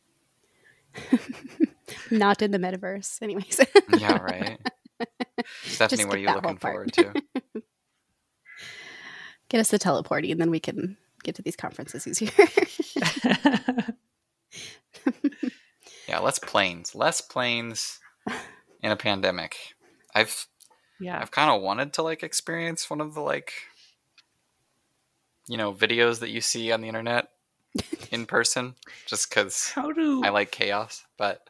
Not 2.11 2.41
in 2.41 2.51
the 2.51 2.59
metaverse, 2.59 3.21
anyways. 3.21 3.59
Yeah, 3.97 4.17
right. 4.19 4.59
Stephanie, 5.63 6.05
what 6.05 6.15
are 6.15 6.19
you 6.19 6.27
looking 6.33 6.57
forward 6.57 6.93
to? 6.93 7.13
Get 9.49 9.59
us 9.59 9.69
the 9.69 9.79
teleporting, 9.79 10.31
and 10.31 10.39
then 10.41 10.49
we 10.51 10.59
can 10.59 10.97
get 11.23 11.35
to 11.35 11.41
these 11.41 11.55
conferences 11.55 12.07
easier. 12.07 12.29
Yeah, 16.07 16.19
less 16.19 16.37
planes. 16.37 16.93
Less 16.93 17.21
planes 17.21 17.99
in 18.81 18.91
a 18.91 18.95
pandemic. 18.97 19.55
I've 20.13 20.47
yeah. 20.99 21.17
I've 21.21 21.31
kind 21.31 21.49
of 21.49 21.61
wanted 21.61 21.93
to 21.93 22.01
like 22.03 22.23
experience 22.23 22.89
one 22.89 22.99
of 23.01 23.13
the 23.13 23.21
like 23.21 23.53
you 25.47 25.57
know, 25.57 25.73
videos 25.73 26.19
that 26.19 26.29
you 26.29 26.41
see 26.41 26.71
on 26.73 26.81
the 26.81 26.87
internet 26.89 27.29
in 28.11 28.25
person 28.35 28.75
just 29.07 29.31
cuz 29.31 29.69
How 29.69 29.91
do 29.93 30.23
I 30.25 30.29
like 30.29 30.51
chaos, 30.51 31.03
but 31.17 31.49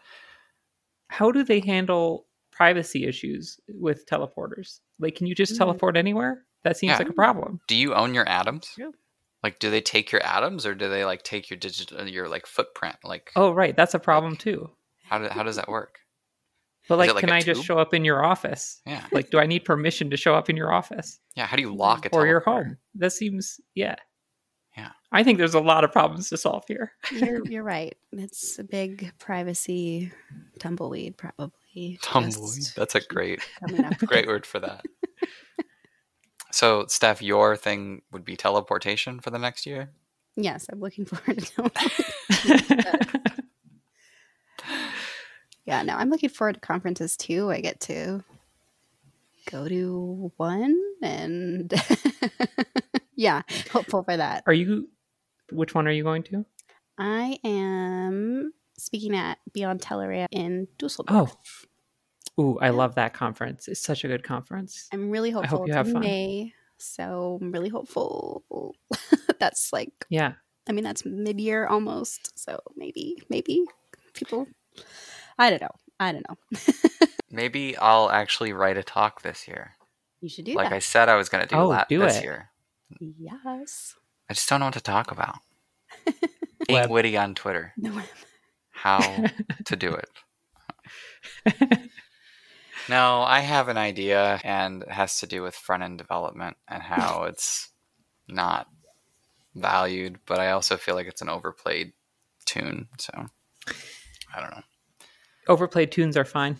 how 1.10 1.32
do 1.32 1.44
they 1.44 1.60
handle 1.60 2.28
privacy 2.52 3.06
issues 3.06 3.60
with 3.68 4.06
teleporters? 4.06 4.80
Like, 5.00 5.16
can 5.16 5.26
you 5.28 5.34
just 5.36 5.54
Mm. 5.56 5.58
teleport 5.58 5.98
anywhere? 5.98 6.46
That 6.64 6.78
seems 6.78 6.92
Yeah. 6.92 7.00
like 7.00 7.10
a 7.10 7.14
problem. 7.14 7.60
do 7.68 7.76
you 7.76 7.94
own 7.96 8.14
your 8.14 8.28
atoms? 8.30 8.70
Yeah. 8.78 8.92
Like 9.44 9.60
do 9.60 9.70
they 9.70 9.82
take 9.82 10.12
your 10.12 10.26
atoms 10.26 10.66
or 10.66 10.74
do 10.74 10.90
they 10.90 11.06
like 11.06 11.24
take 11.24 11.50
your 11.50 11.58
digital 11.58 12.00
uh, 12.00 12.06
your 12.06 12.28
like 12.30 12.46
footprint? 12.46 12.96
Like 13.04 13.32
Oh, 13.36 13.52
right. 13.52 13.76
That's 13.76 13.94
a 13.94 14.00
problem 14.00 14.36
too. 14.36 14.70
how 15.04 15.20
do, 15.20 15.28
how 15.28 15.44
does 15.44 15.58
that 15.58 15.68
work? 15.68 16.00
But 16.90 16.98
like, 16.98 17.14
like 17.14 17.22
can 17.22 17.30
a 17.30 17.36
I 17.36 17.42
just 17.42 17.64
show 17.64 17.78
up 17.78 17.94
in 17.94 18.04
your 18.04 18.26
office? 18.26 18.82
Yeah. 18.86 19.06
Like, 19.12 19.30
do 19.30 19.40
I 19.40 19.46
need 19.46 19.64
permission 19.64 20.10
to 20.10 20.18
show 20.18 20.36
up 20.36 20.50
in 20.50 20.58
your 20.58 20.72
office 20.72 21.20
Yeah, 21.36 21.46
how 21.46 21.56
do 21.56 21.62
you 21.62 21.74
lock 21.74 22.06
it 22.06 22.14
or 22.14 22.28
your 22.28 22.42
home? 22.42 22.78
That 22.96 23.12
seems, 23.12 23.62
yeah. 23.74 23.96
Yeah. 24.76 24.90
I 25.12 25.24
think 25.24 25.38
there's 25.38 25.54
a 25.54 25.62
lot 25.62 25.84
of 25.84 25.92
problems 25.92 26.30
to 26.30 26.38
solve 26.38 26.64
here. 26.68 26.92
you're, 27.12 27.46
you're 27.50 27.64
right. 27.64 27.96
It's 28.12 28.60
a 28.60 28.64
big 28.64 29.14
privacy 29.20 30.12
tumbleweed, 30.60 31.16
probably. 31.16 32.00
Tumbleweed. 32.02 32.68
That's 32.76 32.96
a 32.96 33.02
great. 33.02 33.40
Great 34.06 34.28
word 34.28 34.46
for 34.46 34.60
that. 34.60 34.84
so, 36.54 36.86
Steph, 36.88 37.22
your 37.22 37.56
thing 37.56 38.04
would 38.12 38.24
be 38.24 38.36
teleportation 38.36 39.20
for 39.20 39.32
the 39.32 39.40
next 39.40 39.66
year? 39.66 39.90
Yes, 40.36 40.68
I'm 40.72 40.80
looking 40.80 41.06
forward 41.10 41.40
to 41.40 41.46
teleporting. 41.70 42.06
Yeah, 45.66 45.82
no, 45.84 45.96
I'm 45.96 46.10
looking 46.10 46.30
forward 46.30 46.56
to 46.56 46.60
conferences 46.60 47.16
too. 47.18 47.50
I 47.50 47.62
get 47.62 47.80
to 47.82 48.24
go 49.50 49.68
to 49.68 50.32
one 50.38 50.78
and 51.02 51.74
yeah, 53.16 53.42
hopeful 53.72 54.04
for 54.04 54.16
that. 54.16 54.44
are 54.46 54.54
you, 54.54 54.90
which 55.52 55.74
one 55.74 55.88
are 55.88 55.92
you 55.92 56.04
going 56.04 56.24
to? 56.24 56.46
I 56.98 57.40
am 57.44 58.54
speaking 58.78 59.16
at 59.16 59.40
Beyond 59.54 59.82
Tellerrand 59.82 60.28
in 60.32 60.68
Dusseldorf. 60.78 61.32
Oh, 61.32 61.38
ooh, 62.40 62.58
I 62.60 62.66
Yeah. 62.68 62.72
love 62.72 62.96
that 62.96 63.14
conference. 63.14 63.68
It's 63.68 63.82
such 63.82 64.04
a 64.04 64.08
good 64.08 64.24
conference. 64.24 64.88
I'm 64.92 65.10
really 65.10 65.32
hopeful. 65.32 65.46
I 65.46 65.50
hopeful 65.50 65.60
hope 65.60 65.68
you 65.68 65.74
it's 65.74 65.78
have 65.78 65.88
in 65.88 65.94
fun. 65.94 66.02
May. 66.02 66.54
So 66.78 67.40
I'm 67.42 67.52
really 67.52 67.70
hopeful. 67.70 68.76
that's 69.40 69.72
like, 69.74 70.06
Yeah. 70.10 70.34
I 70.68 70.72
mean, 70.72 70.84
that's 70.84 71.06
mid 71.06 71.40
year 71.40 71.68
almost. 71.68 72.38
So 72.40 72.60
maybe, 72.76 73.22
maybe 73.30 73.66
people, 74.14 74.48
I 75.38 75.50
don't 75.50 75.62
know. 75.62 75.76
I 76.00 76.12
don't 76.12 76.26
know. 76.30 77.08
Maybe 77.32 77.76
I'll 77.78 78.10
actually 78.12 78.54
write 78.54 78.78
a 78.78 78.84
talk 78.84 79.22
this 79.24 79.48
year. 79.48 79.72
You 80.22 80.30
should 80.30 80.46
do 80.46 80.54
like 80.54 80.72
I 80.72 80.80
said 80.80 81.10
I 81.10 81.16
was 81.16 81.30
going 81.30 81.42
to 81.44 81.48
do 81.50 81.56
Oh, 81.56 81.70
that 81.72 81.90
do 81.90 82.00
this 82.00 82.18
it. 82.18 82.24
year. 82.24 82.50
yes. 83.00 83.96
I 84.30 84.34
just 84.34 84.48
don't 84.50 84.60
know 84.60 84.68
what 84.68 84.74
to 84.76 84.82
talk 84.82 85.12
about. 85.12 85.36
Being 86.68 86.90
witty 86.90 87.18
on 87.18 87.34
Twitter. 87.36 87.74
No, 87.78 88.02
How 88.72 89.00
to 89.66 89.76
do 89.76 89.96
it. 89.96 90.10
No, 92.90 93.22
I 93.22 93.40
have 93.40 93.68
an 93.70 93.78
idea, 93.78 94.40
and 94.44 94.84
it 94.84 94.92
has 94.92 95.20
to 95.20 95.28
do 95.28 95.42
with 95.42 95.56
front 95.56 95.84
end 95.84 95.98
development 95.98 96.58
and 96.68 96.82
how 96.84 97.24
it's 97.30 97.70
not 98.28 98.68
valued, 99.56 100.20
but 100.26 100.40
I 100.40 100.52
also 100.52 100.78
feel 100.78 100.96
like 100.96 101.08
it's 101.08 101.22
an 101.22 101.30
overplayed 101.30 101.94
tune. 102.46 102.88
So 102.98 103.12
I 104.36 104.42
don't 104.42 104.52
know. 104.52 104.64
Overplayed 105.48 105.92
tunes 105.92 106.18
are 106.18 106.26
fine. 106.26 106.60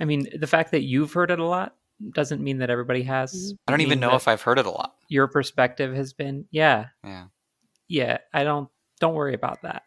I 0.00 0.04
mean, 0.04 0.28
the 0.38 0.46
fact 0.46 0.70
that 0.72 0.82
you've 0.82 1.12
heard 1.12 1.30
it 1.30 1.38
a 1.38 1.44
lot 1.44 1.74
doesn't 2.12 2.42
mean 2.42 2.58
that 2.58 2.70
everybody 2.70 3.02
has. 3.02 3.54
I 3.66 3.72
don't 3.72 3.80
even 3.80 4.00
know 4.00 4.14
if 4.14 4.28
I've 4.28 4.42
heard 4.42 4.58
it 4.58 4.66
a 4.66 4.70
lot. 4.70 4.94
your 5.08 5.26
perspective 5.28 5.94
has 5.94 6.12
been. 6.12 6.44
Yeah, 6.50 6.86
Yeah. 7.04 7.24
yeah. 7.88 8.18
I 8.32 8.44
don't. 8.44 8.68
Don't 9.00 9.14
worry 9.14 9.34
about 9.34 9.62
that. 9.62 9.82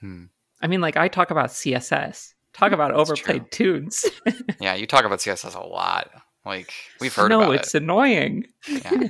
Hmm. 0.00 0.24
I 0.60 0.66
mean, 0.68 0.80
like 0.80 0.96
I 0.96 1.08
talk 1.08 1.30
about 1.30 1.50
CSS. 1.50 2.32
Talk 2.56 2.72
about 2.72 2.92
overplayed 2.92 3.50
tunes. 3.50 4.04
Yeah, 4.60 4.74
you 4.74 4.86
talk 4.86 5.04
about 5.04 5.18
CSS 5.18 5.54
a 5.54 5.60
lot. 5.66 6.10
Like 6.44 6.72
we've 7.00 7.14
heard 7.14 7.28
no, 7.28 7.42
about 7.42 7.54
it's 7.56 7.74
it. 7.74 7.82
annoying. 7.82 8.46
Yeah. 8.68 9.08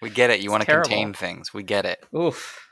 We 0.00 0.10
get 0.10 0.30
it. 0.30 0.40
You 0.40 0.44
It's 0.46 0.50
want 0.50 0.60
to 0.62 0.66
terrible. 0.66 0.88
contain 0.88 1.12
things. 1.14 1.52
We 1.54 1.62
get 1.62 1.84
it. 1.84 2.04
Oof. 2.16 2.68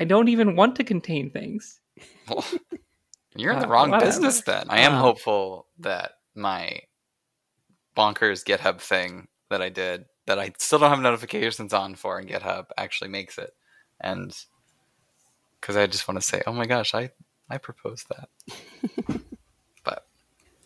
I 0.00 0.04
don't 0.04 0.28
even 0.28 0.56
want 0.56 0.76
to 0.76 0.84
contain 0.84 1.30
things. 1.30 1.80
Well, 2.28 2.44
you're 3.36 3.52
in 3.52 3.58
the 3.60 3.66
Uh, 3.66 3.70
wrong 3.70 3.90
whatever. 3.90 4.10
business 4.10 4.40
then. 4.42 4.66
I 4.68 4.80
am 4.80 4.94
Uh. 4.94 5.00
hopeful 5.00 5.66
that 5.80 6.12
my 6.34 6.80
bonkers 7.96 8.44
GitHub 8.44 8.80
thing 8.80 9.28
that 9.50 9.62
I 9.62 9.68
did 9.68 10.04
that 10.26 10.38
I 10.38 10.52
still 10.58 10.78
don't 10.80 10.90
have 10.90 11.00
notifications 11.00 11.72
on 11.72 11.94
for 11.94 12.18
in 12.20 12.26
GitHub 12.26 12.66
actually 12.76 13.10
makes 13.10 13.38
it. 13.38 13.50
And 14.00 14.36
because 15.60 15.76
I 15.76 15.86
just 15.86 16.06
want 16.08 16.20
to 16.20 16.26
say, 16.26 16.42
oh 16.46 16.52
my 16.52 16.66
gosh, 16.66 16.94
I, 16.94 17.10
I 17.48 17.58
propose 17.58 18.04
that. 18.04 18.28
but 19.84 20.06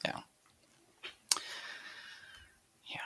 yeah. 0.05 0.20
yeah. 2.87 3.01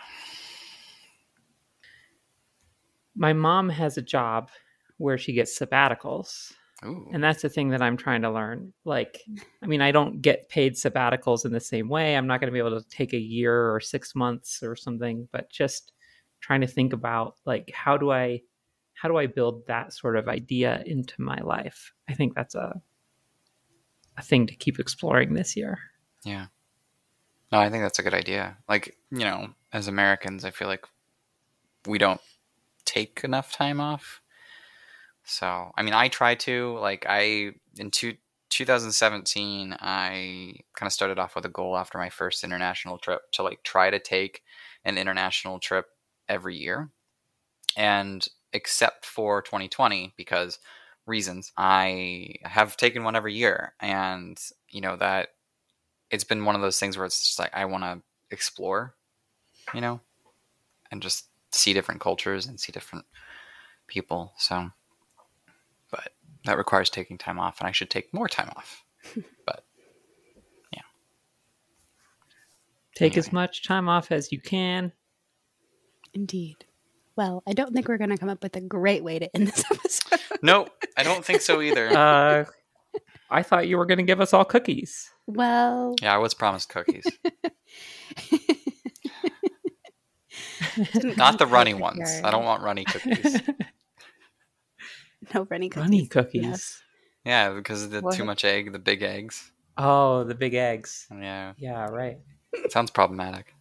My 3.16 3.32
mom 3.32 3.68
has 3.68 3.96
a 3.96 4.02
job 4.02 4.50
where 4.98 5.18
she 5.18 5.32
gets 5.32 5.58
sabbaticals. 5.58 6.52
Ooh. 6.84 7.08
and 7.12 7.22
that's 7.22 7.40
the 7.40 7.48
thing 7.48 7.70
that 7.70 7.80
i'm 7.80 7.96
trying 7.96 8.20
to 8.22 8.30
learn 8.30 8.72
like 8.84 9.22
i 9.62 9.66
mean 9.66 9.80
i 9.80 9.90
don't 9.90 10.20
get 10.20 10.48
paid 10.48 10.74
sabbaticals 10.74 11.46
in 11.46 11.52
the 11.52 11.60
same 11.60 11.88
way 11.88 12.16
i'm 12.16 12.26
not 12.26 12.40
going 12.40 12.48
to 12.48 12.52
be 12.52 12.58
able 12.58 12.78
to 12.78 12.88
take 12.88 13.14
a 13.14 13.18
year 13.18 13.72
or 13.72 13.80
six 13.80 14.14
months 14.14 14.62
or 14.62 14.76
something 14.76 15.26
but 15.32 15.48
just 15.50 15.92
trying 16.40 16.60
to 16.60 16.66
think 16.66 16.92
about 16.92 17.36
like 17.46 17.70
how 17.72 17.96
do 17.96 18.10
i 18.10 18.40
how 18.94 19.08
do 19.08 19.16
i 19.16 19.26
build 19.26 19.66
that 19.66 19.92
sort 19.92 20.16
of 20.16 20.28
idea 20.28 20.82
into 20.84 21.14
my 21.22 21.38
life 21.38 21.92
i 22.10 22.12
think 22.12 22.34
that's 22.34 22.54
a 22.56 22.78
a 24.16 24.22
thing 24.22 24.46
to 24.46 24.54
keep 24.54 24.78
exploring 24.78 25.34
this 25.34 25.56
year 25.56 25.78
Yeah. 26.24 26.46
No, 27.52 27.58
I 27.60 27.70
think 27.70 27.84
that's 27.84 27.98
a 27.98 28.02
good 28.02 28.14
idea. 28.14 28.56
Like, 28.68 28.96
you 29.10 29.20
know, 29.20 29.50
as 29.72 29.86
Americans, 29.86 30.44
I 30.44 30.50
feel 30.50 30.66
like 30.66 30.86
we 31.86 31.98
don't 31.98 32.20
take 32.84 33.20
enough 33.22 33.52
time 33.52 33.80
off. 33.80 34.20
So, 35.24 35.70
I 35.76 35.82
mean, 35.82 35.94
I 35.94 36.08
try 36.08 36.34
to. 36.34 36.76
Like, 36.78 37.06
I, 37.08 37.52
in 37.78 37.90
two, 37.90 38.14
2017, 38.50 39.76
I 39.80 40.54
kind 40.74 40.86
of 40.86 40.92
started 40.92 41.18
off 41.18 41.36
with 41.36 41.44
a 41.44 41.50
goal 41.50 41.76
after 41.76 41.98
my 41.98 42.08
first 42.08 42.42
international 42.42 42.98
trip 42.98 43.20
to, 43.32 43.42
like, 43.42 43.62
try 43.62 43.90
to 43.90 44.00
take 44.00 44.42
an 44.84 44.98
international 44.98 45.60
trip 45.60 45.86
every 46.28 46.56
year. 46.56 46.90
And 47.76 48.26
except 48.52 49.06
for 49.06 49.42
2020, 49.42 50.14
because 50.16 50.58
reasons, 51.06 51.52
I 51.56 52.36
have 52.42 52.76
taken 52.76 53.04
one 53.04 53.16
every 53.16 53.34
year. 53.34 53.74
And, 53.80 54.38
you 54.68 54.80
know, 54.80 54.96
that 54.96 55.28
it's 56.10 56.24
been 56.24 56.44
one 56.44 56.54
of 56.54 56.60
those 56.60 56.78
things 56.78 56.96
where 56.96 57.06
it's 57.06 57.20
just 57.20 57.38
like 57.38 57.50
I 57.54 57.64
want 57.64 57.84
to 57.84 58.02
explore, 58.30 58.94
you 59.72 59.80
know, 59.80 60.00
and 60.90 61.02
just 61.02 61.26
see 61.50 61.72
different 61.72 62.00
cultures 62.00 62.46
and 62.46 62.58
see 62.58 62.72
different 62.72 63.04
people. 63.86 64.32
So, 64.38 64.70
but 65.90 66.12
that 66.44 66.58
requires 66.58 66.90
taking 66.90 67.18
time 67.18 67.38
off, 67.38 67.60
and 67.60 67.68
I 67.68 67.72
should 67.72 67.90
take 67.90 68.12
more 68.12 68.28
time 68.28 68.50
off. 68.56 68.84
but 69.46 69.64
yeah. 70.72 70.80
take 72.94 73.16
as 73.16 73.32
much 73.32 73.64
time 73.64 73.88
off 73.88 74.10
as 74.10 74.32
you 74.32 74.40
can 74.40 74.92
Indeed. 76.14 76.64
Well, 77.16 77.42
I 77.46 77.52
don't 77.52 77.72
think 77.72 77.86
we're 77.88 77.98
going 77.98 78.10
to 78.10 78.16
come 78.18 78.28
up 78.28 78.42
with 78.42 78.56
a 78.56 78.60
great 78.60 79.04
way 79.04 79.18
to 79.20 79.34
end 79.36 79.48
this 79.48 79.64
episode. 79.70 80.20
no, 80.42 80.66
I 80.96 81.02
don't 81.04 81.24
think 81.24 81.40
so 81.40 81.60
either. 81.62 81.88
uh 81.96 82.44
i 83.30 83.42
thought 83.42 83.66
you 83.66 83.76
were 83.78 83.86
going 83.86 83.98
to 83.98 84.04
give 84.04 84.20
us 84.20 84.32
all 84.34 84.44
cookies 84.44 85.10
well, 85.26 85.94
yeah, 86.02 86.14
I 86.14 86.18
was 86.18 86.34
promised 86.34 86.68
cookies, 86.68 87.04
didn't 90.76 91.38
the 91.38 91.46
runny 91.48 91.72
prepare. 91.72 91.80
ones. 91.80 92.20
I 92.22 92.30
don't 92.30 92.44
want 92.44 92.62
runny 92.62 92.84
cookies. 92.84 93.40
no 95.34 95.46
runny 95.50 95.70
cookies. 95.70 95.84
bunny 95.84 96.06
cookies 96.06 96.42
Yes. 96.42 96.82
yeah, 97.24 97.50
because 97.54 97.82
of 97.84 97.90
the 97.90 98.00
What? 98.02 98.14
too 98.14 98.24
much 98.24 98.44
egg, 98.44 98.72
the 98.72 98.78
big 98.78 99.02
eggs. 99.02 99.50
oh 99.78 100.24
the 100.24 100.34
big 100.34 100.52
eggs 100.54 101.06
Yeah, 101.10 101.54
yeah 101.56 101.86
right 101.86 102.18
sounds 102.68 102.90
problematic. 102.90 103.53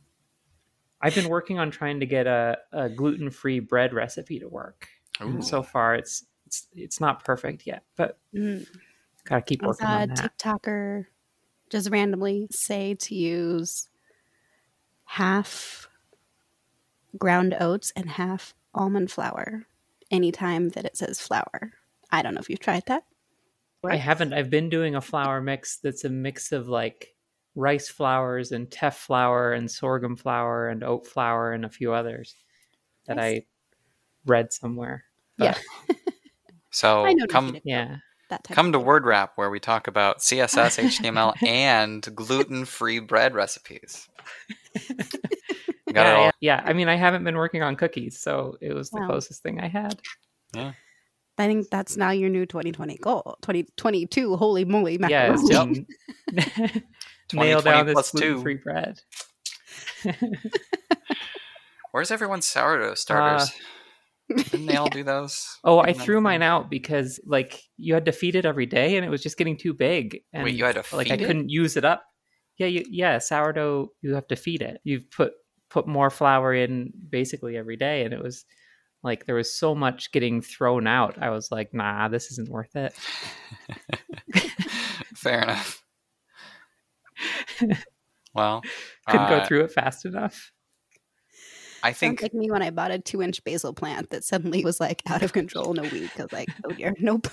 I've 1.04 1.14
been 1.16 1.30
working 1.30 1.60
on 1.60 1.70
trying 1.70 2.00
to 2.00 2.06
get 2.06 2.28
a, 2.28 2.58
a 2.72 2.90
gluten 2.90 3.30
free 3.30 3.60
bread 3.60 3.94
recipe 3.94 4.40
to 4.40 4.48
work. 4.48 4.88
And 5.20 5.44
so 5.44 5.62
far, 5.62 5.96
it's 5.96 6.26
it's 6.48 6.68
it's 6.74 7.00
not 7.00 7.24
perfect 7.24 7.68
yet, 7.68 7.84
but 7.96 8.20
Mm. 8.34 8.66
gotta 9.26 9.42
keep 9.42 9.62
I 9.62 9.68
working 9.68 9.86
saw 9.86 9.98
a 9.98 10.02
on 10.02 10.08
that. 10.08 10.32
TikToker 10.32 11.06
just 11.70 11.90
randomly 11.92 12.48
say 12.52 12.96
to 12.96 13.16
use 13.16 13.90
half 15.06 15.88
ground 17.18 17.56
oats 17.60 17.92
and 17.96 18.10
half 18.10 18.54
almond 18.74 19.12
flour 19.12 19.66
anytime 20.12 20.70
that 20.70 20.86
it 20.86 20.98
says 20.98 21.20
flour. 21.22 21.74
I 22.12 22.22
don't 22.22 22.34
know 22.34 22.40
if 22.40 22.50
you've 22.50 22.60
tried 22.60 22.86
that. 22.88 23.04
I 23.84 23.98
haven't. 23.98 24.34
I've 24.34 24.50
been 24.50 24.70
doing 24.70 24.96
a 24.96 25.02
flour 25.02 25.42
mix 25.42 25.78
that's 25.78 26.06
a 26.06 26.10
mix 26.10 26.52
of 26.52 26.70
like 26.70 27.13
rice 27.56 27.90
flours 27.90 28.52
and 28.52 28.70
teff 28.72 28.98
flour 28.98 29.54
and 29.54 29.70
sorghum 29.70 30.16
flour 30.16 30.70
and 30.70 30.84
oat 30.84 31.06
flour 31.08 31.52
and 31.54 31.66
a 31.66 31.70
few 31.70 31.94
others 31.94 32.36
that 33.08 33.18
Nice. 33.18 33.42
I 33.42 33.46
read 34.26 34.52
somewhere. 34.54 35.04
Yeah. 35.38 35.58
So 36.76 37.06
I 37.06 37.14
know 37.14 37.28
come 37.28 37.56
Yeah. 37.64 37.98
Come 38.50 38.72
to 38.72 38.80
thing. 38.80 38.86
Word 38.88 39.06
Wrap 39.06 39.34
where 39.36 39.52
we 39.52 39.60
talk 39.60 39.88
about 39.88 40.22
CSS, 40.22 40.82
HTML, 41.04 41.36
and 41.44 42.02
gluten-free 42.16 42.98
bread 43.02 43.36
recipes. 43.36 44.10
Got 44.74 44.88
it 44.88 45.14
yeah, 45.94 46.14
all. 46.14 46.26
yeah, 46.26 46.32
yeah. 46.40 46.62
I 46.66 46.74
mean, 46.74 46.88
I 46.90 46.96
haven't 46.96 47.24
been 47.24 47.36
working 47.38 47.62
on 47.62 47.76
cookies, 47.76 48.20
so 48.20 48.58
it 48.60 48.74
was 48.74 48.90
the 48.90 49.02
Wow. 49.02 49.06
closest 49.08 49.44
thing 49.44 49.60
I 49.62 49.68
had. 49.68 50.00
Yeah. 50.56 50.72
I 51.38 51.46
think 51.46 51.70
that's 51.70 51.96
now 51.96 52.10
your 52.10 52.30
new 52.32 52.48
2020 52.48 52.98
goal. 52.98 53.38
2022, 53.44 54.36
holy 54.36 54.66
moly, 54.66 54.98
Yeah, 55.00 55.32
it's 55.34 55.44
macaroni. 55.44 55.86
just 56.34 56.82
nail 57.34 57.62
down 57.62 57.86
this 57.86 57.94
plus 57.94 58.12
two. 58.12 58.18
gluten-free 58.42 58.56
bread. 58.64 59.00
Where's 61.92 62.12
everyone's 62.12 62.48
sourdough 62.48 62.96
starters? 62.96 63.52
Ah. 63.54 64.36
Didn't 64.36 64.66
they 64.66 64.76
all 64.78 64.90
do 64.92 65.04
those? 65.04 65.46
Oh, 65.64 65.80
I 65.80 65.94
threw 65.94 66.16
they- 66.16 66.22
mine 66.22 66.42
out 66.42 66.70
because 66.70 67.20
like 67.26 67.62
you 67.78 67.94
had 67.94 68.06
to 68.06 68.12
feed 68.12 68.36
it 68.36 68.46
every 68.46 68.66
day, 68.66 68.96
and 68.96 69.06
it 69.06 69.10
was 69.10 69.22
just 69.22 69.38
getting 69.38 69.58
too 69.58 69.74
big. 69.74 70.20
And, 70.34 70.44
Wait, 70.44 70.56
you 70.56 70.66
had 70.66 70.76
to 70.84 70.96
like 70.96 71.08
feed 71.08 71.14
I 71.14 71.24
it? 71.24 71.28
couldn't 71.28 71.50
use 71.50 71.78
it 71.78 71.86
up. 71.86 72.04
Yeah, 72.58 72.68
you, 72.68 72.84
yeah, 72.90 73.18
sourdough. 73.20 73.90
You 74.02 74.16
have 74.16 74.28
to 74.28 74.36
feed 74.36 74.62
it. 74.62 74.80
You've 74.84 75.10
put 75.12 75.34
put 75.70 75.88
more 75.88 76.10
flour 76.10 76.54
in 76.54 76.94
basically 77.10 77.58
every 77.58 77.78
day, 77.78 78.06
and 78.06 78.14
it 78.14 78.24
was 78.24 78.46
like 79.04 79.26
there 79.26 79.36
was 79.36 79.54
so 79.54 79.76
much 79.76 80.12
getting 80.12 80.42
thrown 80.42 80.88
out. 80.88 81.22
I 81.22 81.30
was 81.30 81.52
like, 81.52 81.74
nah, 81.74 82.08
this 82.08 82.32
isn't 82.32 82.50
worth 82.50 82.76
it. 82.76 82.94
Fair 85.16 85.42
enough. 85.42 85.83
Well, 88.34 88.62
Couldn't 89.08 89.30
go 89.30 89.36
uh, 89.38 89.46
through 89.46 89.64
it 89.66 89.72
fast 89.72 90.06
enough. 90.06 90.52
I 91.84 91.90
Sounds 91.90 92.00
think 92.00 92.22
like 92.22 92.34
me 92.34 92.50
when 92.50 92.62
I 92.62 92.70
bought 92.70 92.92
a 92.92 93.00
two 93.00 93.22
inch 93.22 93.44
basil 93.44 93.74
plant 93.74 94.10
that 94.12 94.24
suddenly 94.24 94.64
was 94.64 94.80
like 94.80 95.02
out 95.10 95.22
of 95.22 95.34
control 95.34 95.78
in 95.78 95.86
a 95.86 95.90
week. 95.90 96.18
I 96.18 96.24
was 96.24 96.34
like, 96.34 96.50
oh 96.64 96.72
dear, 96.72 96.94
nope. 97.00 97.28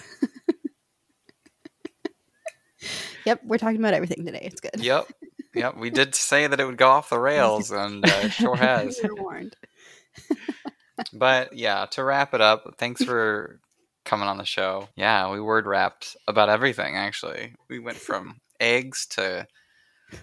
yep, 3.25 3.41
we're 3.45 3.59
talking 3.59 3.79
about 3.79 3.95
everything 3.95 4.27
today. 4.27 4.41
It's 4.43 4.61
good. 4.61 4.81
Yep, 4.83 5.07
yep. 5.55 5.77
We 5.77 5.91
did 5.91 6.17
say 6.17 6.49
that 6.49 6.59
it 6.59 6.65
would 6.65 6.79
go 6.79 6.89
off 6.89 7.11
the 7.11 7.19
rails, 7.19 7.71
and 7.71 8.05
uh, 8.05 8.29
sure 8.29 8.57
has. 8.57 8.99
We 9.03 9.09
were 9.11 9.23
warned. 9.23 9.57
But 11.13 11.57
yeah, 11.57 11.87
to 11.93 12.05
wrap 12.05 12.35
it 12.35 12.41
up, 12.41 12.75
thanks 12.77 13.03
for 13.05 13.61
coming 14.05 14.29
on 14.29 14.39
the 14.39 14.45
show. 14.45 14.89
Yeah, 14.97 15.31
we 15.31 15.41
word 15.41 15.67
wrapped 15.67 16.17
about 16.27 16.49
everything. 16.49 16.97
Actually, 16.97 17.55
we 17.69 17.79
went 17.79 17.99
from 17.99 18.41
eggs 18.59 19.07
to 19.11 19.47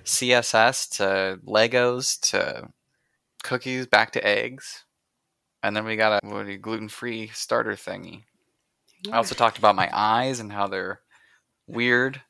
CSS 0.03 0.97
to 0.97 1.39
Legos 1.45 2.19
to 2.31 2.69
cookies, 3.43 3.87
back 3.87 4.11
to 4.11 4.25
eggs, 4.25 4.85
and 5.63 5.75
then 5.75 5.85
we 5.85 5.95
got 5.95 6.23
a 6.23 6.57
gluten 6.57 6.89
free 6.89 7.27
starter 7.33 7.73
thingy. 7.73 8.23
I 9.11 9.17
also 9.17 9.35
talked 9.35 9.57
about 9.57 9.75
my 9.75 9.89
eyes 9.93 10.39
and 10.39 10.51
how 10.51 10.67
they're 10.67 11.01
weird. 11.67 12.21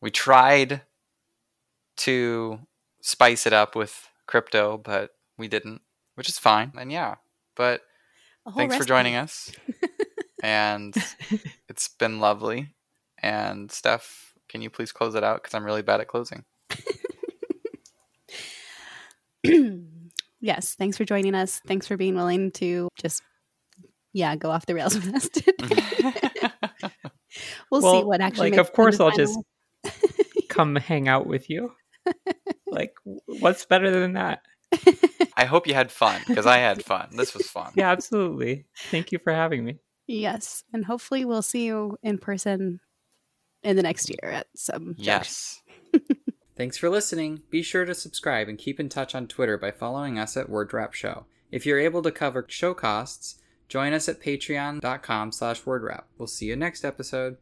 We 0.00 0.10
tried 0.10 0.82
to 1.98 2.60
spice 3.00 3.46
it 3.46 3.52
up 3.52 3.74
with 3.74 4.08
crypto, 4.26 4.78
but 4.78 5.10
we 5.36 5.48
didn't, 5.48 5.82
which 6.14 6.28
is 6.28 6.38
fine. 6.38 6.72
And 6.78 6.92
yeah, 6.92 7.16
but 7.56 7.82
thanks 8.54 8.76
for 8.76 8.84
joining 8.84 9.16
us. 9.16 9.50
and 10.42 10.94
it's 11.68 11.88
been 11.88 12.20
lovely. 12.20 12.74
And 13.20 13.70
Steph, 13.70 14.27
can 14.48 14.62
you 14.62 14.70
please 14.70 14.92
close 14.92 15.14
it 15.14 15.24
out? 15.24 15.42
Because 15.42 15.54
I'm 15.54 15.64
really 15.64 15.82
bad 15.82 16.00
at 16.00 16.08
closing. 16.08 16.44
yes, 20.40 20.74
thanks 20.74 20.96
for 20.96 21.04
joining 21.04 21.34
us. 21.34 21.60
Thanks 21.66 21.86
for 21.86 21.96
being 21.96 22.14
willing 22.14 22.50
to 22.52 22.88
just, 23.00 23.22
yeah, 24.12 24.36
go 24.36 24.50
off 24.50 24.66
the 24.66 24.74
rails 24.74 24.94
with 24.94 25.14
us 25.14 25.28
today. 25.28 25.52
we'll, 27.70 27.80
see 27.80 28.04
what 28.04 28.20
actually. 28.20 28.50
like, 28.50 28.56
makes 28.56 28.68
of 28.68 28.74
course 28.74 29.00
I'll 29.00 29.10
just- 29.10 29.38
Come 30.48 30.76
hang 30.76 31.08
out 31.08 31.26
with 31.26 31.48
you. 31.50 31.72
like, 32.66 32.94
what's 33.26 33.64
better 33.66 33.90
than 33.90 34.14
that? 34.14 34.40
I 35.36 35.44
hope 35.44 35.66
you 35.66 35.74
had 35.74 35.92
fun 35.92 36.20
because 36.26 36.46
I 36.46 36.56
had 36.58 36.84
fun. 36.84 37.10
This 37.12 37.34
was 37.34 37.46
fun. 37.46 37.72
Yeah, 37.76 37.90
absolutely. 37.90 38.66
Thank 38.90 39.12
you 39.12 39.18
for 39.18 39.32
having 39.32 39.64
me. 39.64 39.78
Yes, 40.08 40.64
and 40.72 40.84
hopefully 40.84 41.24
we'll 41.24 41.42
see 41.42 41.66
you 41.66 41.96
in 42.02 42.18
person 42.18 42.80
in 43.62 43.76
the 43.76 43.82
next 43.82 44.08
year 44.08 44.30
at 44.30 44.46
some. 44.54 44.94
Yes. 44.98 45.62
Thanks 46.56 46.76
for 46.76 46.90
listening. 46.90 47.42
Be 47.50 47.62
sure 47.62 47.84
to 47.84 47.94
subscribe 47.94 48.48
and 48.48 48.58
keep 48.58 48.80
in 48.80 48.88
touch 48.88 49.14
on 49.14 49.28
Twitter 49.28 49.56
by 49.56 49.70
following 49.70 50.18
us 50.18 50.36
at 50.36 50.50
WordWrap 50.50 50.92
Show. 50.92 51.26
If 51.50 51.64
you're 51.64 51.78
able 51.78 52.02
to 52.02 52.10
cover 52.10 52.44
show 52.48 52.74
costs, 52.74 53.40
join 53.68 53.92
us 53.92 54.08
at 54.08 54.20
patreon.com 54.20 55.32
slash 55.32 55.62
wordwrap. 55.62 56.04
We'll 56.18 56.26
see 56.26 56.46
you 56.46 56.56
next 56.56 56.84
episode. 56.84 57.36